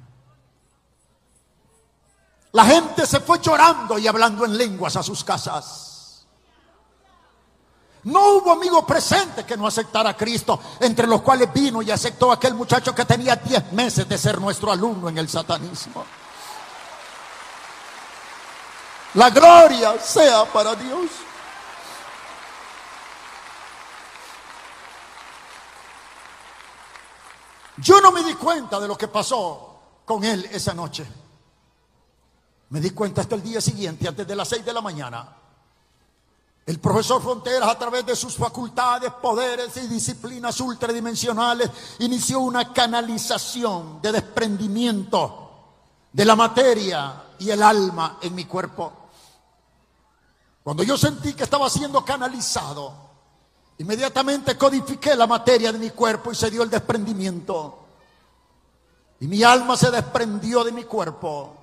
La 2.54 2.66
gente 2.66 3.06
se 3.06 3.20
fue 3.20 3.40
llorando 3.40 3.98
y 3.98 4.08
hablando 4.08 4.46
en 4.46 4.58
lenguas 4.58 4.96
a 4.96 5.04
sus 5.04 5.24
casas. 5.24 5.93
No 8.06 8.34
hubo 8.34 8.52
amigo 8.52 8.86
presente 8.86 9.46
que 9.46 9.56
no 9.56 9.66
aceptara 9.66 10.10
a 10.10 10.18
Cristo, 10.18 10.60
entre 10.82 11.08
los 11.08 11.22
cuales 11.22 11.52
vino 11.54 11.82
y 11.82 11.90
aceptó 11.90 12.32
aquel 12.32 12.54
muchacho 12.54 12.94
que 12.94 13.06
tenía 13.06 13.38
10 13.38 13.72
meses 13.72 14.08
de 14.10 14.18
ser 14.18 14.42
nuestro 14.42 14.72
alumno 14.72 15.08
en 15.08 15.18
el 15.18 15.30
satanismo. 15.30 16.06
La 19.14 19.30
gloria 19.30 19.98
sea 20.00 20.44
para 20.46 20.76
Dios. 20.76 21.10
Yo 27.78 28.02
no 28.02 28.12
me 28.12 28.24
di 28.24 28.34
cuenta 28.34 28.80
de 28.80 28.88
lo 28.88 28.98
que 28.98 29.08
pasó 29.08 30.02
con 30.04 30.24
él 30.24 30.48
esa 30.52 30.74
noche. 30.74 31.06
Me 32.70 32.82
di 32.82 32.90
cuenta 32.90 33.22
hasta 33.22 33.36
el 33.36 33.44
día 33.44 33.62
siguiente, 33.62 34.08
antes 34.08 34.28
de 34.28 34.36
las 34.36 34.50
seis 34.50 34.66
de 34.66 34.74
la 34.74 34.82
mañana. 34.82 35.43
El 36.66 36.80
profesor 36.80 37.22
Fronteras, 37.22 37.68
a 37.68 37.78
través 37.78 38.06
de 38.06 38.16
sus 38.16 38.36
facultades, 38.36 39.12
poderes 39.22 39.76
y 39.78 39.88
disciplinas 39.88 40.60
ultradimensionales, 40.62 41.70
inició 42.00 42.40
una 42.40 42.72
canalización 42.72 44.02
de 44.02 44.14
desprendimiento 44.14 45.52
de 46.14 46.24
la 46.24 46.38
materia 46.38 47.24
y 47.40 47.50
el 47.50 47.62
alma 47.62 48.18
en 48.22 48.34
mi 48.34 48.46
cuerpo. 48.46 48.94
Cuando 50.64 50.84
yo 50.84 50.98
sentí 50.98 51.34
que 51.34 51.44
estaba 51.44 51.70
siendo 51.70 52.06
canalizado, 52.06 52.94
inmediatamente 53.80 54.58
codifiqué 54.58 55.18
la 55.18 55.28
materia 55.28 55.74
de 55.74 55.80
mi 55.80 55.90
cuerpo 55.90 56.32
y 56.32 56.36
se 56.36 56.50
dio 56.50 56.64
el 56.64 56.70
desprendimiento. 56.70 57.80
Y 59.20 59.28
mi 59.28 59.44
alma 59.44 59.76
se 59.76 59.92
desprendió 59.92 60.64
de 60.64 60.72
mi 60.72 60.86
cuerpo. 60.86 61.58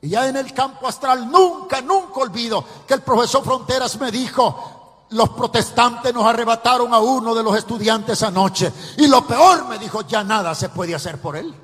Y 0.00 0.10
ya 0.10 0.28
en 0.28 0.36
el 0.36 0.54
campo 0.54 0.86
astral 0.86 1.30
nunca, 1.30 1.80
nunca 1.80 2.20
olvido 2.20 2.64
que 2.86 2.94
el 2.94 3.02
profesor 3.02 3.42
Fronteras 3.44 3.98
me 3.98 4.12
dijo, 4.12 5.06
los 5.10 5.30
protestantes 5.30 6.14
nos 6.14 6.24
arrebataron 6.24 6.94
a 6.94 6.98
uno 6.98 7.34
de 7.34 7.42
los 7.42 7.56
estudiantes 7.56 8.22
anoche. 8.22 8.72
Y 8.98 9.08
lo 9.08 9.26
peor 9.26 9.66
me 9.66 9.78
dijo, 9.78 10.02
ya 10.02 10.22
nada 10.22 10.54
se 10.54 10.68
puede 10.68 10.94
hacer 10.94 11.20
por 11.20 11.36
él. 11.36 11.54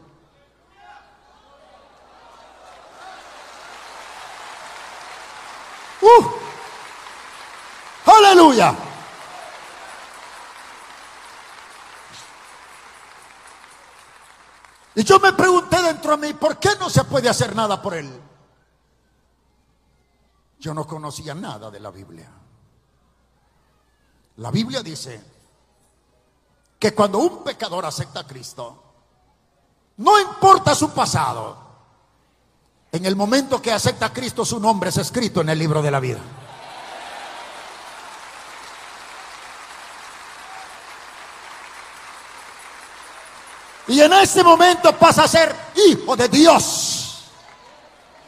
¡Uh! 6.01 6.24
¡Aleluya! 8.11 8.74
Y 14.95 15.03
yo 15.03 15.19
me 15.19 15.33
pregunté 15.33 15.83
dentro 15.83 16.17
de 16.17 16.29
mí, 16.29 16.35
¿por 16.35 16.59
qué 16.59 16.71
no 16.79 16.89
se 16.89 17.05
puede 17.05 17.29
hacer 17.29 17.55
nada 17.55 17.83
por 17.83 17.95
él? 17.95 18.11
Yo 20.61 20.73
no 20.73 20.87
conocía 20.87 21.35
nada 21.35 21.71
de 21.71 21.81
la 21.81 21.91
Biblia. 21.91 22.31
La 24.37 24.51
Biblia 24.51 24.83
dice 24.83 25.23
que 26.79 26.95
cuando 26.95 27.19
un 27.19 27.45
pecador 27.45 27.85
acepta 27.85 28.21
a 28.21 28.27
Cristo, 28.27 28.83
no 29.97 30.21
importa 30.21 30.75
su 30.75 30.91
pasado, 30.91 31.57
en 32.93 33.05
el 33.05 33.17
momento 33.17 33.61
que 33.61 33.73
acepta 33.73 34.07
a 34.07 34.13
Cristo 34.13 34.45
su 34.45 34.61
nombre 34.61 34.91
es 34.91 34.97
escrito 34.99 35.41
en 35.41 35.49
el 35.49 35.59
libro 35.59 35.83
de 35.83 35.91
la 35.91 36.01
vida. 36.01 36.21
Y 43.95 44.03
en 44.03 44.13
ese 44.13 44.43
momento 44.43 44.93
pasa 44.99 45.23
a 45.23 45.29
ser 45.29 45.55
hijo 45.87 46.17
de 46.17 46.29
Dios, 46.29 47.23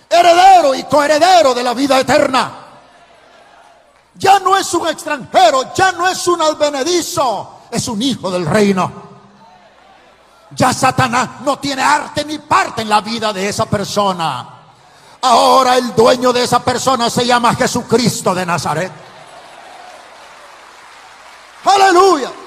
heredero 0.08 0.72
y 0.76 0.84
coheredero 0.84 1.52
de 1.54 1.64
la 1.64 1.74
vida 1.74 1.98
eterna. 1.98 2.52
Ya 4.14 4.38
no 4.38 4.56
es 4.56 4.72
un 4.74 4.86
extranjero, 4.86 5.74
ya 5.74 5.90
no 5.90 6.06
es 6.06 6.24
un 6.28 6.40
albenedizo, 6.40 7.62
es 7.68 7.88
un 7.88 8.00
hijo 8.00 8.30
del 8.30 8.46
reino. 8.46 8.92
Ya 10.52 10.72
Satanás 10.72 11.40
no 11.40 11.58
tiene 11.58 11.82
arte 11.82 12.24
ni 12.24 12.38
parte 12.38 12.82
en 12.82 12.88
la 12.88 13.00
vida 13.00 13.32
de 13.32 13.48
esa 13.48 13.66
persona. 13.66 14.48
Ahora 15.20 15.78
el 15.78 15.96
dueño 15.96 16.32
de 16.32 16.44
esa 16.44 16.60
persona 16.60 17.10
se 17.10 17.26
llama 17.26 17.56
Jesucristo 17.56 18.32
de 18.36 18.46
Nazaret. 18.46 18.92
Aleluya. 21.64 22.45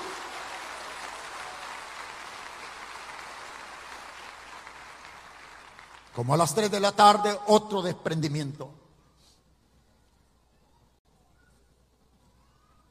Como 6.15 6.33
a 6.33 6.37
las 6.37 6.53
3 6.53 6.69
de 6.71 6.79
la 6.79 6.91
tarde, 6.91 7.37
otro 7.47 7.81
desprendimiento. 7.81 8.71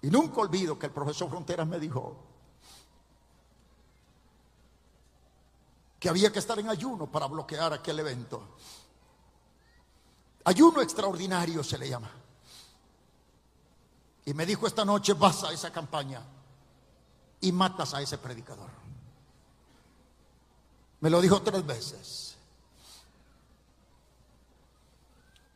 Y 0.02 0.10
nunca 0.10 0.40
olvido 0.40 0.78
que 0.78 0.86
el 0.86 0.92
profesor 0.92 1.28
Fronteras 1.28 1.66
me 1.66 1.78
dijo 1.78 2.24
que 5.98 6.08
había 6.08 6.32
que 6.32 6.38
estar 6.38 6.58
en 6.58 6.68
ayuno 6.68 7.10
para 7.10 7.26
bloquear 7.26 7.72
aquel 7.72 7.98
evento. 7.98 8.56
Ayuno 10.44 10.80
extraordinario 10.80 11.64
se 11.64 11.78
le 11.78 11.88
llama. 11.88 12.10
Y 14.24 14.34
me 14.34 14.46
dijo 14.46 14.66
esta 14.66 14.84
noche, 14.84 15.14
vas 15.14 15.42
a 15.44 15.52
esa 15.52 15.72
campaña 15.72 16.22
y 17.40 17.50
matas 17.50 17.94
a 17.94 18.00
ese 18.00 18.18
predicador. 18.18 18.70
Me 21.00 21.10
lo 21.10 21.20
dijo 21.20 21.42
tres 21.42 21.64
veces. 21.66 22.27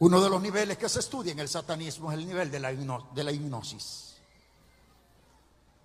Uno 0.03 0.21
de 0.21 0.29
los 0.29 0.43
niveles 0.43 0.77
que 0.79 0.89
se 0.89 0.99
estudia 0.99 1.31
en 1.31 1.39
el 1.39 1.49
satanismo 1.49 2.11
es 2.11 2.19
el 2.19 2.27
nivel 2.27 2.51
de 2.51 2.59
la, 2.59 2.73
de 2.73 3.23
la 3.23 3.31
hipnosis. 3.31 4.17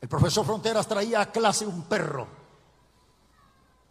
El 0.02 0.10
profesor 0.10 0.44
Fronteras 0.44 0.88
traía 0.88 1.22
a 1.22 1.32
clase 1.32 1.68
un 1.68 1.84
perro. 1.84 2.28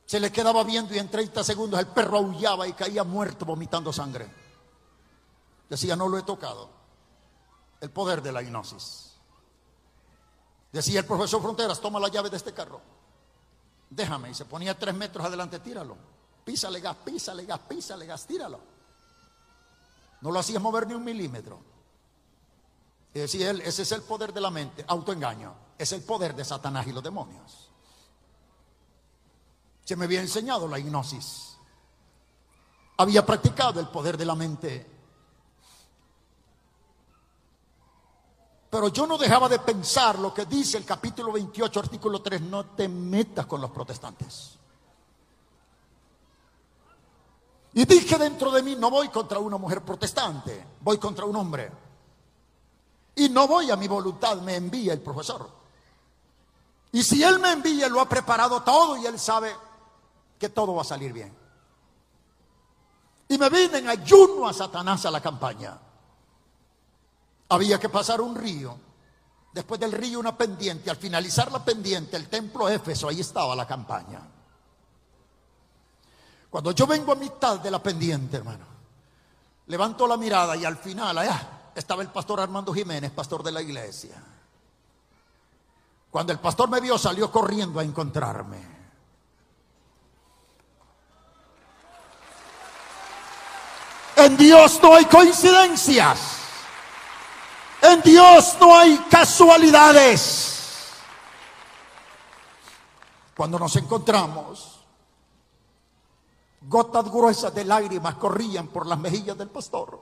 Se 0.04 0.18
le 0.18 0.32
quedaba 0.32 0.64
viendo 0.64 0.92
y 0.92 0.98
en 0.98 1.08
30 1.08 1.44
segundos 1.44 1.78
el 1.78 1.86
perro 1.86 2.18
aullaba 2.18 2.66
y 2.66 2.72
caía 2.72 3.04
muerto 3.04 3.44
vomitando 3.44 3.92
sangre. 3.92 4.28
Decía, 5.68 5.94
no 5.94 6.08
lo 6.08 6.18
he 6.18 6.24
tocado. 6.24 6.70
El 7.80 7.90
poder 7.90 8.20
de 8.20 8.32
la 8.32 8.42
hipnosis. 8.42 9.12
Decía 10.72 10.98
el 10.98 11.06
profesor 11.06 11.40
Fronteras, 11.40 11.80
toma 11.80 12.00
la 12.00 12.08
llave 12.08 12.30
de 12.30 12.38
este 12.38 12.52
carro. 12.52 12.80
Déjame. 13.90 14.30
Y 14.30 14.34
se 14.34 14.44
ponía 14.44 14.76
tres 14.76 14.96
metros 14.96 15.24
adelante, 15.24 15.60
tíralo. 15.60 15.96
Písale 16.44 16.80
gas, 16.80 16.96
písale 17.04 17.44
gas, 17.44 17.60
písale 17.60 18.06
gas, 18.06 18.26
tíralo. 18.26 18.75
No 20.26 20.32
lo 20.32 20.40
hacías 20.40 20.60
mover 20.60 20.88
ni 20.88 20.94
un 20.94 21.04
milímetro. 21.04 21.60
Y 23.14 23.20
decía 23.20 23.48
él, 23.48 23.60
ese 23.60 23.82
es 23.82 23.92
el 23.92 24.02
poder 24.02 24.32
de 24.32 24.40
la 24.40 24.50
mente, 24.50 24.84
autoengaño. 24.88 25.54
Es 25.78 25.92
el 25.92 26.02
poder 26.02 26.34
de 26.34 26.44
Satanás 26.44 26.84
y 26.88 26.92
los 26.92 27.00
demonios. 27.00 27.70
Se 29.84 29.94
me 29.94 30.06
había 30.06 30.20
enseñado 30.20 30.66
la 30.66 30.80
hipnosis. 30.80 31.56
Había 32.96 33.24
practicado 33.24 33.78
el 33.78 33.86
poder 33.86 34.16
de 34.16 34.24
la 34.24 34.34
mente. 34.34 34.90
Pero 38.68 38.88
yo 38.88 39.06
no 39.06 39.18
dejaba 39.18 39.48
de 39.48 39.60
pensar 39.60 40.18
lo 40.18 40.34
que 40.34 40.44
dice 40.44 40.76
el 40.76 40.84
capítulo 40.84 41.30
28, 41.30 41.78
artículo 41.78 42.20
3, 42.20 42.40
no 42.40 42.64
te 42.70 42.88
metas 42.88 43.46
con 43.46 43.60
los 43.60 43.70
protestantes. 43.70 44.58
Y 47.76 47.84
dije 47.84 48.16
dentro 48.16 48.50
de 48.50 48.62
mí, 48.62 48.74
no 48.74 48.88
voy 48.90 49.10
contra 49.10 49.38
una 49.38 49.58
mujer 49.58 49.82
protestante, 49.82 50.66
voy 50.80 50.96
contra 50.96 51.26
un 51.26 51.36
hombre. 51.36 51.70
Y 53.16 53.28
no 53.28 53.46
voy 53.46 53.70
a 53.70 53.76
mi 53.76 53.86
voluntad, 53.86 54.40
me 54.40 54.56
envía 54.56 54.94
el 54.94 55.02
profesor. 55.02 55.46
Y 56.92 57.02
si 57.02 57.22
él 57.22 57.38
me 57.38 57.52
envía, 57.52 57.90
lo 57.90 58.00
ha 58.00 58.08
preparado 58.08 58.62
todo 58.62 58.96
y 58.96 59.04
él 59.04 59.18
sabe 59.18 59.54
que 60.38 60.48
todo 60.48 60.74
va 60.74 60.80
a 60.80 60.86
salir 60.86 61.12
bien. 61.12 61.36
Y 63.28 63.36
me 63.36 63.50
vine 63.50 63.76
en 63.76 63.90
ayuno 63.90 64.48
a 64.48 64.54
Satanás 64.54 65.04
a 65.04 65.10
la 65.10 65.20
campaña. 65.20 65.78
Había 67.50 67.78
que 67.78 67.90
pasar 67.90 68.22
un 68.22 68.36
río. 68.36 68.74
Después 69.52 69.78
del 69.78 69.92
río 69.92 70.18
una 70.18 70.34
pendiente. 70.34 70.88
Al 70.88 70.96
finalizar 70.96 71.52
la 71.52 71.62
pendiente, 71.62 72.16
el 72.16 72.30
templo 72.30 72.70
Éfeso, 72.70 73.10
ahí 73.10 73.20
estaba 73.20 73.54
la 73.54 73.66
campaña. 73.66 74.35
Cuando 76.50 76.70
yo 76.72 76.86
vengo 76.86 77.12
a 77.12 77.16
mitad 77.16 77.60
de 77.60 77.70
la 77.70 77.82
pendiente, 77.82 78.38
hermano, 78.38 78.64
levanto 79.66 80.06
la 80.06 80.16
mirada 80.16 80.56
y 80.56 80.64
al 80.64 80.76
final, 80.76 81.18
allá 81.18 81.70
estaba 81.74 82.02
el 82.02 82.08
pastor 82.08 82.40
Armando 82.40 82.72
Jiménez, 82.72 83.10
pastor 83.10 83.42
de 83.42 83.52
la 83.52 83.60
iglesia. 83.60 84.22
Cuando 86.10 86.32
el 86.32 86.38
pastor 86.38 86.70
me 86.70 86.80
vio, 86.80 86.96
salió 86.96 87.30
corriendo 87.30 87.78
a 87.78 87.82
encontrarme. 87.82 88.76
En 94.16 94.36
Dios 94.36 94.80
no 94.82 94.94
hay 94.94 95.04
coincidencias. 95.04 96.18
En 97.82 98.00
Dios 98.00 98.56
no 98.58 98.76
hay 98.76 98.96
casualidades. 99.10 100.56
Cuando 103.36 103.58
nos 103.58 103.76
encontramos, 103.76 104.75
gotas 106.66 107.10
gruesas 107.10 107.54
de 107.54 107.64
lágrimas 107.64 108.14
corrían 108.16 108.68
por 108.68 108.86
las 108.86 108.98
mejillas 108.98 109.38
del 109.38 109.48
pastor. 109.48 110.00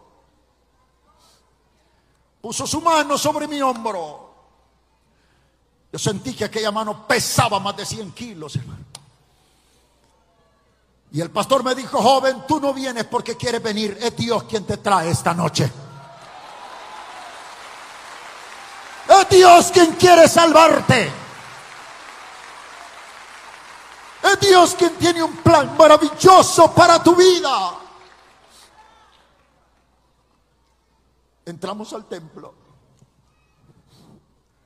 Puso 2.41 2.67
su 2.67 2.81
mano 2.81 3.17
sobre 3.17 3.49
mi 3.49 3.63
hombro 3.63 4.25
yo 5.95 5.99
sentí 6.01 6.35
que 6.35 6.47
aquella 6.47 6.73
mano 6.73 7.07
pesaba 7.07 7.61
más 7.61 7.77
de 7.77 7.87
100 7.87 8.11
kilos, 8.15 8.57
hermano. 8.57 8.85
Y 11.13 11.21
el 11.21 11.31
pastor 11.31 11.63
me 11.63 11.73
dijo, 11.73 12.03
joven, 12.03 12.43
tú 12.49 12.59
no 12.59 12.75
vienes 12.75 13.05
porque 13.05 13.37
quieres 13.37 13.63
venir, 13.63 13.97
es 14.01 14.17
Dios 14.17 14.43
quien 14.43 14.65
te 14.65 14.79
trae 14.79 15.11
esta 15.11 15.33
noche. 15.35 15.71
Es 19.09 19.29
Dios 19.29 19.71
quien 19.71 19.93
quiere 19.93 20.27
salvarte. 20.27 21.13
Es 24.25 24.41
Dios 24.41 24.75
quien 24.75 24.97
tiene 24.97 25.23
un 25.23 25.37
plan 25.37 25.77
maravilloso 25.77 26.73
para 26.75 27.03
tu 27.03 27.15
vida. 27.15 27.79
Entramos 31.45 31.93
al 31.93 32.07
templo. 32.07 32.55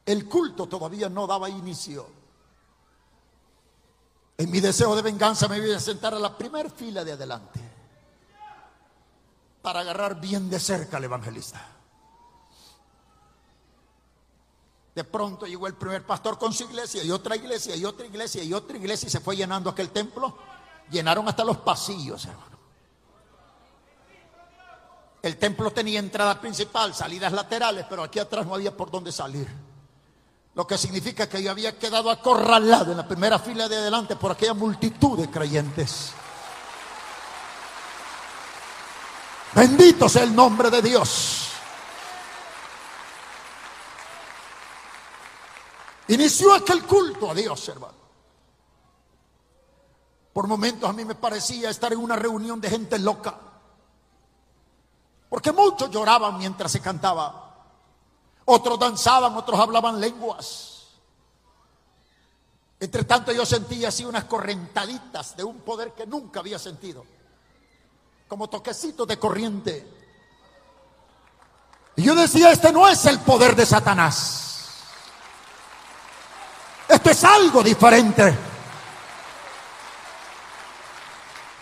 El 0.07 0.29
culto 0.29 0.67
todavía 0.69 1.09
no 1.09 1.27
daba 1.27 1.49
inicio. 1.49 2.07
En 4.37 4.51
mi 4.51 4.61
deseo 4.61 4.95
de 4.95 5.03
venganza 5.03 5.49
me 5.49 5.61
voy 5.61 5.73
a 5.73 5.81
sentar 5.81 6.15
a 6.15 6.19
la 6.21 6.39
primera 6.39 6.71
fila 6.71 7.03
de 7.03 7.13
adelante 7.13 7.61
para 9.61 9.81
agarrar 9.81 10.21
bien 10.21 10.49
de 10.49 10.61
cerca 10.61 10.99
al 10.99 11.05
evangelista. 11.05 11.78
De 14.99 15.05
pronto 15.05 15.47
llegó 15.47 15.69
el 15.69 15.75
primer 15.75 16.05
pastor 16.05 16.37
con 16.37 16.53
su 16.53 16.65
iglesia 16.65 17.05
y 17.05 17.13
otra 17.13 17.37
iglesia 17.37 17.77
y 17.77 17.85
otra 17.85 18.05
iglesia 18.05 18.43
y 18.43 18.53
otra 18.53 18.77
iglesia 18.77 19.07
y 19.07 19.11
se 19.11 19.21
fue 19.21 19.37
llenando 19.37 19.71
aquel 19.71 19.91
templo. 19.91 20.37
Llenaron 20.91 21.29
hasta 21.29 21.45
los 21.45 21.59
pasillos, 21.59 22.25
hermano. 22.25 22.59
El 25.23 25.37
templo 25.37 25.71
tenía 25.71 26.01
entrada 26.01 26.41
principal, 26.41 26.97
salidas 26.97 27.33
laterales, 27.33 27.87
pero 27.89 28.03
aquí 28.03 28.19
atrás 28.19 28.45
no 28.45 28.57
había 28.57 28.77
por 28.77 28.91
dónde 28.91 29.13
salir. 29.13 29.47
Lo 30.57 30.67
que 30.67 30.77
significa 30.77 31.29
que 31.29 31.45
yo 31.45 31.53
había 31.53 31.79
quedado 31.79 32.11
acorralado 32.11 32.91
en 32.91 32.97
la 32.97 33.07
primera 33.07 33.39
fila 33.39 33.69
de 33.69 33.77
adelante 33.77 34.17
por 34.17 34.33
aquella 34.33 34.55
multitud 34.55 35.17
de 35.17 35.31
creyentes. 35.31 36.11
Bendito 39.55 40.09
sea 40.09 40.25
el 40.25 40.35
nombre 40.35 40.71
de 40.71 40.83
Dios. 40.83 41.51
Inició 46.09 46.55
aquel 46.55 46.85
culto 46.85 47.31
a 47.31 47.35
Dios, 47.35 47.69
hermano. 47.69 47.99
Por 50.33 50.47
momentos 50.47 50.89
a 50.89 50.93
mí 50.93 51.05
me 51.05 51.15
parecía 51.15 51.69
estar 51.69 51.93
en 51.93 51.99
una 51.99 52.17
reunión 52.17 52.61
de 52.61 52.71
gente 52.71 52.99
loca. 52.99 53.39
Porque 55.29 55.53
muchos 55.53 55.91
lloraban 55.91 56.39
mientras 56.39 56.73
se 56.73 56.81
cantaba. 56.81 57.45
Otros 58.47 58.79
danzaban, 58.79 59.37
otros 59.37 59.61
hablaban 59.61 60.01
lenguas. 60.01 60.87
Entre 62.81 63.05
tanto 63.05 63.33
yo 63.33 63.45
sentía 63.45 63.89
así 63.89 64.05
unas 64.05 64.25
correntaditas 64.25 65.37
de 65.37 65.45
un 65.45 65.61
poder 65.61 65.93
que 65.93 66.07
nunca 66.07 66.41
había 66.41 66.59
sentido. 66.59 67.05
Como 68.29 68.49
toquecitos 68.49 69.07
de 69.07 69.19
corriente. 69.19 69.95
Y 71.97 72.03
yo 72.05 72.15
decía, 72.15 72.53
este 72.53 72.73
no 72.73 72.89
es 72.89 73.05
el 73.05 73.19
poder 73.21 73.57
de 73.57 73.67
Satanás. 73.67 74.48
Es 77.09 77.25
algo 77.25 77.63
diferente. 77.63 78.37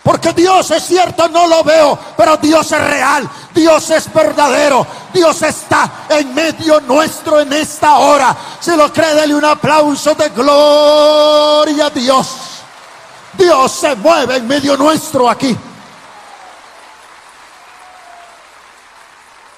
Porque 0.03 0.31
Dios 0.31 0.71
es 0.71 0.83
cierto, 0.85 1.27
no 1.27 1.47
lo 1.47 1.63
veo, 1.63 1.99
pero 2.15 2.37
Dios 2.37 2.71
es 2.71 2.79
real, 2.81 3.29
Dios 3.53 3.89
es 3.89 4.13
verdadero, 4.13 4.87
Dios 5.13 5.41
está 5.41 6.05
en 6.07 6.33
medio 6.33 6.79
nuestro 6.79 7.41
en 7.41 7.51
esta 7.51 7.97
hora. 7.97 8.35
Si 8.59 8.73
lo 8.75 8.91
cree, 8.93 9.13
dele 9.15 9.35
un 9.35 9.43
aplauso 9.43 10.15
de 10.15 10.29
gloria 10.29 11.87
a 11.87 11.89
Dios. 11.89 12.27
Dios 13.33 13.71
se 13.71 13.95
mueve 13.95 14.37
en 14.37 14.47
medio 14.47 14.77
nuestro 14.77 15.29
aquí. 15.29 15.55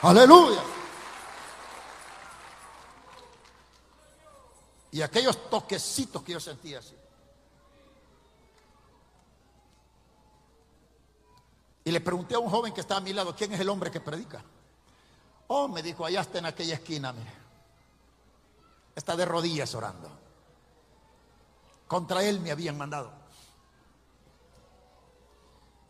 Aleluya. 0.01 0.68
Y 4.91 5.01
aquellos 5.01 5.49
toquecitos 5.49 6.23
que 6.23 6.33
yo 6.33 6.39
sentía 6.39 6.79
así. 6.79 6.95
Y 11.83 11.91
le 11.91 12.01
pregunté 12.01 12.35
a 12.35 12.39
un 12.39 12.49
joven 12.49 12.73
que 12.73 12.81
estaba 12.81 12.99
a 12.99 13.03
mi 13.03 13.13
lado, 13.13 13.35
¿quién 13.35 13.53
es 13.53 13.59
el 13.59 13.69
hombre 13.69 13.89
que 13.91 13.99
predica? 13.99 14.43
Oh, 15.47 15.67
me 15.67 15.81
dijo, 15.81 16.05
allá 16.05 16.21
está 16.21 16.39
en 16.39 16.45
aquella 16.45 16.75
esquina, 16.75 17.11
mire. 17.11 17.33
Está 18.95 19.15
de 19.15 19.25
rodillas 19.25 19.73
orando. 19.73 20.09
Contra 21.87 22.23
él 22.23 22.39
me 22.39 22.51
habían 22.51 22.77
mandado. 22.77 23.11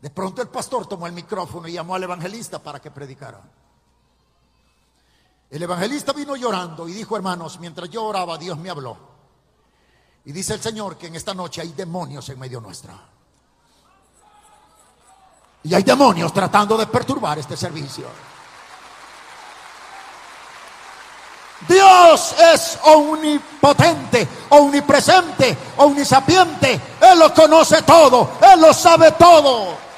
De 0.00 0.08
pronto 0.08 0.40
el 0.40 0.48
pastor 0.48 0.86
tomó 0.86 1.06
el 1.06 1.12
micrófono 1.12 1.68
y 1.68 1.72
llamó 1.72 1.94
al 1.94 2.04
evangelista 2.04 2.62
para 2.62 2.80
que 2.80 2.90
predicara. 2.90 3.42
El 5.50 5.62
evangelista 5.62 6.12
vino 6.12 6.36
llorando 6.36 6.88
y 6.88 6.92
dijo, 6.92 7.16
hermanos, 7.16 7.58
mientras 7.58 7.90
yo 7.90 8.04
oraba, 8.04 8.38
Dios 8.38 8.56
me 8.56 8.70
habló. 8.70 8.96
Y 10.24 10.32
dice 10.32 10.54
el 10.54 10.60
Señor 10.60 10.96
que 10.96 11.08
en 11.08 11.16
esta 11.16 11.34
noche 11.34 11.60
hay 11.60 11.72
demonios 11.72 12.28
en 12.28 12.38
medio 12.38 12.60
nuestra. 12.60 12.94
Y 15.64 15.74
hay 15.74 15.82
demonios 15.82 16.32
tratando 16.32 16.76
de 16.76 16.86
perturbar 16.86 17.38
este 17.38 17.56
servicio. 17.56 18.06
Dios 21.68 22.34
es 22.54 22.78
omnipotente, 22.84 24.26
omnipresente, 24.50 25.56
omnisapiente. 25.78 26.80
Él 27.00 27.18
lo 27.18 27.34
conoce 27.34 27.82
todo, 27.82 28.32
Él 28.40 28.60
lo 28.60 28.72
sabe 28.72 29.12
todo. 29.12 29.89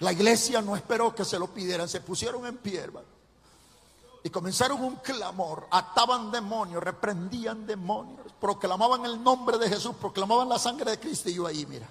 La 0.00 0.12
iglesia 0.12 0.62
no 0.62 0.76
esperó 0.76 1.14
que 1.14 1.24
se 1.24 1.38
lo 1.38 1.48
pidieran, 1.48 1.88
se 1.88 2.00
pusieron 2.00 2.46
en 2.46 2.58
pie, 2.58 2.88
y 4.22 4.30
comenzaron 4.30 4.82
un 4.82 4.96
clamor, 4.96 5.66
ataban 5.70 6.30
demonios, 6.30 6.82
reprendían 6.82 7.66
demonios, 7.66 8.32
proclamaban 8.40 9.04
el 9.04 9.22
nombre 9.22 9.58
de 9.58 9.68
Jesús, 9.68 9.94
proclamaban 10.00 10.48
la 10.48 10.58
sangre 10.58 10.92
de 10.92 11.00
Cristo 11.00 11.30
y 11.30 11.34
yo 11.34 11.46
ahí, 11.46 11.66
mira. 11.66 11.88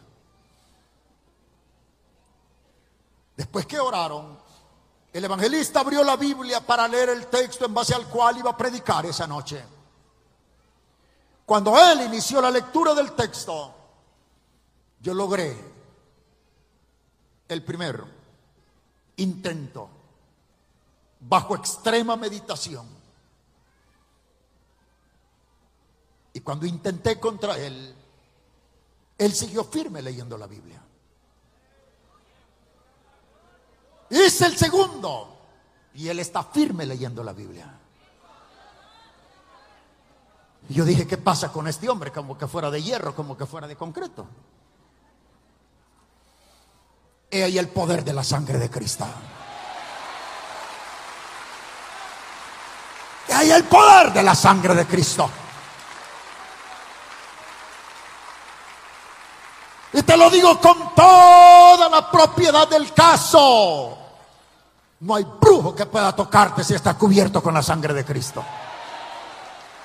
Después 3.36 3.66
que 3.66 3.80
oraron, 3.80 4.38
el 5.14 5.24
evangelista 5.24 5.82
abrió 5.82 6.04
la 6.04 6.16
Biblia 6.16 6.66
para 6.66 6.88
leer 6.88 7.10
el 7.10 7.28
texto 7.28 7.66
en 7.66 7.74
base 7.74 7.94
al 7.94 8.08
cual 8.08 8.38
iba 8.38 8.52
a 8.52 8.58
predicar 8.58 9.06
esa 9.06 9.28
noche. 9.28 9.64
Cuando 11.46 11.78
él 11.80 12.02
inició 12.02 12.42
la 12.42 12.52
lectura 12.52 12.94
del 12.94 13.14
texto, 13.14 13.74
yo 15.00 15.14
logré 15.14 15.77
el 17.48 17.64
primer 17.64 18.04
intento 19.18 19.90
bajo 21.20 21.56
extrema 21.56 22.16
meditación. 22.16 22.86
Y 26.34 26.40
cuando 26.42 26.66
intenté 26.66 27.20
contra 27.20 27.58
él, 27.58 27.96
él 29.18 29.34
siguió 29.34 29.64
firme 29.64 30.02
leyendo 30.02 30.38
la 30.38 30.46
Biblia. 30.46 30.82
Hice 34.10 34.46
el 34.46 34.56
segundo 34.56 35.36
y 35.96 36.08
él 36.08 36.20
está 36.20 36.44
firme 36.44 36.86
leyendo 36.86 37.24
la 37.24 37.34
Biblia. 37.34 37.74
Y 40.70 40.74
yo 40.74 40.86
dije, 40.86 41.08
¿qué 41.08 41.18
pasa 41.18 41.52
con 41.52 41.68
este 41.68 41.90
hombre? 41.90 42.12
Como 42.12 42.38
que 42.38 42.48
fuera 42.48 42.70
de 42.70 42.84
hierro, 42.84 43.16
como 43.16 43.38
que 43.38 43.46
fuera 43.46 43.68
de 43.68 43.76
concreto. 43.76 44.28
He 47.30 47.44
ahí 47.44 47.58
el 47.58 47.68
poder 47.68 48.04
de 48.04 48.14
la 48.14 48.24
sangre 48.24 48.58
de 48.58 48.70
Cristo. 48.70 49.06
He 53.28 53.34
ahí 53.34 53.52
el 53.52 53.66
poder 53.66 54.14
de 54.14 54.24
la 54.24 54.34
sangre 54.34 54.74
de 54.74 54.86
Cristo. 54.86 55.30
Y 59.92 60.04
te 60.04 60.16
lo 60.16 60.30
digo 60.30 60.60
con 60.60 60.94
toda 60.96 61.90
la 61.90 62.10
propiedad 62.10 62.68
del 62.68 62.94
caso. 62.94 63.98
No 65.00 65.16
hay 65.16 65.26
brujo 65.40 65.76
que 65.76 65.86
pueda 65.86 66.16
tocarte 66.16 66.64
si 66.64 66.74
está 66.74 66.94
cubierto 66.94 67.44
con 67.44 67.54
la 67.54 67.62
sangre 67.62 67.94
de 67.94 68.06
Cristo. 68.06 68.44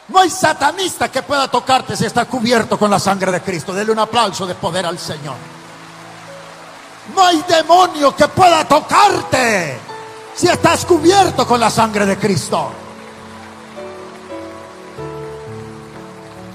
No 0.09 0.18
hay 0.18 0.30
satanista 0.30 1.11
que 1.11 1.22
pueda 1.22 1.49
tocarte 1.49 1.97
si 1.97 2.05
está 2.05 2.26
cubierto 2.26 2.78
con 2.78 2.90
la 2.90 2.99
sangre 2.99 3.32
de 3.32 3.40
Cristo. 3.40 3.72
Dele 3.72 3.93
un 3.93 3.99
aplauso 3.99 4.47
de 4.47 4.55
poder 4.55 4.86
al 4.86 4.99
Señor. 4.99 5.61
No 7.14 7.24
hay 7.24 7.42
demonio 7.48 8.14
que 8.14 8.28
pueda 8.28 8.66
tocarte 8.66 9.78
si 10.34 10.46
estás 10.46 10.84
cubierto 10.84 11.46
con 11.46 11.61
la 11.61 11.70
sangre 11.70 12.07
de 12.07 12.16
Cristo. 12.16 12.70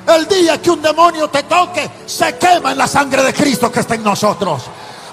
El 0.08 0.26
día 0.28 0.62
que 0.62 0.72
un 0.72 0.82
demonio 0.82 1.28
te 1.30 1.44
toque, 1.44 1.90
se 2.06 2.38
quema 2.38 2.72
en 2.72 2.78
la 2.78 2.88
sangre 2.88 3.24
de 3.24 3.34
Cristo 3.34 3.70
que 3.70 3.82
está 3.82 3.96
en 3.96 4.04
nosotros. 4.04 4.64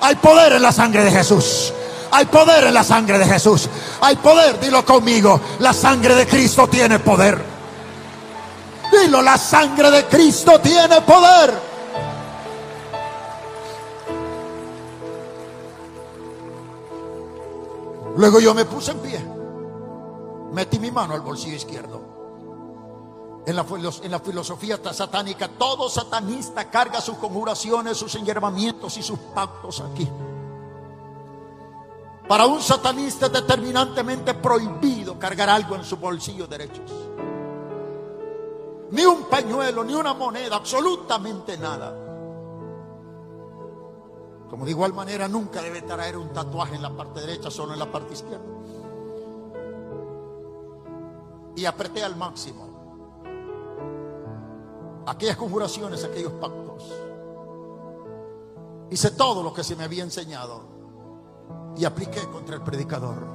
Hay 0.01 0.14
poder 0.16 0.53
en 0.53 0.62
la 0.62 0.70
sangre 0.70 1.03
de 1.03 1.11
Jesús. 1.11 1.72
Hay 2.12 2.26
poder 2.26 2.64
en 2.64 2.74
la 2.74 2.85
sangre 2.85 3.18
de 3.18 3.26
Jesús. 3.26 3.68
Hay 4.01 4.14
poder, 4.16 4.61
dilo 4.61 4.85
conmigo. 4.85 5.41
La 5.59 5.72
sangre 5.72 6.14
de 6.14 6.28
Cristo 6.28 6.68
tiene 6.68 7.01
poder. 7.01 7.43
Dilo, 8.93 9.20
la 9.20 9.37
sangre 9.37 9.91
de 9.91 10.05
Cristo 10.05 10.61
tiene 10.61 11.01
poder. 11.01 11.74
Luego 18.16 18.40
yo 18.40 18.54
me 18.54 18.64
puse 18.64 18.92
en 18.92 18.98
pie. 18.98 19.24
Metí 20.52 20.78
mi 20.78 20.90
mano 20.90 21.14
al 21.14 21.20
bolsillo 21.20 21.56
izquierdo. 21.56 22.14
En 23.46 23.56
la, 23.56 23.66
en 24.02 24.10
la, 24.10 24.20
filosofía 24.20 24.78
satánica, 24.92 25.48
todo 25.48 25.90
satanista 25.90 26.70
carga 26.70 27.00
sus 27.00 27.18
conjuraciones, 27.18 27.98
sus 27.98 28.14
enyerbamientos 28.14 28.96
y 28.96 29.02
sus 29.02 29.18
pactos 29.18 29.80
aquí. 29.80 30.08
Para 32.26 32.46
un 32.46 32.62
satanista 32.62 33.26
es 33.26 33.32
determinantemente 33.32 34.32
prohibido 34.32 35.18
cargar 35.18 35.50
algo 35.50 35.76
en 35.76 35.84
su 35.84 35.98
bolsillo 35.98 36.46
derecho 36.46 36.82
ni 38.94 39.04
un 39.04 39.24
pañuelo, 39.24 39.82
ni 39.82 39.94
una 39.94 40.14
moneda, 40.14 40.56
absolutamente 40.56 41.58
nada. 41.58 42.03
Como 44.55 44.66
de 44.66 44.70
igual 44.70 44.92
manera 44.94 45.26
nunca 45.26 45.61
debe 45.61 45.82
traer 45.82 46.16
un 46.16 46.32
tatuaje 46.32 46.76
en 46.76 46.82
la 46.82 46.96
parte 46.96 47.20
derecha, 47.20 47.50
solo 47.50 47.72
en 47.72 47.78
la 47.80 47.90
parte 47.90 48.14
izquierda. 48.14 48.44
Y 51.57 51.64
apreté 51.64 52.05
al 52.05 52.14
máximo 52.14 52.68
aquellas 55.09 55.36
conjuraciones, 55.36 56.05
aquellos 56.05 56.34
pactos. 56.34 56.88
Hice 58.92 59.11
todo 59.11 59.42
lo 59.42 59.52
que 59.52 59.64
se 59.64 59.74
me 59.74 59.82
había 59.82 60.05
enseñado 60.05 60.62
y 61.76 61.84
apliqué 61.84 62.20
contra 62.30 62.55
el 62.55 62.62
predicador. 62.62 63.26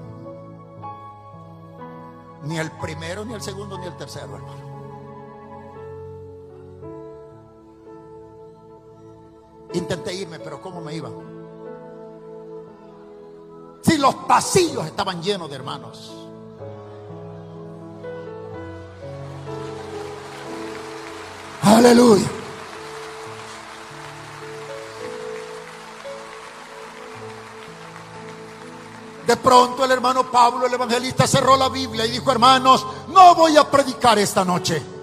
Ni 2.44 2.58
el 2.58 2.72
primero, 2.78 3.26
ni 3.26 3.34
el 3.34 3.42
segundo, 3.42 3.78
ni 3.78 3.88
el 3.88 3.98
tercero, 3.98 4.36
hermano. 4.36 4.69
Intenté 9.74 10.14
irme, 10.14 10.40
pero 10.40 10.62
¿cómo 10.62 10.82
me 10.82 10.96
iba? 10.96 11.10
Si 13.82 13.98
los 13.98 14.16
pasillos 14.16 14.86
estaban 14.86 15.22
llenos 15.22 15.50
de 15.50 15.56
hermanos. 15.56 16.12
Aleluya. 21.62 22.28
De 29.28 29.38
pronto 29.38 29.86
el 29.86 29.92
hermano 29.92 30.32
Pablo, 30.32 30.66
el 30.66 30.74
evangelista, 30.74 31.28
cerró 31.28 31.56
la 31.56 31.70
Biblia 31.70 32.04
y 32.08 32.12
dijo, 32.12 32.32
hermanos, 32.32 32.84
no 33.10 33.36
voy 33.36 33.56
a 33.58 33.70
predicar 33.70 34.18
esta 34.18 34.44
noche. 34.44 34.99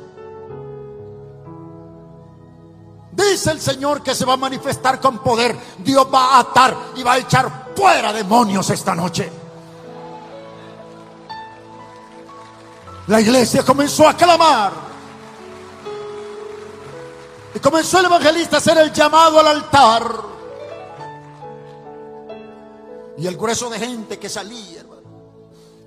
Dice 3.16 3.50
el 3.50 3.60
Señor 3.62 4.02
que 4.02 4.14
se 4.14 4.26
va 4.26 4.34
a 4.34 4.36
manifestar 4.36 5.00
con 5.00 5.18
poder. 5.20 5.56
Dios 5.78 6.06
va 6.12 6.36
a 6.36 6.40
atar 6.40 6.76
y 6.96 7.02
va 7.02 7.14
a 7.14 7.18
echar 7.18 7.72
fuera 7.74 8.12
demonios 8.12 8.68
esta 8.68 8.94
noche. 8.94 9.32
La 13.06 13.20
iglesia 13.20 13.64
comenzó 13.64 14.06
a 14.06 14.14
clamar. 14.14 14.72
Y 17.54 17.58
comenzó 17.58 18.00
el 18.00 18.04
evangelista 18.04 18.56
a 18.56 18.58
hacer 18.58 18.76
el 18.76 18.92
llamado 18.92 19.40
al 19.40 19.46
altar. 19.46 20.12
Y 23.16 23.26
el 23.26 23.36
grueso 23.36 23.70
de 23.70 23.78
gente 23.78 24.18
que 24.18 24.28
salía, 24.28 24.84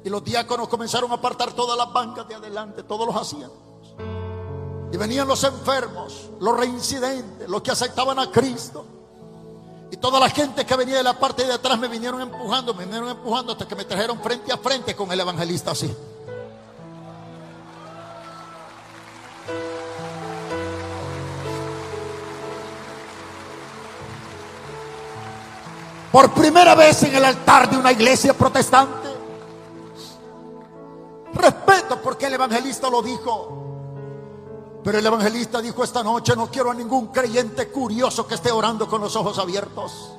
Y 0.03 0.09
los 0.09 0.23
diáconos 0.23 0.67
comenzaron 0.67 1.11
a 1.11 1.15
apartar 1.15 1.53
todas 1.53 1.77
las 1.77 1.93
bancas 1.93 2.27
de 2.27 2.33
adelante, 2.33 2.81
todos 2.81 3.05
los 3.05 3.15
hacían. 3.15 3.51
Y 4.91 4.97
venían 4.97 5.27
los 5.27 5.43
enfermos, 5.43 6.29
los 6.39 6.57
reincidentes, 6.57 7.47
los 7.47 7.61
que 7.61 7.71
aceptaban 7.71 8.17
a 8.19 8.31
Cristo. 8.31 8.85
Y 9.91 9.97
toda 9.97 10.19
la 10.19 10.29
gente 10.29 10.65
que 10.65 10.75
venía 10.75 10.97
de 10.97 11.03
la 11.03 11.17
parte 11.17 11.45
de 11.45 11.53
atrás 11.53 11.79
me 11.79 11.87
vinieron 11.87 12.21
empujando, 12.21 12.73
me 12.73 12.85
vinieron 12.85 13.09
empujando 13.09 13.53
hasta 13.53 13.67
que 13.67 13.75
me 13.75 13.85
trajeron 13.85 14.19
frente 14.21 14.51
a 14.51 14.57
frente 14.57 14.95
con 14.95 15.11
el 15.11 15.19
evangelista 15.19 15.71
así. 15.71 15.95
Por 26.11 26.31
primera 26.33 26.73
vez 26.73 27.03
en 27.03 27.15
el 27.15 27.23
altar 27.23 27.69
de 27.69 27.77
una 27.77 27.91
iglesia 27.91 28.33
protestante. 28.33 29.09
Respeto 31.33 32.01
porque 32.01 32.25
el 32.25 32.33
evangelista 32.33 32.89
lo 32.89 33.01
dijo. 33.01 33.68
Pero 34.83 34.97
el 34.97 35.05
evangelista 35.05 35.61
dijo 35.61 35.83
esta 35.83 36.03
noche, 36.03 36.35
no 36.35 36.49
quiero 36.49 36.71
a 36.71 36.73
ningún 36.73 37.07
creyente 37.07 37.69
curioso 37.69 38.25
que 38.25 38.35
esté 38.35 38.51
orando 38.51 38.87
con 38.87 39.01
los 39.01 39.15
ojos 39.15 39.37
abiertos. 39.37 40.11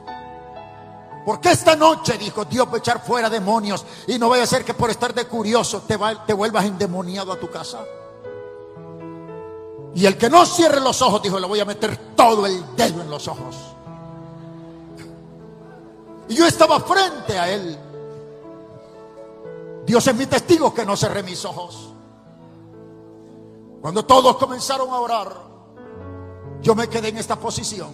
Porque 1.24 1.50
esta 1.50 1.76
noche, 1.76 2.18
dijo, 2.18 2.44
Dios 2.44 2.66
va 2.68 2.74
a 2.74 2.78
echar 2.78 3.04
fuera 3.04 3.30
demonios 3.30 3.84
y 4.06 4.18
no 4.18 4.28
vaya 4.28 4.44
a 4.44 4.46
ser 4.46 4.64
que 4.64 4.74
por 4.74 4.90
estar 4.90 5.14
de 5.14 5.26
curioso 5.26 5.82
te, 5.82 5.98
te 6.26 6.32
vuelvas 6.32 6.64
endemoniado 6.64 7.32
a 7.32 7.38
tu 7.38 7.48
casa. 7.50 7.84
Y 9.94 10.06
el 10.06 10.16
que 10.16 10.30
no 10.30 10.46
cierre 10.46 10.80
los 10.80 11.02
ojos, 11.02 11.22
dijo, 11.22 11.38
le 11.38 11.46
voy 11.46 11.60
a 11.60 11.64
meter 11.64 12.14
todo 12.14 12.46
el 12.46 12.64
dedo 12.76 13.02
en 13.02 13.10
los 13.10 13.26
ojos. 13.28 13.56
Y 16.28 16.34
yo 16.36 16.46
estaba 16.46 16.78
frente 16.80 17.38
a 17.38 17.50
él. 17.50 17.78
Dios 19.84 20.06
es 20.06 20.14
mi 20.14 20.26
testigo 20.26 20.72
que 20.72 20.86
no 20.86 20.96
cerré 20.96 21.22
mis 21.22 21.44
ojos. 21.44 21.89
Cuando 23.80 24.04
todos 24.04 24.36
comenzaron 24.36 24.90
a 24.90 25.00
orar, 25.00 25.32
yo 26.60 26.74
me 26.74 26.88
quedé 26.88 27.08
en 27.08 27.16
esta 27.16 27.36
posición, 27.36 27.90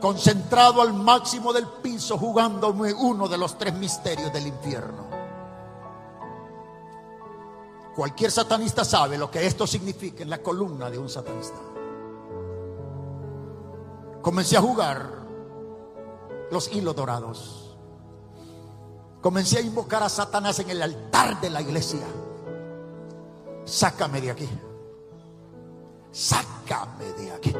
concentrado 0.00 0.82
al 0.82 0.92
máximo 0.92 1.52
del 1.52 1.68
piso, 1.80 2.18
jugando 2.18 2.70
uno 2.70 3.28
de 3.28 3.38
los 3.38 3.56
tres 3.56 3.74
misterios 3.74 4.32
del 4.32 4.48
infierno. 4.48 5.06
Cualquier 7.94 8.30
satanista 8.30 8.84
sabe 8.84 9.16
lo 9.16 9.30
que 9.30 9.46
esto 9.46 9.66
significa 9.66 10.22
en 10.22 10.30
la 10.30 10.42
columna 10.42 10.90
de 10.90 10.98
un 10.98 11.08
satanista. 11.08 11.56
Comencé 14.20 14.56
a 14.56 14.60
jugar 14.60 15.08
los 16.50 16.70
hilos 16.72 16.96
dorados. 16.96 17.76
Comencé 19.22 19.58
a 19.58 19.62
invocar 19.62 20.02
a 20.02 20.08
Satanás 20.08 20.58
en 20.58 20.70
el 20.70 20.82
altar 20.82 21.40
de 21.40 21.48
la 21.48 21.62
iglesia 21.62 22.04
sácame 23.66 24.20
de 24.22 24.30
aquí. 24.30 24.48
sácame 26.10 27.12
de 27.12 27.32
aquí. 27.32 27.54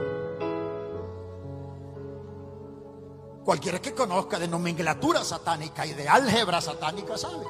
Cualquiera 3.45 3.81
que 3.81 3.95
conozca 3.95 4.39
de 4.39 4.49
nomenclatura 4.49 5.23
satánica 5.23 5.85
y 5.85 5.93
de 5.93 6.09
álgebra 6.09 6.61
satánica 6.61 7.19
sabe 7.19 7.47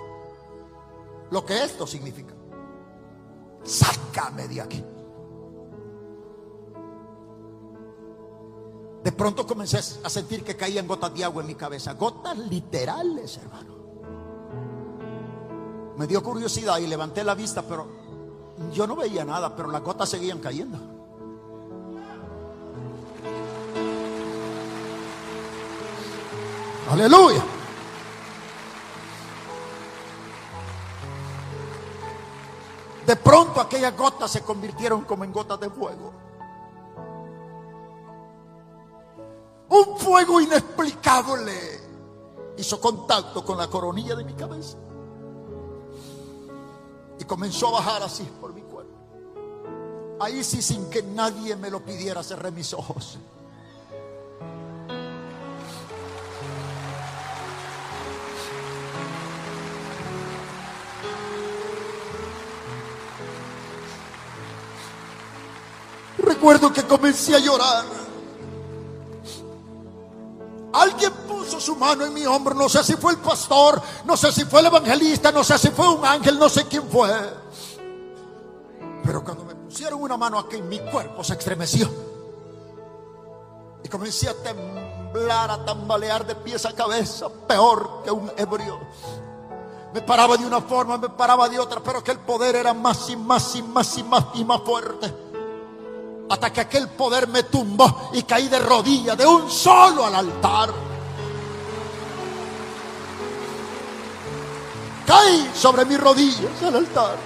lo 1.31 1.45
que 1.45 1.63
esto 1.63 1.87
significa. 1.87 2.35
Sácame 3.63 4.49
de 4.49 4.61
aquí. 4.61 4.85
De 9.03 9.13
pronto 9.13 9.47
comencé 9.47 9.79
a 10.03 10.11
sentir 10.11 10.43
que 10.43 10.57
caían 10.57 10.87
gotas 10.87 11.15
de 11.15 11.25
agua 11.25 11.43
en 11.43 11.47
mi 11.49 11.55
cabeza, 11.55 11.95
gotas 11.95 12.37
literales, 12.37 13.37
hermano. 13.39 13.77
Me 15.97 16.07
dio 16.07 16.23
curiosidad 16.23 16.79
y 16.79 16.87
levanté 16.87 17.23
la 17.25 17.35
vista, 17.35 17.63
pero 17.63 18.06
yo 18.73 18.87
no 18.87 18.97
veía 18.97 19.25
nada, 19.25 19.55
pero 19.55 19.71
las 19.71 19.83
gotas 19.83 20.09
seguían 20.09 20.39
cayendo. 20.39 20.79
Aleluya. 26.91 27.45
De 33.07 33.17
pronto 33.17 33.61
aquellas 33.61 33.97
gotas 33.97 34.31
se 34.31 34.43
convirtieron 34.43 35.03
como 35.03 35.25
en 35.25 35.33
gotas 35.33 35.61
de 35.61 35.71
fuego. 35.71 36.13
Un 39.69 39.99
fuego 39.99 40.41
inexplicable 40.41 41.53
hizo 42.57 42.81
contacto 42.81 43.45
con 43.45 43.59
la 43.59 43.69
coronilla 43.69 44.15
de 44.15 44.25
mi 44.25 44.35
cabeza. 44.35 44.77
Comenzó 47.27 47.69
a 47.69 47.81
bajar 47.81 48.03
así 48.03 48.23
por 48.41 48.53
mi 48.53 48.63
cuerpo. 48.63 48.93
Ahí 50.21 50.43
sí, 50.45 50.63
sin 50.63 50.89
que 50.89 51.03
nadie 51.03 51.57
me 51.57 51.71
lo 51.71 51.85
pidiera, 51.85 52.23
cerré 52.23 52.51
mis 52.51 52.73
ojos. 52.73 53.19
Recuerdo 66.19 66.73
que 66.73 66.83
comencé 66.85 67.35
a 67.35 67.39
llorar. 67.39 67.85
Alguien 70.73 71.13
su 71.61 71.77
mano 71.77 72.05
en 72.05 72.15
mi 72.15 72.25
hombro, 72.27 72.55
no 72.55 72.69
sé 72.69 72.83
si 72.85 72.95
fue 72.95 73.13
el 73.13 73.19
pastor, 73.19 73.81
no 74.05 74.17
sé 74.17 74.33
si 74.33 74.45
fue 74.45 74.61
el 74.61 74.67
evangelista, 74.67 75.33
no 75.33 75.45
sé 75.45 75.59
si 75.59 75.69
fue 75.71 75.89
un 75.89 76.05
ángel, 76.05 76.39
no 76.39 76.49
sé 76.49 76.67
quién 76.67 76.89
fue. 76.89 77.11
Pero 79.05 79.23
cuando 79.25 79.45
me 79.45 79.55
pusieron 79.55 80.01
una 80.01 80.17
mano 80.17 80.39
aquí, 80.39 80.61
mi 80.63 80.79
cuerpo 80.79 81.23
se 81.23 81.35
estremeció. 81.35 81.89
Y 83.85 83.89
comencé 83.89 84.29
a 84.29 84.35
temblar, 84.35 85.51
a 85.51 85.65
tambalear 85.65 86.27
de 86.27 86.35
pies 86.35 86.67
a 86.67 86.75
cabeza, 86.75 87.29
peor 87.47 88.03
que 88.05 88.11
un 88.11 88.31
ebrio. 88.37 88.81
Me 89.95 90.03
paraba 90.03 90.37
de 90.37 90.45
una 90.45 90.61
forma, 90.61 90.99
me 90.99 91.09
paraba 91.09 91.49
de 91.49 91.59
otra, 91.59 91.81
pero 91.83 92.03
que 92.03 92.11
el 92.11 92.19
poder 92.19 92.57
era 92.57 92.75
más 92.75 93.09
y 93.09 93.17
más 93.17 93.55
y 93.55 93.63
más 93.63 93.97
y 93.97 94.03
más 94.03 94.25
y 94.35 94.45
más 94.45 94.61
fuerte 94.63 95.27
hasta 96.29 96.53
que 96.53 96.61
aquel 96.61 96.89
poder 96.89 97.29
me 97.29 97.45
tumbó 97.45 98.11
y 98.13 98.23
caí 98.23 98.49
de 98.49 98.59
rodillas 98.59 99.17
de 99.17 99.27
un 99.27 99.51
solo 99.51 100.05
al 100.07 100.15
altar. 100.15 100.71
Caí 105.07 105.51
sobre 105.55 105.85
mis 105.85 106.01
rodillas 106.01 106.63
al 106.65 106.77
altar. 106.77 107.17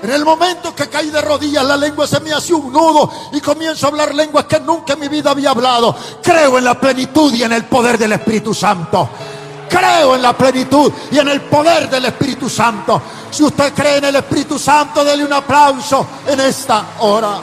En 0.00 0.12
el 0.12 0.24
momento 0.24 0.74
que 0.76 0.88
caí 0.88 1.10
de 1.10 1.20
rodillas, 1.20 1.64
la 1.64 1.76
lengua 1.76 2.06
se 2.06 2.20
me 2.20 2.32
hace 2.32 2.54
un 2.54 2.72
nudo 2.72 3.10
y 3.32 3.40
comienzo 3.40 3.86
a 3.86 3.90
hablar 3.90 4.14
lenguas 4.14 4.44
que 4.44 4.60
nunca 4.60 4.92
en 4.92 5.00
mi 5.00 5.08
vida 5.08 5.32
había 5.32 5.50
hablado. 5.50 5.94
Creo 6.22 6.56
en 6.56 6.64
la 6.64 6.80
plenitud 6.80 7.34
y 7.34 7.42
en 7.42 7.52
el 7.52 7.64
poder 7.64 7.98
del 7.98 8.12
Espíritu 8.12 8.54
Santo. 8.54 9.08
Creo 9.68 10.14
en 10.14 10.22
la 10.22 10.36
plenitud 10.36 10.92
y 11.10 11.18
en 11.18 11.28
el 11.28 11.40
poder 11.42 11.90
del 11.90 12.04
Espíritu 12.04 12.48
Santo. 12.48 13.02
Si 13.30 13.42
usted 13.42 13.74
cree 13.74 13.96
en 13.96 14.04
el 14.04 14.16
Espíritu 14.16 14.56
Santo, 14.56 15.04
dele 15.04 15.24
un 15.24 15.32
aplauso 15.32 16.06
en 16.28 16.40
esta 16.40 16.90
hora. 17.00 17.40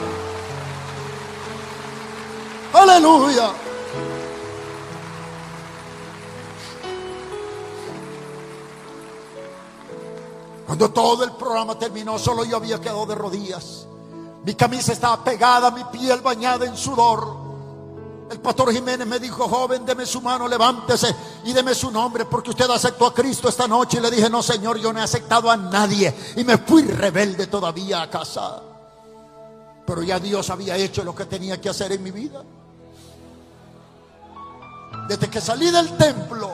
Aleluya. 2.72 3.65
Cuando 10.66 10.90
todo 10.90 11.22
el 11.22 11.32
programa 11.32 11.78
terminó, 11.78 12.18
solo 12.18 12.44
yo 12.44 12.56
había 12.56 12.80
quedado 12.80 13.06
de 13.06 13.14
rodillas. 13.14 13.86
Mi 14.44 14.54
camisa 14.54 14.92
estaba 14.92 15.22
pegada, 15.22 15.70
mi 15.70 15.84
piel 15.84 16.20
bañada 16.20 16.66
en 16.66 16.76
sudor. 16.76 17.46
El 18.30 18.40
pastor 18.40 18.72
Jiménez 18.72 19.06
me 19.06 19.20
dijo, 19.20 19.48
joven, 19.48 19.86
deme 19.86 20.04
su 20.04 20.20
mano, 20.20 20.48
levántese 20.48 21.14
y 21.44 21.52
deme 21.52 21.72
su 21.74 21.92
nombre, 21.92 22.24
porque 22.24 22.50
usted 22.50 22.68
aceptó 22.68 23.06
a 23.06 23.14
Cristo 23.14 23.48
esta 23.48 23.68
noche. 23.68 23.98
Y 23.98 24.00
le 24.00 24.10
dije, 24.10 24.28
no, 24.28 24.42
Señor, 24.42 24.78
yo 24.78 24.92
no 24.92 24.98
he 24.98 25.02
aceptado 25.04 25.48
a 25.48 25.56
nadie. 25.56 26.12
Y 26.34 26.42
me 26.42 26.58
fui 26.58 26.82
rebelde 26.82 27.46
todavía 27.46 28.02
a 28.02 28.10
casa. 28.10 28.60
Pero 29.86 30.02
ya 30.02 30.18
Dios 30.18 30.50
había 30.50 30.76
hecho 30.76 31.04
lo 31.04 31.14
que 31.14 31.26
tenía 31.26 31.60
que 31.60 31.68
hacer 31.68 31.92
en 31.92 32.02
mi 32.02 32.10
vida. 32.10 32.42
Desde 35.08 35.30
que 35.30 35.40
salí 35.40 35.70
del 35.70 35.96
templo, 35.96 36.50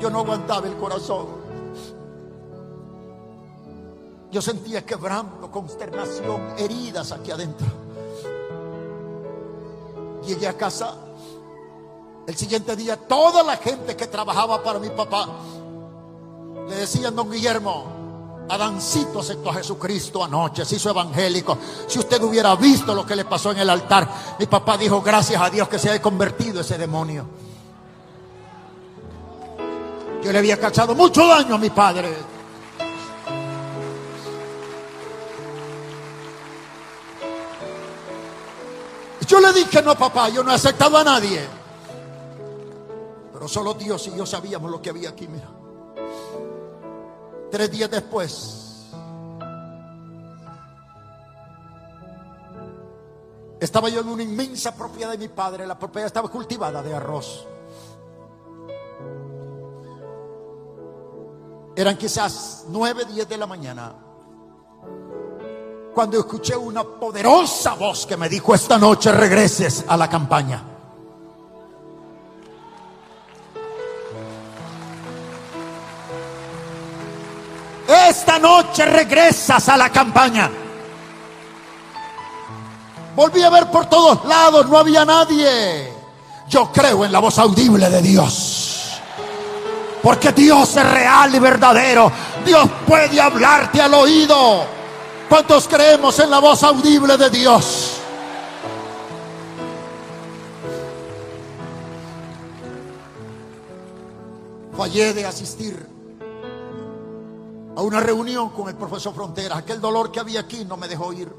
yo 0.00 0.08
no 0.08 0.20
aguantaba 0.20 0.68
el 0.68 0.76
corazón. 0.76 1.47
Yo 4.30 4.42
sentía 4.42 4.84
quebranto, 4.84 5.50
consternación, 5.50 6.54
heridas 6.58 7.12
aquí 7.12 7.30
adentro. 7.30 7.66
Llegué 10.26 10.46
a 10.46 10.56
casa. 10.56 10.94
El 12.26 12.36
siguiente 12.36 12.76
día, 12.76 12.96
toda 12.96 13.42
la 13.42 13.56
gente 13.56 13.96
que 13.96 14.06
trabajaba 14.06 14.62
para 14.62 14.78
mi 14.78 14.90
papá 14.90 15.28
le 16.68 16.76
decían, 16.76 17.16
don 17.16 17.30
Guillermo, 17.30 18.46
Adancito 18.50 19.20
aceptó 19.20 19.50
a 19.50 19.54
Jesucristo 19.54 20.22
anoche, 20.22 20.66
se 20.66 20.76
hizo 20.76 20.90
evangélico. 20.90 21.56
Si 21.86 21.98
usted 21.98 22.22
hubiera 22.22 22.54
visto 22.56 22.94
lo 22.94 23.06
que 23.06 23.16
le 23.16 23.24
pasó 23.24 23.52
en 23.52 23.58
el 23.58 23.70
altar, 23.70 24.36
mi 24.38 24.46
papá 24.46 24.76
dijo, 24.76 25.00
gracias 25.00 25.40
a 25.40 25.48
Dios 25.48 25.68
que 25.68 25.78
se 25.78 25.88
haya 25.88 26.02
convertido 26.02 26.60
ese 26.60 26.76
demonio. 26.76 27.26
Yo 30.22 30.32
le 30.32 30.38
había 30.38 30.58
cachado 30.58 30.94
mucho 30.94 31.26
daño 31.26 31.54
a 31.54 31.58
mi 31.58 31.70
padre. 31.70 32.37
Yo 39.28 39.40
le 39.40 39.52
dije, 39.52 39.82
no, 39.82 39.94
papá, 39.94 40.30
yo 40.30 40.42
no 40.42 40.50
he 40.50 40.54
aceptado 40.54 40.96
a 40.96 41.04
nadie. 41.04 41.46
Pero 43.30 43.46
solo 43.46 43.74
Dios 43.74 44.06
y 44.08 44.16
yo 44.16 44.24
sabíamos 44.24 44.70
lo 44.70 44.80
que 44.80 44.88
había 44.88 45.10
aquí, 45.10 45.28
mira. 45.28 45.48
Tres 47.50 47.70
días 47.70 47.90
después, 47.90 48.88
estaba 53.60 53.90
yo 53.90 54.00
en 54.00 54.08
una 54.08 54.22
inmensa 54.22 54.74
propiedad 54.74 55.10
de 55.10 55.18
mi 55.18 55.28
padre. 55.28 55.66
La 55.66 55.78
propiedad 55.78 56.06
estaba 56.06 56.30
cultivada 56.30 56.82
de 56.82 56.94
arroz. 56.94 57.46
Eran 61.76 61.98
quizás 61.98 62.64
nueve, 62.68 63.04
diez 63.04 63.28
de 63.28 63.36
la 63.36 63.46
mañana 63.46 64.07
cuando 65.98 66.20
escuché 66.20 66.54
una 66.54 66.84
poderosa 66.84 67.74
voz 67.74 68.06
que 68.06 68.16
me 68.16 68.28
dijo, 68.28 68.54
esta 68.54 68.78
noche 68.78 69.10
regreses 69.10 69.84
a 69.88 69.96
la 69.96 70.08
campaña. 70.08 70.62
Esta 78.08 78.38
noche 78.38 78.86
regresas 78.86 79.68
a 79.68 79.76
la 79.76 79.90
campaña. 79.90 80.48
Volví 83.16 83.42
a 83.42 83.50
ver 83.50 83.68
por 83.68 83.86
todos 83.86 84.24
lados, 84.24 84.68
no 84.68 84.78
había 84.78 85.04
nadie. 85.04 85.92
Yo 86.48 86.70
creo 86.72 87.06
en 87.06 87.10
la 87.10 87.18
voz 87.18 87.40
audible 87.40 87.90
de 87.90 88.02
Dios. 88.02 89.00
Porque 90.00 90.30
Dios 90.30 90.76
es 90.76 90.92
real 90.92 91.34
y 91.34 91.40
verdadero. 91.40 92.12
Dios 92.46 92.68
puede 92.86 93.20
hablarte 93.20 93.82
al 93.82 93.94
oído. 93.94 94.77
¿Cuántos 95.28 95.68
creemos 95.68 96.18
en 96.20 96.30
la 96.30 96.38
voz 96.38 96.62
audible 96.62 97.18
de 97.18 97.28
Dios? 97.28 98.00
Fallé 104.74 105.12
de 105.12 105.26
asistir 105.26 105.86
a 107.76 107.82
una 107.82 108.00
reunión 108.00 108.50
con 108.50 108.68
el 108.68 108.74
profesor 108.76 109.14
Fronteras. 109.14 109.58
Aquel 109.58 109.82
dolor 109.82 110.10
que 110.10 110.18
había 110.20 110.40
aquí 110.40 110.64
no 110.64 110.78
me 110.78 110.88
dejó 110.88 111.12
ir. 111.12 111.30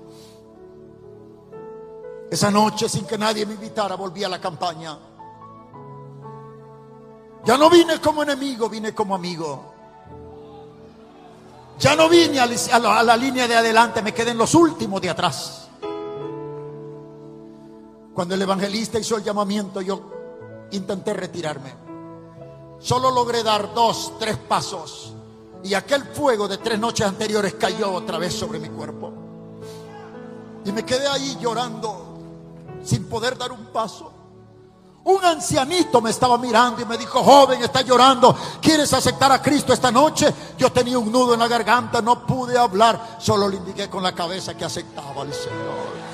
Esa 2.30 2.52
noche, 2.52 2.88
sin 2.88 3.08
que 3.08 3.18
nadie 3.18 3.46
me 3.48 3.56
invitara, 3.56 3.96
volví 3.96 4.24
a 4.24 4.30
la 4.30 4.40
campaña. 4.40 5.00
Ya 7.44 7.58
no 7.58 7.72
vine 7.72 8.00
como 8.00 8.22
enemigo, 8.22 8.70
vine 8.70 8.94
como 8.94 9.16
amigo. 9.16 9.69
Ya 11.80 11.96
no 11.96 12.10
vine 12.10 12.40
a 12.42 12.46
la, 13.04 13.16
línea 13.16 13.48
de 13.48 13.56
adelante, 13.56 14.02
me 14.02 14.14
quedé 14.14 14.32
en 14.32 14.38
los 14.38 14.54
últimos 14.54 15.02
de 15.02 15.10
atrás. 15.10 15.70
Cuando 18.14 18.36
el 18.36 18.42
evangelista 18.42 19.00
hizo 19.00 19.16
el 19.16 19.24
llamamiento, 19.24 19.80
yo 19.80 20.68
intenté 20.72 21.14
retirarme. 21.14 21.74
Solo 22.80 23.12
logré 23.12 23.44
dar 23.44 23.74
dos, 23.74 24.14
tres 24.20 24.36
pasos. 24.36 25.14
Y 25.64 25.74
aquel 25.74 26.04
fuego 26.04 26.50
de 26.50 26.58
tres 26.58 26.78
noches 26.78 27.08
anteriores 27.08 27.54
cayó 27.54 27.94
otra 27.94 28.18
vez 28.18 28.34
sobre 28.34 28.60
mi 28.60 28.68
cuerpo. 28.68 29.14
Y 30.66 30.74
me 30.74 30.84
quedé 30.84 31.08
ahí 31.08 31.38
llorando, 31.40 32.18
sin 32.84 33.06
poder 33.06 33.38
dar 33.38 33.54
un 33.54 33.68
paso. 33.68 34.19
Un 35.04 35.26
ancianito 35.26 36.02
me 36.02 36.10
estaba 36.10 36.38
mirando 36.38 36.82
y 36.82 36.86
me 36.86 36.98
dijo, 36.98 37.24
joven, 37.24 37.64
está 37.64 37.82
llorando, 37.82 38.36
¿quieres 38.62 38.94
aceptar 38.94 39.32
a 39.32 39.42
Cristo 39.42 39.74
esta 39.74 39.92
noche? 39.92 40.34
Yo 40.58 40.72
tenía 40.72 41.00
un 41.00 41.12
nudo 41.12 41.34
en 41.34 41.40
la 41.40 41.48
garganta, 41.48 42.02
no 42.02 42.26
pude 42.26 42.58
hablar, 42.58 43.18
solo 43.18 43.48
le 43.48 43.56
indiqué 43.56 43.90
con 43.90 44.04
la 44.04 44.14
cabeza 44.14 44.56
que 44.56 44.66
aceptaba 44.66 45.22
al 45.22 45.34
Señor. 45.34 46.10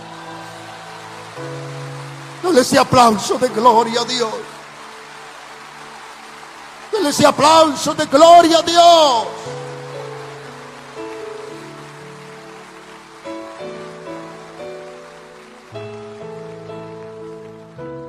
Dale 2.43 2.61
ese 2.61 2.77
aplauso 2.77 3.39
de 3.39 3.49
gloria 3.49 4.01
a 4.01 4.05
Dios. 4.05 4.33
Dale 6.91 7.09
ese 7.09 7.25
aplauso 7.25 7.95
de 7.95 8.05
gloria 8.05 8.59
a 8.59 8.61
Dios. 8.61 9.25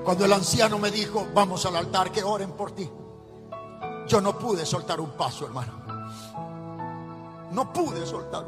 Cuando 0.07 0.25
el 0.25 0.33
anciano 0.33 0.79
me 0.79 0.93
dijo, 0.93 1.27
vamos 1.35 1.67
al 1.67 1.75
altar, 1.75 2.13
que 2.13 2.23
oren 2.23 2.53
por 2.53 2.71
ti. 2.71 2.89
Yo 4.07 4.21
no 4.21 4.39
pude 4.39 4.65
soltar 4.65 5.01
un 5.01 5.11
paso, 5.11 5.47
hermano. 5.47 5.73
No 7.51 7.73
pude 7.73 8.07
soltar. 8.07 8.45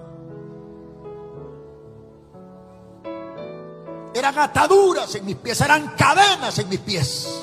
Eran 4.15 4.39
ataduras 4.39 5.13
en 5.17 5.27
mis 5.27 5.35
pies, 5.35 5.61
eran 5.61 5.97
cadenas 5.97 6.57
en 6.61 6.69
mis 6.69 6.79
pies. 6.79 7.43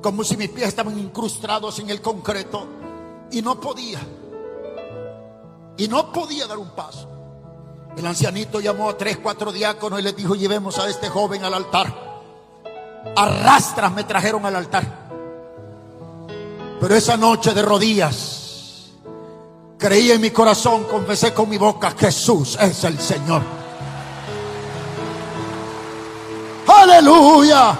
Como 0.00 0.22
si 0.22 0.36
mis 0.36 0.50
pies 0.50 0.68
estaban 0.68 0.96
incrustados 0.96 1.80
en 1.80 1.90
el 1.90 2.00
concreto. 2.00 2.68
Y 3.32 3.42
no 3.42 3.60
podía. 3.60 3.98
Y 5.76 5.88
no 5.88 6.12
podía 6.12 6.46
dar 6.46 6.58
un 6.58 6.70
paso. 6.70 7.08
El 7.96 8.06
ancianito 8.06 8.60
llamó 8.60 8.90
a 8.90 8.96
tres, 8.96 9.18
cuatro 9.20 9.50
diáconos 9.50 9.98
y 9.98 10.02
les 10.04 10.14
dijo, 10.14 10.36
llevemos 10.36 10.78
a 10.78 10.88
este 10.88 11.08
joven 11.08 11.42
al 11.42 11.54
altar 11.54 12.05
arrastras 13.14 13.92
me 13.92 14.04
trajeron 14.04 14.44
al 14.46 14.56
altar. 14.56 15.06
Pero 16.80 16.94
esa 16.94 17.16
noche 17.16 17.52
de 17.54 17.62
rodillas, 17.62 18.92
creí 19.78 20.10
en 20.10 20.20
mi 20.20 20.30
corazón, 20.30 20.84
confesé 20.84 21.32
con 21.32 21.48
mi 21.48 21.56
boca, 21.56 21.92
Jesús 21.98 22.58
es 22.60 22.84
el 22.84 22.98
Señor. 22.98 23.42
Aleluya. 26.68 27.76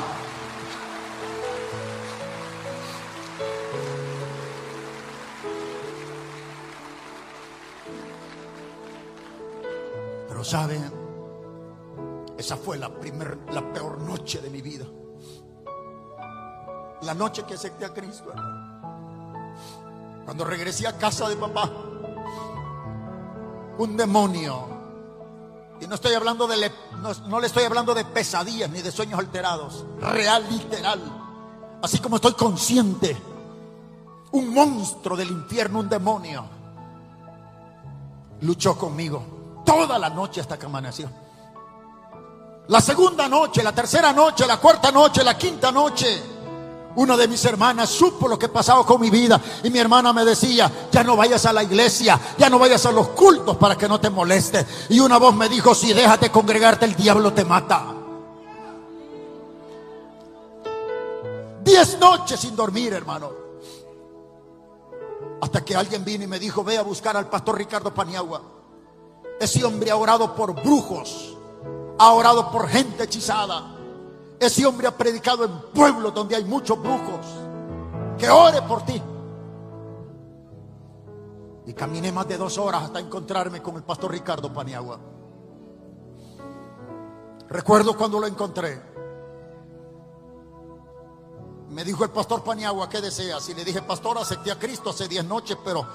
Pero 10.28 10.44
saben, 10.44 10.90
esa 12.36 12.56
fue 12.56 12.78
la, 12.78 12.92
primer, 12.92 13.38
la 13.52 13.72
peor 13.72 14.00
noche 14.00 14.40
de 14.40 14.50
mi 14.50 14.62
vida. 14.62 14.86
La 17.02 17.14
noche 17.14 17.44
que 17.44 17.54
acepté 17.54 17.84
a 17.84 17.92
Cristo, 17.92 18.32
Cuando 20.24 20.44
regresé 20.44 20.86
a 20.86 20.96
casa 20.96 21.28
de 21.28 21.36
papá, 21.36 21.70
un 23.78 23.96
demonio. 23.96 24.76
Y 25.80 25.86
no 25.86 25.94
estoy 25.94 26.14
hablando 26.14 26.46
de, 26.46 26.72
no, 27.00 27.12
no 27.28 27.38
le 27.38 27.46
estoy 27.46 27.64
hablando 27.64 27.94
de 27.94 28.04
pesadillas 28.04 28.70
ni 28.70 28.80
de 28.80 28.90
sueños 28.90 29.18
alterados. 29.18 29.84
Real, 30.00 30.44
literal. 30.48 31.00
Así 31.82 31.98
como 31.98 32.16
estoy 32.16 32.32
consciente. 32.32 33.16
Un 34.32 34.52
monstruo 34.52 35.16
del 35.16 35.30
infierno, 35.30 35.80
un 35.80 35.88
demonio. 35.88 36.44
Luchó 38.40 38.76
conmigo 38.76 39.62
toda 39.64 39.98
la 39.98 40.08
noche 40.08 40.40
hasta 40.40 40.58
que 40.58 40.66
amaneció. 40.66 41.10
La 42.68 42.80
segunda 42.80 43.28
noche, 43.28 43.62
la 43.62 43.72
tercera 43.72 44.12
noche, 44.12 44.46
la 44.46 44.58
cuarta 44.58 44.90
noche, 44.90 45.22
la 45.22 45.36
quinta 45.36 45.70
noche 45.70 46.35
una 46.96 47.16
de 47.16 47.28
mis 47.28 47.44
hermanas 47.44 47.90
supo 47.90 48.26
lo 48.26 48.38
que 48.38 48.48
pasaba 48.48 48.84
con 48.84 49.00
mi 49.00 49.10
vida 49.10 49.40
y 49.62 49.70
mi 49.70 49.78
hermana 49.78 50.12
me 50.12 50.24
decía, 50.24 50.88
ya 50.90 51.04
no 51.04 51.14
vayas 51.16 51.44
a 51.44 51.52
la 51.52 51.62
iglesia, 51.62 52.18
ya 52.38 52.48
no 52.48 52.58
vayas 52.58 52.86
a 52.86 52.92
los 52.92 53.08
cultos 53.08 53.56
para 53.56 53.76
que 53.76 53.88
no 53.88 54.00
te 54.00 54.10
moleste. 54.10 54.66
Y 54.88 55.00
una 55.00 55.18
voz 55.18 55.34
me 55.34 55.48
dijo, 55.48 55.74
si 55.74 55.92
déjate 55.92 56.30
congregarte, 56.30 56.86
el 56.86 56.96
diablo 56.96 57.32
te 57.32 57.44
mata. 57.44 57.94
Diez 61.62 61.98
noches 61.98 62.40
sin 62.40 62.56
dormir, 62.56 62.94
hermano. 62.94 63.30
Hasta 65.42 65.62
que 65.62 65.76
alguien 65.76 66.02
vino 66.02 66.24
y 66.24 66.28
me 66.28 66.38
dijo, 66.38 66.64
ve 66.64 66.78
a 66.78 66.82
buscar 66.82 67.16
al 67.16 67.28
pastor 67.28 67.58
Ricardo 67.58 67.92
Paniagua. 67.92 68.40
Ese 69.38 69.62
hombre 69.64 69.90
ha 69.90 69.96
orado 69.96 70.34
por 70.34 70.54
brujos, 70.54 71.36
ha 71.98 72.12
orado 72.12 72.50
por 72.50 72.68
gente 72.68 73.04
hechizada 73.04 73.75
ese 74.38 74.66
hombre 74.66 74.86
ha 74.86 74.96
predicado 74.96 75.44
en 75.44 75.72
pueblos 75.72 76.14
donde 76.14 76.36
hay 76.36 76.44
muchos 76.44 76.80
brujos. 76.80 77.26
Que 78.18 78.28
ore 78.28 78.62
por 78.62 78.84
ti. 78.84 79.02
Y 81.66 81.72
caminé 81.74 82.12
más 82.12 82.28
de 82.28 82.36
dos 82.36 82.58
horas 82.58 82.84
hasta 82.84 83.00
encontrarme 83.00 83.60
con 83.60 83.76
el 83.76 83.82
pastor 83.82 84.12
Ricardo 84.12 84.52
Paniagua. 84.52 84.98
Recuerdo 87.48 87.96
cuando 87.96 88.20
lo 88.20 88.26
encontré. 88.26 88.80
Me 91.70 91.84
dijo 91.84 92.04
el 92.04 92.10
pastor 92.10 92.42
Paniagua, 92.42 92.88
¿qué 92.88 93.00
deseas? 93.00 93.48
Y 93.48 93.54
le 93.54 93.64
dije, 93.64 93.82
pastor, 93.82 94.16
acepté 94.18 94.50
a 94.50 94.58
Cristo 94.58 94.90
hace 94.90 95.08
diez 95.08 95.24
noches, 95.24 95.58
pero 95.64 95.86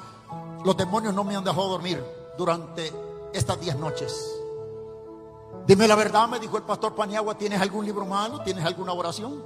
los 0.64 0.78
demonios 0.78 1.14
no 1.14 1.24
me 1.24 1.36
han 1.36 1.44
dejado 1.44 1.70
dormir 1.70 2.04
durante 2.38 2.92
estas 3.34 3.60
diez 3.60 3.76
noches. 3.78 4.41
Dime 5.66 5.88
la 5.88 5.96
verdad, 5.96 6.28
me 6.28 6.40
dijo 6.40 6.58
el 6.58 6.64
pastor 6.64 6.96
Paniagua, 6.96 7.38
¿tienes 7.38 7.62
algún 7.62 7.86
libro 7.86 8.06
malo? 8.06 8.42
¿Tienes 8.42 8.66
alguna 8.66 8.94
oración? 8.94 9.42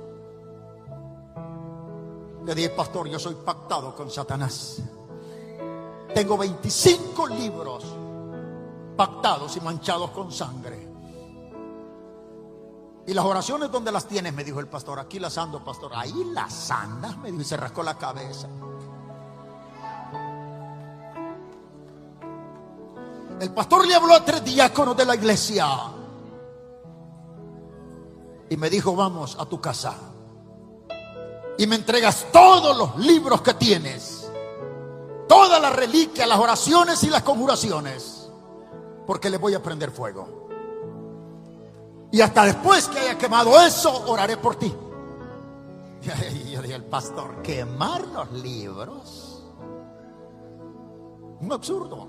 Le 2.46 2.56
dije, 2.56 2.70
pastor, 2.70 3.08
yo 3.08 3.20
soy 3.20 3.36
pactado 3.36 3.96
con 3.96 4.10
Satanás. 4.10 4.82
Tengo 6.14 6.38
25 6.38 7.28
libros 7.28 7.84
pactados 8.96 9.58
y 9.58 9.62
manchados 9.62 10.12
con 10.12 10.32
sangre. 10.32 10.88
¿Y 13.08 13.14
las 13.14 13.26
oraciones 13.26 13.72
dónde 13.72 13.92
las 13.92 14.08
tienes? 14.08 14.34
Me 14.34 14.44
dijo 14.44 14.60
el 14.60 14.68
pastor. 14.68 15.00
Aquí 15.00 15.20
las 15.20 15.38
ando, 15.38 15.64
pastor. 15.64 15.92
Ahí 15.94 16.32
las 16.34 16.72
andas, 16.72 17.18
me 17.18 17.30
dijo 17.32 17.42
y 17.42 17.46
se 17.46 17.58
rascó 17.58 17.84
la 17.84 17.98
cabeza. 17.98 18.48
El 23.40 23.54
pastor 23.54 23.86
le 23.86 23.94
habló 23.94 24.14
a 24.16 24.24
tres 24.24 24.44
diáconos 24.44 24.96
de 24.96 25.06
la 25.06 25.16
iglesia 25.16 25.68
y 28.50 28.58
me 28.58 28.70
dijo, 28.70 28.96
vamos 28.96 29.38
a 29.40 29.46
tu 29.46 29.60
casa. 29.60 29.96
Y 31.58 31.68
me 31.68 31.76
entregas 31.76 32.28
todos 32.32 32.78
los 32.78 32.98
libros 32.98 33.42
que 33.42 33.54
tienes. 33.56 34.30
Todas 35.28 35.62
las 35.62 35.76
reliquias, 35.76 36.28
las 36.28 36.40
oraciones 36.40 37.04
y 37.04 37.10
las 37.10 37.24
conjuraciones. 37.24 38.30
Porque 39.08 39.30
le 39.30 39.38
voy 39.38 39.54
a 39.56 39.64
prender 39.64 39.92
fuego. 39.92 40.48
Y 42.12 42.22
hasta 42.22 42.46
después 42.46 42.88
que 42.88 43.00
haya 43.00 43.18
quemado 43.18 43.60
eso, 43.62 44.06
oraré 44.08 44.38
por 44.38 44.56
ti. 44.56 44.74
Y 46.46 46.52
yo 46.52 46.62
dije, 46.62 46.76
el 46.76 46.86
pastor, 46.86 47.42
quemar 47.42 48.06
los 48.08 48.32
libros. 48.34 49.44
Un 51.42 51.52
absurdo. 51.52 52.08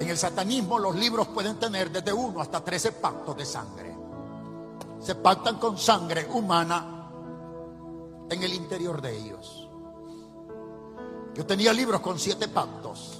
En 0.00 0.08
el 0.08 0.16
satanismo 0.16 0.78
los 0.78 0.94
libros 0.94 1.28
pueden 1.28 1.58
tener 1.58 1.90
desde 1.90 2.12
uno 2.12 2.40
hasta 2.40 2.64
trece 2.64 2.92
pactos 2.92 3.36
de 3.36 3.44
sangre 3.44 3.91
se 5.02 5.14
pactan 5.16 5.58
con 5.58 5.76
sangre 5.76 6.28
humana 6.32 7.10
en 8.30 8.42
el 8.42 8.54
interior 8.54 9.02
de 9.02 9.16
ellos. 9.16 9.68
Yo 11.34 11.44
tenía 11.44 11.72
libros 11.72 12.00
con 12.00 12.18
siete 12.18 12.48
pactos. 12.48 13.18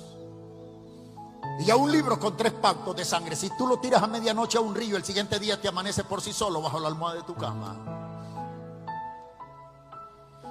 Y 1.61 1.71
a 1.71 1.77
un 1.77 1.91
libro 1.91 2.19
con 2.19 2.37
tres 2.37 2.53
pactos 2.53 2.97
de 2.97 3.05
sangre. 3.05 3.37
Si 3.37 3.51
tú 3.57 3.67
lo 3.67 3.79
tiras 3.79 4.03
a 4.03 4.07
medianoche 4.07 4.59
a 4.59 4.61
un 4.61 4.75
río, 4.75 4.97
el 4.97 5.05
siguiente 5.05 5.39
día 5.39 5.61
te 5.61 5.69
amanece 5.69 6.05
por 6.05 6.23
sí 6.23 6.33
solo 6.33 6.63
bajo 6.63 6.79
la 6.79 6.89
almohada 6.89 7.17
de 7.17 7.23
tu 7.25 7.35
cama. 7.35 7.77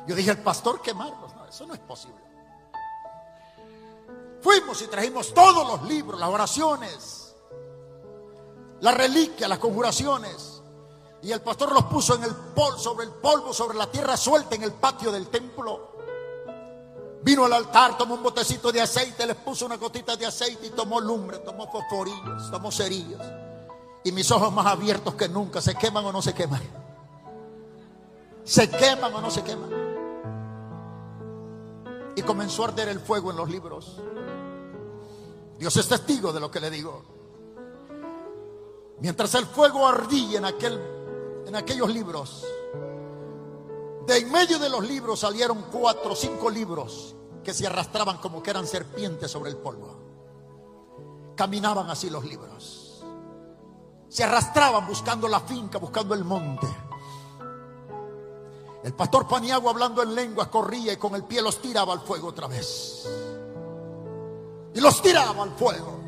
Yo 0.08 0.16
dije, 0.16 0.32
el 0.32 0.40
pastor 0.40 0.82
quemarlos. 0.82 1.34
No, 1.36 1.46
eso 1.46 1.66
no 1.66 1.74
es 1.74 1.80
posible. 1.80 2.22
Fuimos 4.42 4.82
y 4.82 4.88
trajimos 4.88 5.34
todos 5.34 5.68
los 5.68 5.88
libros, 5.88 6.20
las 6.20 6.30
oraciones, 6.30 7.36
las 8.80 8.96
reliquias, 8.96 9.50
las 9.50 9.60
conjuraciones. 9.60 10.61
Y 11.24 11.32
el 11.32 11.42
pastor 11.42 11.72
los 11.72 11.86
puso 11.86 12.16
en 12.16 12.24
el 12.24 12.36
sobre 12.78 13.06
el 13.06 13.12
polvo, 13.12 13.54
sobre 13.54 13.78
la 13.78 13.90
tierra 13.90 14.18
suelta 14.18 14.56
en 14.56 14.64
el 14.64 14.74
patio 14.74 15.12
del 15.12 15.28
templo. 15.28 15.92
Vino 17.24 17.46
al 17.46 17.54
altar, 17.54 17.98
tomó 17.98 18.16
un 18.16 18.24
botecito 18.24 18.72
de 18.72 18.82
aceite, 18.82 19.28
les 19.28 19.36
puso 19.36 19.68
una 19.68 19.78
gotita 19.78 20.16
de 20.16 20.26
aceite 20.26 20.68
y 20.68 20.70
tomó 20.72 21.00
lumbre, 21.00 21.38
tomó 21.40 21.72
fosforillos, 21.72 22.50
tomó 22.50 22.72
cerillas. 22.72 23.22
Y 24.04 24.12
mis 24.12 24.32
ojos 24.32 24.52
más 24.52 24.66
abiertos 24.66 25.14
que 25.14 25.30
nunca, 25.30 25.62
¿se 25.62 25.76
queman 25.76 26.04
o 26.06 26.12
no 26.12 26.22
se 26.24 26.34
queman? 26.34 26.62
¿Se 28.44 28.68
queman 28.70 29.14
o 29.14 29.22
no 29.22 29.30
se 29.30 29.44
queman? 29.44 29.70
Y 32.16 32.24
comenzó 32.24 32.66
a 32.66 32.70
arder 32.70 32.90
el 32.90 33.00
fuego 33.00 33.30
en 33.30 33.38
los 33.38 33.50
libros. 33.50 34.00
Dios 35.60 35.78
es 35.78 35.88
testigo 35.88 36.34
de 36.34 36.40
lo 36.40 36.50
que 36.50 36.60
le 36.60 36.72
digo. 36.72 37.04
Mientras 39.00 39.36
el 39.36 39.46
fuego 39.46 39.88
ardía 39.88 40.40
en, 40.40 40.46
aquel, 40.46 40.80
en 41.46 41.56
aquellos 41.56 41.90
libros, 41.90 42.46
de 44.06 44.18
en 44.18 44.32
medio 44.32 44.60
de 44.60 44.70
los 44.70 44.88
libros 44.88 45.20
salieron 45.20 45.66
cuatro 45.72 46.14
o 46.14 46.16
cinco 46.16 46.50
libros 46.50 47.16
que 47.44 47.54
se 47.54 47.68
arrastraban 47.68 48.18
como 48.18 48.42
que 48.42 48.50
eran 48.50 48.68
serpientes 48.68 49.32
sobre 49.32 49.52
el 49.52 49.58
polvo. 49.58 49.98
Caminaban 51.36 51.90
así 51.90 52.10
los 52.10 52.24
libros. 52.24 53.04
Se 54.10 54.24
arrastraban 54.24 54.88
buscando 54.88 55.28
la 55.28 55.40
finca, 55.40 55.78
buscando 55.78 56.14
el 56.14 56.24
monte. 56.24 56.68
El 58.84 58.94
pastor 58.94 59.28
Paniagua 59.28 59.72
hablando 59.72 60.02
en 60.02 60.16
lengua 60.16 60.50
corría 60.50 60.94
y 60.94 60.98
con 60.98 61.16
el 61.16 61.24
pie 61.24 61.42
los 61.42 61.62
tiraba 61.62 61.94
al 61.94 62.02
fuego 62.02 62.30
otra 62.30 62.48
vez. 62.48 63.08
Y 64.74 64.82
los 64.82 65.02
tiraba 65.02 65.44
al 65.44 65.52
fuego. 65.52 66.01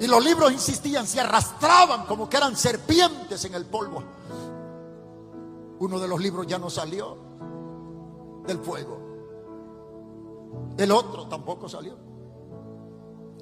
Y 0.00 0.06
los 0.06 0.24
libros 0.24 0.50
insistían, 0.50 1.06
se 1.06 1.20
arrastraban 1.20 2.06
como 2.06 2.28
que 2.28 2.38
eran 2.38 2.56
serpientes 2.56 3.44
en 3.44 3.54
el 3.54 3.66
polvo. 3.66 4.02
Uno 5.78 6.00
de 6.00 6.08
los 6.08 6.18
libros 6.18 6.46
ya 6.46 6.58
no 6.58 6.70
salió 6.70 7.18
del 8.46 8.58
fuego. 8.60 8.98
El 10.78 10.90
otro 10.90 11.26
tampoco 11.28 11.68
salió. 11.68 11.98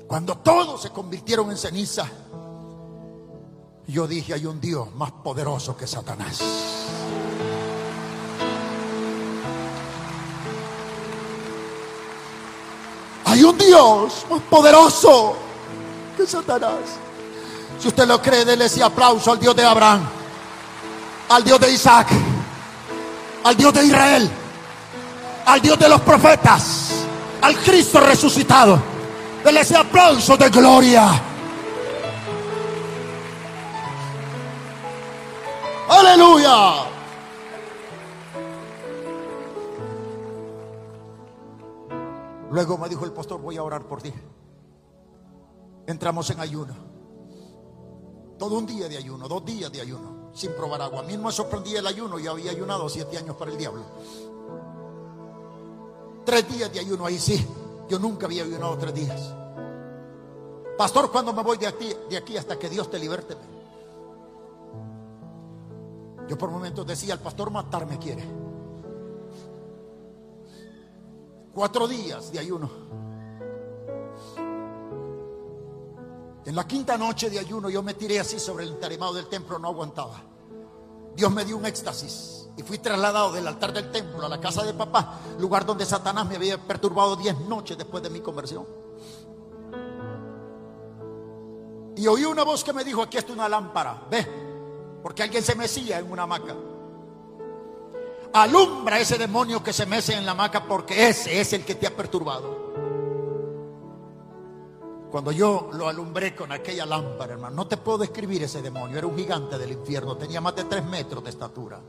Cuando 0.09 0.39
todos 0.39 0.83
se 0.83 0.91
convirtieron 0.91 1.49
en 1.53 1.57
ceniza, 1.57 2.09
yo 3.87 4.09
dije, 4.09 4.35
hay 4.35 4.45
un 4.45 4.61
Dios 4.61 4.93
más 4.97 5.13
poderoso 5.13 5.77
que 5.77 5.87
Satanás. 5.87 6.41
Hay 13.27 13.45
un 13.45 13.57
Dios 13.57 14.27
más 14.29 14.43
poderoso 14.51 15.48
que 16.19 16.27
Satanás. 16.27 16.99
Si 17.79 17.87
usted 17.87 18.07
lo 18.07 18.21
cree, 18.21 18.45
déle 18.45 18.65
ese 18.65 18.83
aplauso 18.83 19.31
al 19.31 19.39
Dios 19.39 19.55
de 19.55 19.65
Abraham, 19.65 20.01
al 21.29 21.45
Dios 21.45 21.61
de 21.61 21.73
Isaac, 21.73 22.09
al 23.45 23.57
Dios 23.57 23.73
de 23.73 23.85
Israel, 23.85 24.29
al 25.47 25.61
Dios 25.61 25.79
de 25.79 25.89
los 25.89 26.01
profetas, 26.01 26.91
al 27.41 27.57
Cristo 27.59 28.01
resucitado. 28.01 28.81
Dele 29.45 29.61
ese 29.61 29.77
aplauso 29.77 30.37
de 30.37 30.51
gloria. 30.51 31.09
Aleluya. 35.89 36.85
Luego 42.51 42.77
me 42.77 42.89
dijo 42.89 43.05
el 43.05 43.13
pastor, 43.13 43.41
voy 43.41 43.57
a 43.57 43.63
orar 43.63 43.83
por 43.83 44.03
ti. 44.03 44.13
Entramos 45.89 46.29
en 46.29 46.39
ayuno. 46.39 46.75
Todo 48.39 48.59
un 48.59 48.67
día 48.67 48.91
de 48.91 48.99
ayuno, 48.99 49.27
dos 49.27 49.43
días 49.43 49.73
de 49.73 49.81
ayuno, 49.81 50.31
sin 50.35 50.53
probar 50.53 50.83
agua. 50.83 51.01
A 51.01 51.03
mí 51.03 51.17
no 51.17 51.25
me 51.25 51.33
sorprendía 51.33 51.79
el 51.79 51.87
ayuno, 51.87 52.19
yo 52.19 52.33
había 52.33 52.51
ayunado 52.51 52.91
siete 52.91 53.17
años 53.17 53.37
para 53.37 53.53
el 53.53 53.57
diablo. 53.57 53.85
Tres 56.27 56.47
días 56.47 56.71
de 56.71 56.81
ayuno, 56.81 57.07
ahí 57.07 57.19
sí. 57.19 57.43
Yo 57.89 57.99
nunca 57.99 58.27
había 58.27 58.45
ayunado 58.45 58.77
tres 58.77 58.95
días. 58.95 59.35
Pastor, 60.77 61.11
cuando 61.11 61.33
me 61.33 61.43
voy 61.43 61.57
de 61.57 61.67
aquí, 61.67 61.91
de 62.11 62.19
aquí 62.19 62.37
hasta 62.37 62.59
que 62.59 62.69
Dios 62.69 62.91
te 62.91 62.99
liberte? 62.99 63.35
Yo 66.29 66.37
por 66.37 66.51
momentos 66.51 66.87
decía, 66.87 67.15
el 67.15 67.21
pastor 67.21 67.51
matarme 67.51 67.99
quiere. 67.99 68.25
Cuatro 71.55 71.89
días 71.89 72.31
de 72.31 72.41
ayuno. 72.41 73.08
En 76.49 76.57
la 76.57 76.67
quinta 76.67 76.97
noche 76.97 77.29
de 77.29 77.39
ayuno 77.39 77.69
yo 77.69 77.83
me 77.83 77.93
tiré 77.93 78.19
así 78.19 78.41
sobre 78.41 78.65
el 78.65 78.71
entarimado 78.71 79.13
del 79.13 79.27
templo, 79.27 79.59
no 79.59 79.69
aguantaba. 79.69 80.23
Dios 81.15 81.31
me 81.31 81.45
dio 81.45 81.59
un 81.59 81.67
éxtasis 81.67 82.49
y 82.57 82.63
fui 82.63 82.79
trasladado 82.79 83.33
del 83.33 83.47
altar 83.47 83.71
del 83.71 83.91
templo 83.91 84.25
a 84.25 84.31
la 84.31 84.41
casa 84.41 84.65
de 84.65 84.73
papá, 84.73 85.21
lugar 85.39 85.67
donde 85.67 85.85
Satanás 85.85 86.27
me 86.27 86.37
había 86.37 86.57
perturbado 86.57 87.17
diez 87.17 87.39
noches 87.41 87.77
después 87.77 88.03
de 88.03 88.09
mi 88.09 88.21
conversión. 88.21 88.67
Y 91.97 92.07
oí 92.07 92.25
una 92.25 92.45
voz 92.45 92.65
que 92.65 92.73
me 92.73 92.83
dijo, 92.83 93.03
aquí 93.03 93.19
está 93.19 93.35
una 93.35 93.47
lámpara, 93.47 94.07
ve, 94.11 94.27
porque 95.03 95.25
alguien 95.25 95.43
se 95.43 95.55
mecía 95.55 95.99
en 95.99 96.11
una 96.11 96.23
hamaca. 96.23 96.57
Alumbra 98.33 98.99
ese 98.99 99.19
demonio 99.19 99.63
que 99.63 99.75
se 99.75 99.85
mece 99.85 100.15
en 100.15 100.25
la 100.25 100.33
hamaca 100.33 100.65
porque 100.65 101.09
ese 101.09 101.43
es 101.43 101.53
el 101.53 101.63
que 101.67 101.75
te 101.75 101.87
ha 101.87 101.95
perturbado. 101.95 102.68
Cuando 105.11 105.33
yo 105.33 105.71
lo 105.73 105.89
alumbré 105.89 106.37
con 106.37 106.53
aquella 106.53 106.85
lámpara, 106.85 107.33
hermano, 107.33 107.57
no 107.57 107.67
te 107.67 107.79
puedo 107.79 107.99
describir 107.99 108.43
ese 108.43 108.61
demonio. 108.61 108.99
Era 108.99 109.07
un 109.07 109.17
gigante 109.17 109.57
del 109.57 109.73
infierno, 109.73 110.17
tenía 110.17 110.41
más 110.41 110.55
de 110.55 110.65
tres 110.65 110.85
metros 110.85 111.25
de 111.25 111.31
estatura. 111.31 111.81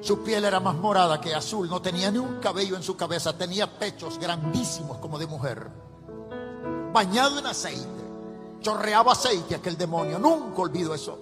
Su 0.00 0.22
piel 0.22 0.44
era 0.44 0.60
más 0.60 0.76
morada 0.76 1.20
que 1.20 1.34
azul, 1.34 1.68
no 1.68 1.82
tenía 1.82 2.10
ni 2.10 2.18
un 2.18 2.38
cabello 2.38 2.76
en 2.76 2.82
su 2.82 2.96
cabeza, 2.96 3.36
tenía 3.36 3.78
pechos 3.78 4.18
grandísimos 4.18 4.98
como 4.98 5.18
de 5.18 5.26
mujer. 5.26 5.68
Bañado 6.92 7.38
en 7.38 7.46
aceite, 7.46 8.04
chorreaba 8.60 9.12
aceite 9.12 9.56
aquel 9.56 9.76
demonio, 9.76 10.18
nunca 10.18 10.62
olvido 10.62 10.94
eso. 10.94 11.18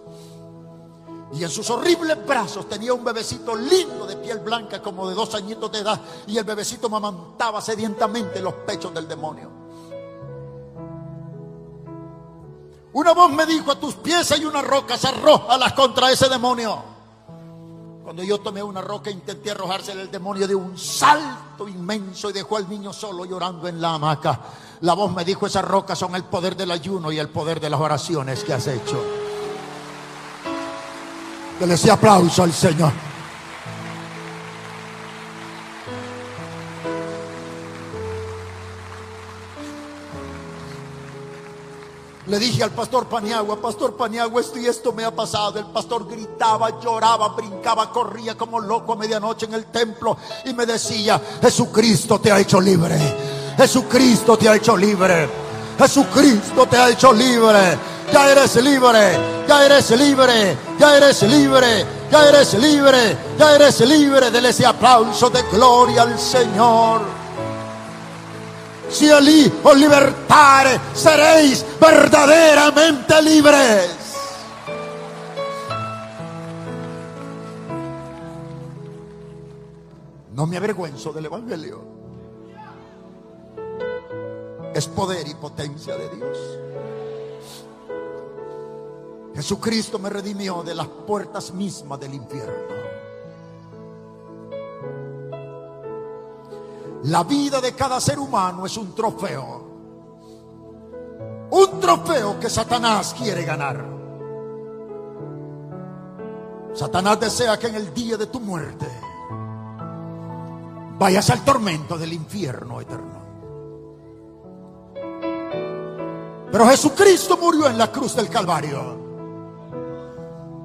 Y 1.32 1.42
en 1.42 1.50
sus 1.50 1.68
horribles 1.70 2.24
brazos 2.26 2.68
tenía 2.68 2.92
un 2.92 3.04
bebecito 3.04 3.56
lindo 3.56 4.06
de 4.06 4.16
piel 4.16 4.38
blanca 4.38 4.80
como 4.80 5.08
de 5.08 5.14
dos 5.14 5.34
añitos 5.34 5.70
de 5.72 5.80
edad. 5.80 6.00
Y 6.26 6.38
el 6.38 6.44
bebecito 6.44 6.88
mamantaba 6.88 7.60
sedientamente 7.60 8.40
los 8.40 8.54
pechos 8.54 8.94
del 8.94 9.06
demonio. 9.06 9.57
Una 12.92 13.12
voz 13.12 13.30
me 13.30 13.44
dijo, 13.46 13.70
a 13.72 13.78
tus 13.78 13.94
pies 13.96 14.30
hay 14.32 14.44
una 14.44 14.62
roca, 14.62 14.94
arrójalas 14.94 15.72
contra 15.74 16.10
ese 16.10 16.28
demonio. 16.28 16.82
Cuando 18.02 18.22
yo 18.22 18.38
tomé 18.38 18.62
una 18.62 18.80
roca 18.80 19.10
intenté 19.10 19.50
arrojársela 19.50 20.00
el 20.00 20.10
demonio 20.10 20.48
de 20.48 20.54
un 20.54 20.78
salto 20.78 21.68
inmenso 21.68 22.30
y 22.30 22.32
dejó 22.32 22.56
al 22.56 22.66
niño 22.66 22.90
solo 22.90 23.26
llorando 23.26 23.68
en 23.68 23.80
la 23.82 23.94
hamaca. 23.94 24.40
La 24.80 24.94
voz 24.94 25.12
me 25.12 25.24
dijo, 25.24 25.46
esas 25.46 25.64
rocas 25.64 25.98
son 25.98 26.14
el 26.14 26.24
poder 26.24 26.56
del 26.56 26.70
ayuno 26.70 27.12
y 27.12 27.18
el 27.18 27.28
poder 27.28 27.60
de 27.60 27.68
las 27.68 27.78
oraciones 27.78 28.42
que 28.44 28.54
has 28.54 28.66
hecho. 28.66 29.04
Dele 31.60 31.74
ese 31.74 31.90
aplauso 31.90 32.44
al 32.44 32.52
Señor. 32.52 33.07
Le 42.28 42.38
dije 42.38 42.62
al 42.62 42.72
pastor 42.72 43.06
Paniagua, 43.06 43.56
pastor 43.56 43.96
Paniagua, 43.96 44.42
esto 44.42 44.58
y 44.58 44.66
esto 44.66 44.92
me 44.92 45.02
ha 45.02 45.10
pasado. 45.10 45.58
El 45.58 45.64
pastor 45.66 46.06
gritaba, 46.06 46.78
lloraba, 46.78 47.28
brincaba, 47.28 47.90
corría 47.90 48.36
como 48.36 48.60
loco 48.60 48.92
a 48.92 48.96
medianoche 48.96 49.46
en 49.46 49.54
el 49.54 49.64
templo 49.66 50.14
y 50.44 50.52
me 50.52 50.66
decía, 50.66 51.18
Jesucristo 51.40 52.20
te 52.20 52.30
ha 52.30 52.38
hecho 52.38 52.60
libre. 52.60 52.98
Jesucristo 53.56 54.36
te 54.36 54.46
ha 54.46 54.56
hecho 54.56 54.76
libre. 54.76 55.26
Jesucristo 55.78 56.66
te 56.66 56.76
ha 56.76 56.90
hecho 56.90 57.14
libre. 57.14 57.78
Ya 58.12 58.30
eres 58.30 58.56
libre, 58.56 59.18
ya 59.48 59.64
eres 59.64 59.90
libre, 59.90 60.56
ya 60.78 60.96
eres 60.96 61.22
libre, 61.22 61.86
ya 62.10 62.28
eres 62.28 62.54
libre, 62.54 63.16
ya 63.38 63.54
eres 63.54 63.80
libre. 63.80 64.30
Dele 64.30 64.50
ese 64.50 64.66
aplauso 64.66 65.30
de 65.30 65.42
gloria 65.44 66.02
al 66.02 66.18
Señor 66.18 67.17
si 68.90 69.08
el 69.08 69.28
Hijo 69.28 69.74
libertare, 69.74 70.80
seréis 70.94 71.64
verdaderamente 71.80 73.22
libres. 73.22 73.96
No 80.32 80.46
me 80.46 80.56
avergüenzo 80.56 81.12
del 81.12 81.26
Evangelio. 81.26 81.80
Es 84.72 84.86
poder 84.86 85.26
y 85.26 85.34
potencia 85.34 85.96
de 85.96 86.08
Dios. 86.10 86.38
Jesucristo 89.34 89.98
me 89.98 90.10
redimió 90.10 90.62
de 90.62 90.74
las 90.74 90.86
puertas 90.86 91.52
mismas 91.52 91.98
del 92.00 92.14
infierno. 92.14 92.87
La 97.04 97.22
vida 97.22 97.60
de 97.60 97.72
cada 97.74 98.00
ser 98.00 98.18
humano 98.18 98.66
es 98.66 98.76
un 98.76 98.94
trofeo. 98.94 99.68
Un 101.50 101.80
trofeo 101.80 102.38
que 102.40 102.50
Satanás 102.50 103.14
quiere 103.16 103.44
ganar. 103.44 103.84
Satanás 106.74 107.20
desea 107.20 107.58
que 107.58 107.68
en 107.68 107.76
el 107.76 107.94
día 107.94 108.16
de 108.16 108.26
tu 108.26 108.40
muerte 108.40 108.86
vayas 110.98 111.30
al 111.30 111.44
tormento 111.44 111.96
del 111.96 112.12
infierno 112.12 112.80
eterno. 112.80 113.18
Pero 116.50 116.66
Jesucristo 116.66 117.36
murió 117.36 117.68
en 117.68 117.78
la 117.78 117.92
cruz 117.92 118.16
del 118.16 118.28
Calvario 118.28 118.98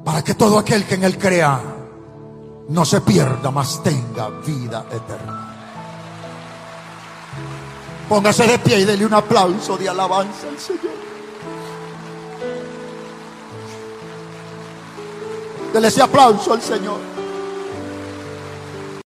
para 0.04 0.24
que 0.24 0.34
todo 0.34 0.58
aquel 0.58 0.86
que 0.86 0.96
en 0.96 1.04
él 1.04 1.18
crea 1.18 1.62
no 2.70 2.86
se 2.86 3.02
pierda, 3.02 3.52
mas 3.52 3.82
tenga 3.84 4.30
vida 4.30 4.86
eterna. 4.92 5.53
Póngase 8.14 8.46
de 8.46 8.60
pie 8.60 8.80
y 8.82 8.86
dele 8.86 9.08
un 9.08 9.14
aplauso 9.16 9.76
de 9.76 9.90
alabanza 9.90 10.48
al 10.48 10.60
Señor. 10.60 10.94
Dele 15.74 15.88
ese 15.88 16.04
aplauso 16.04 16.54
al 16.54 16.62
Señor. 16.62 17.13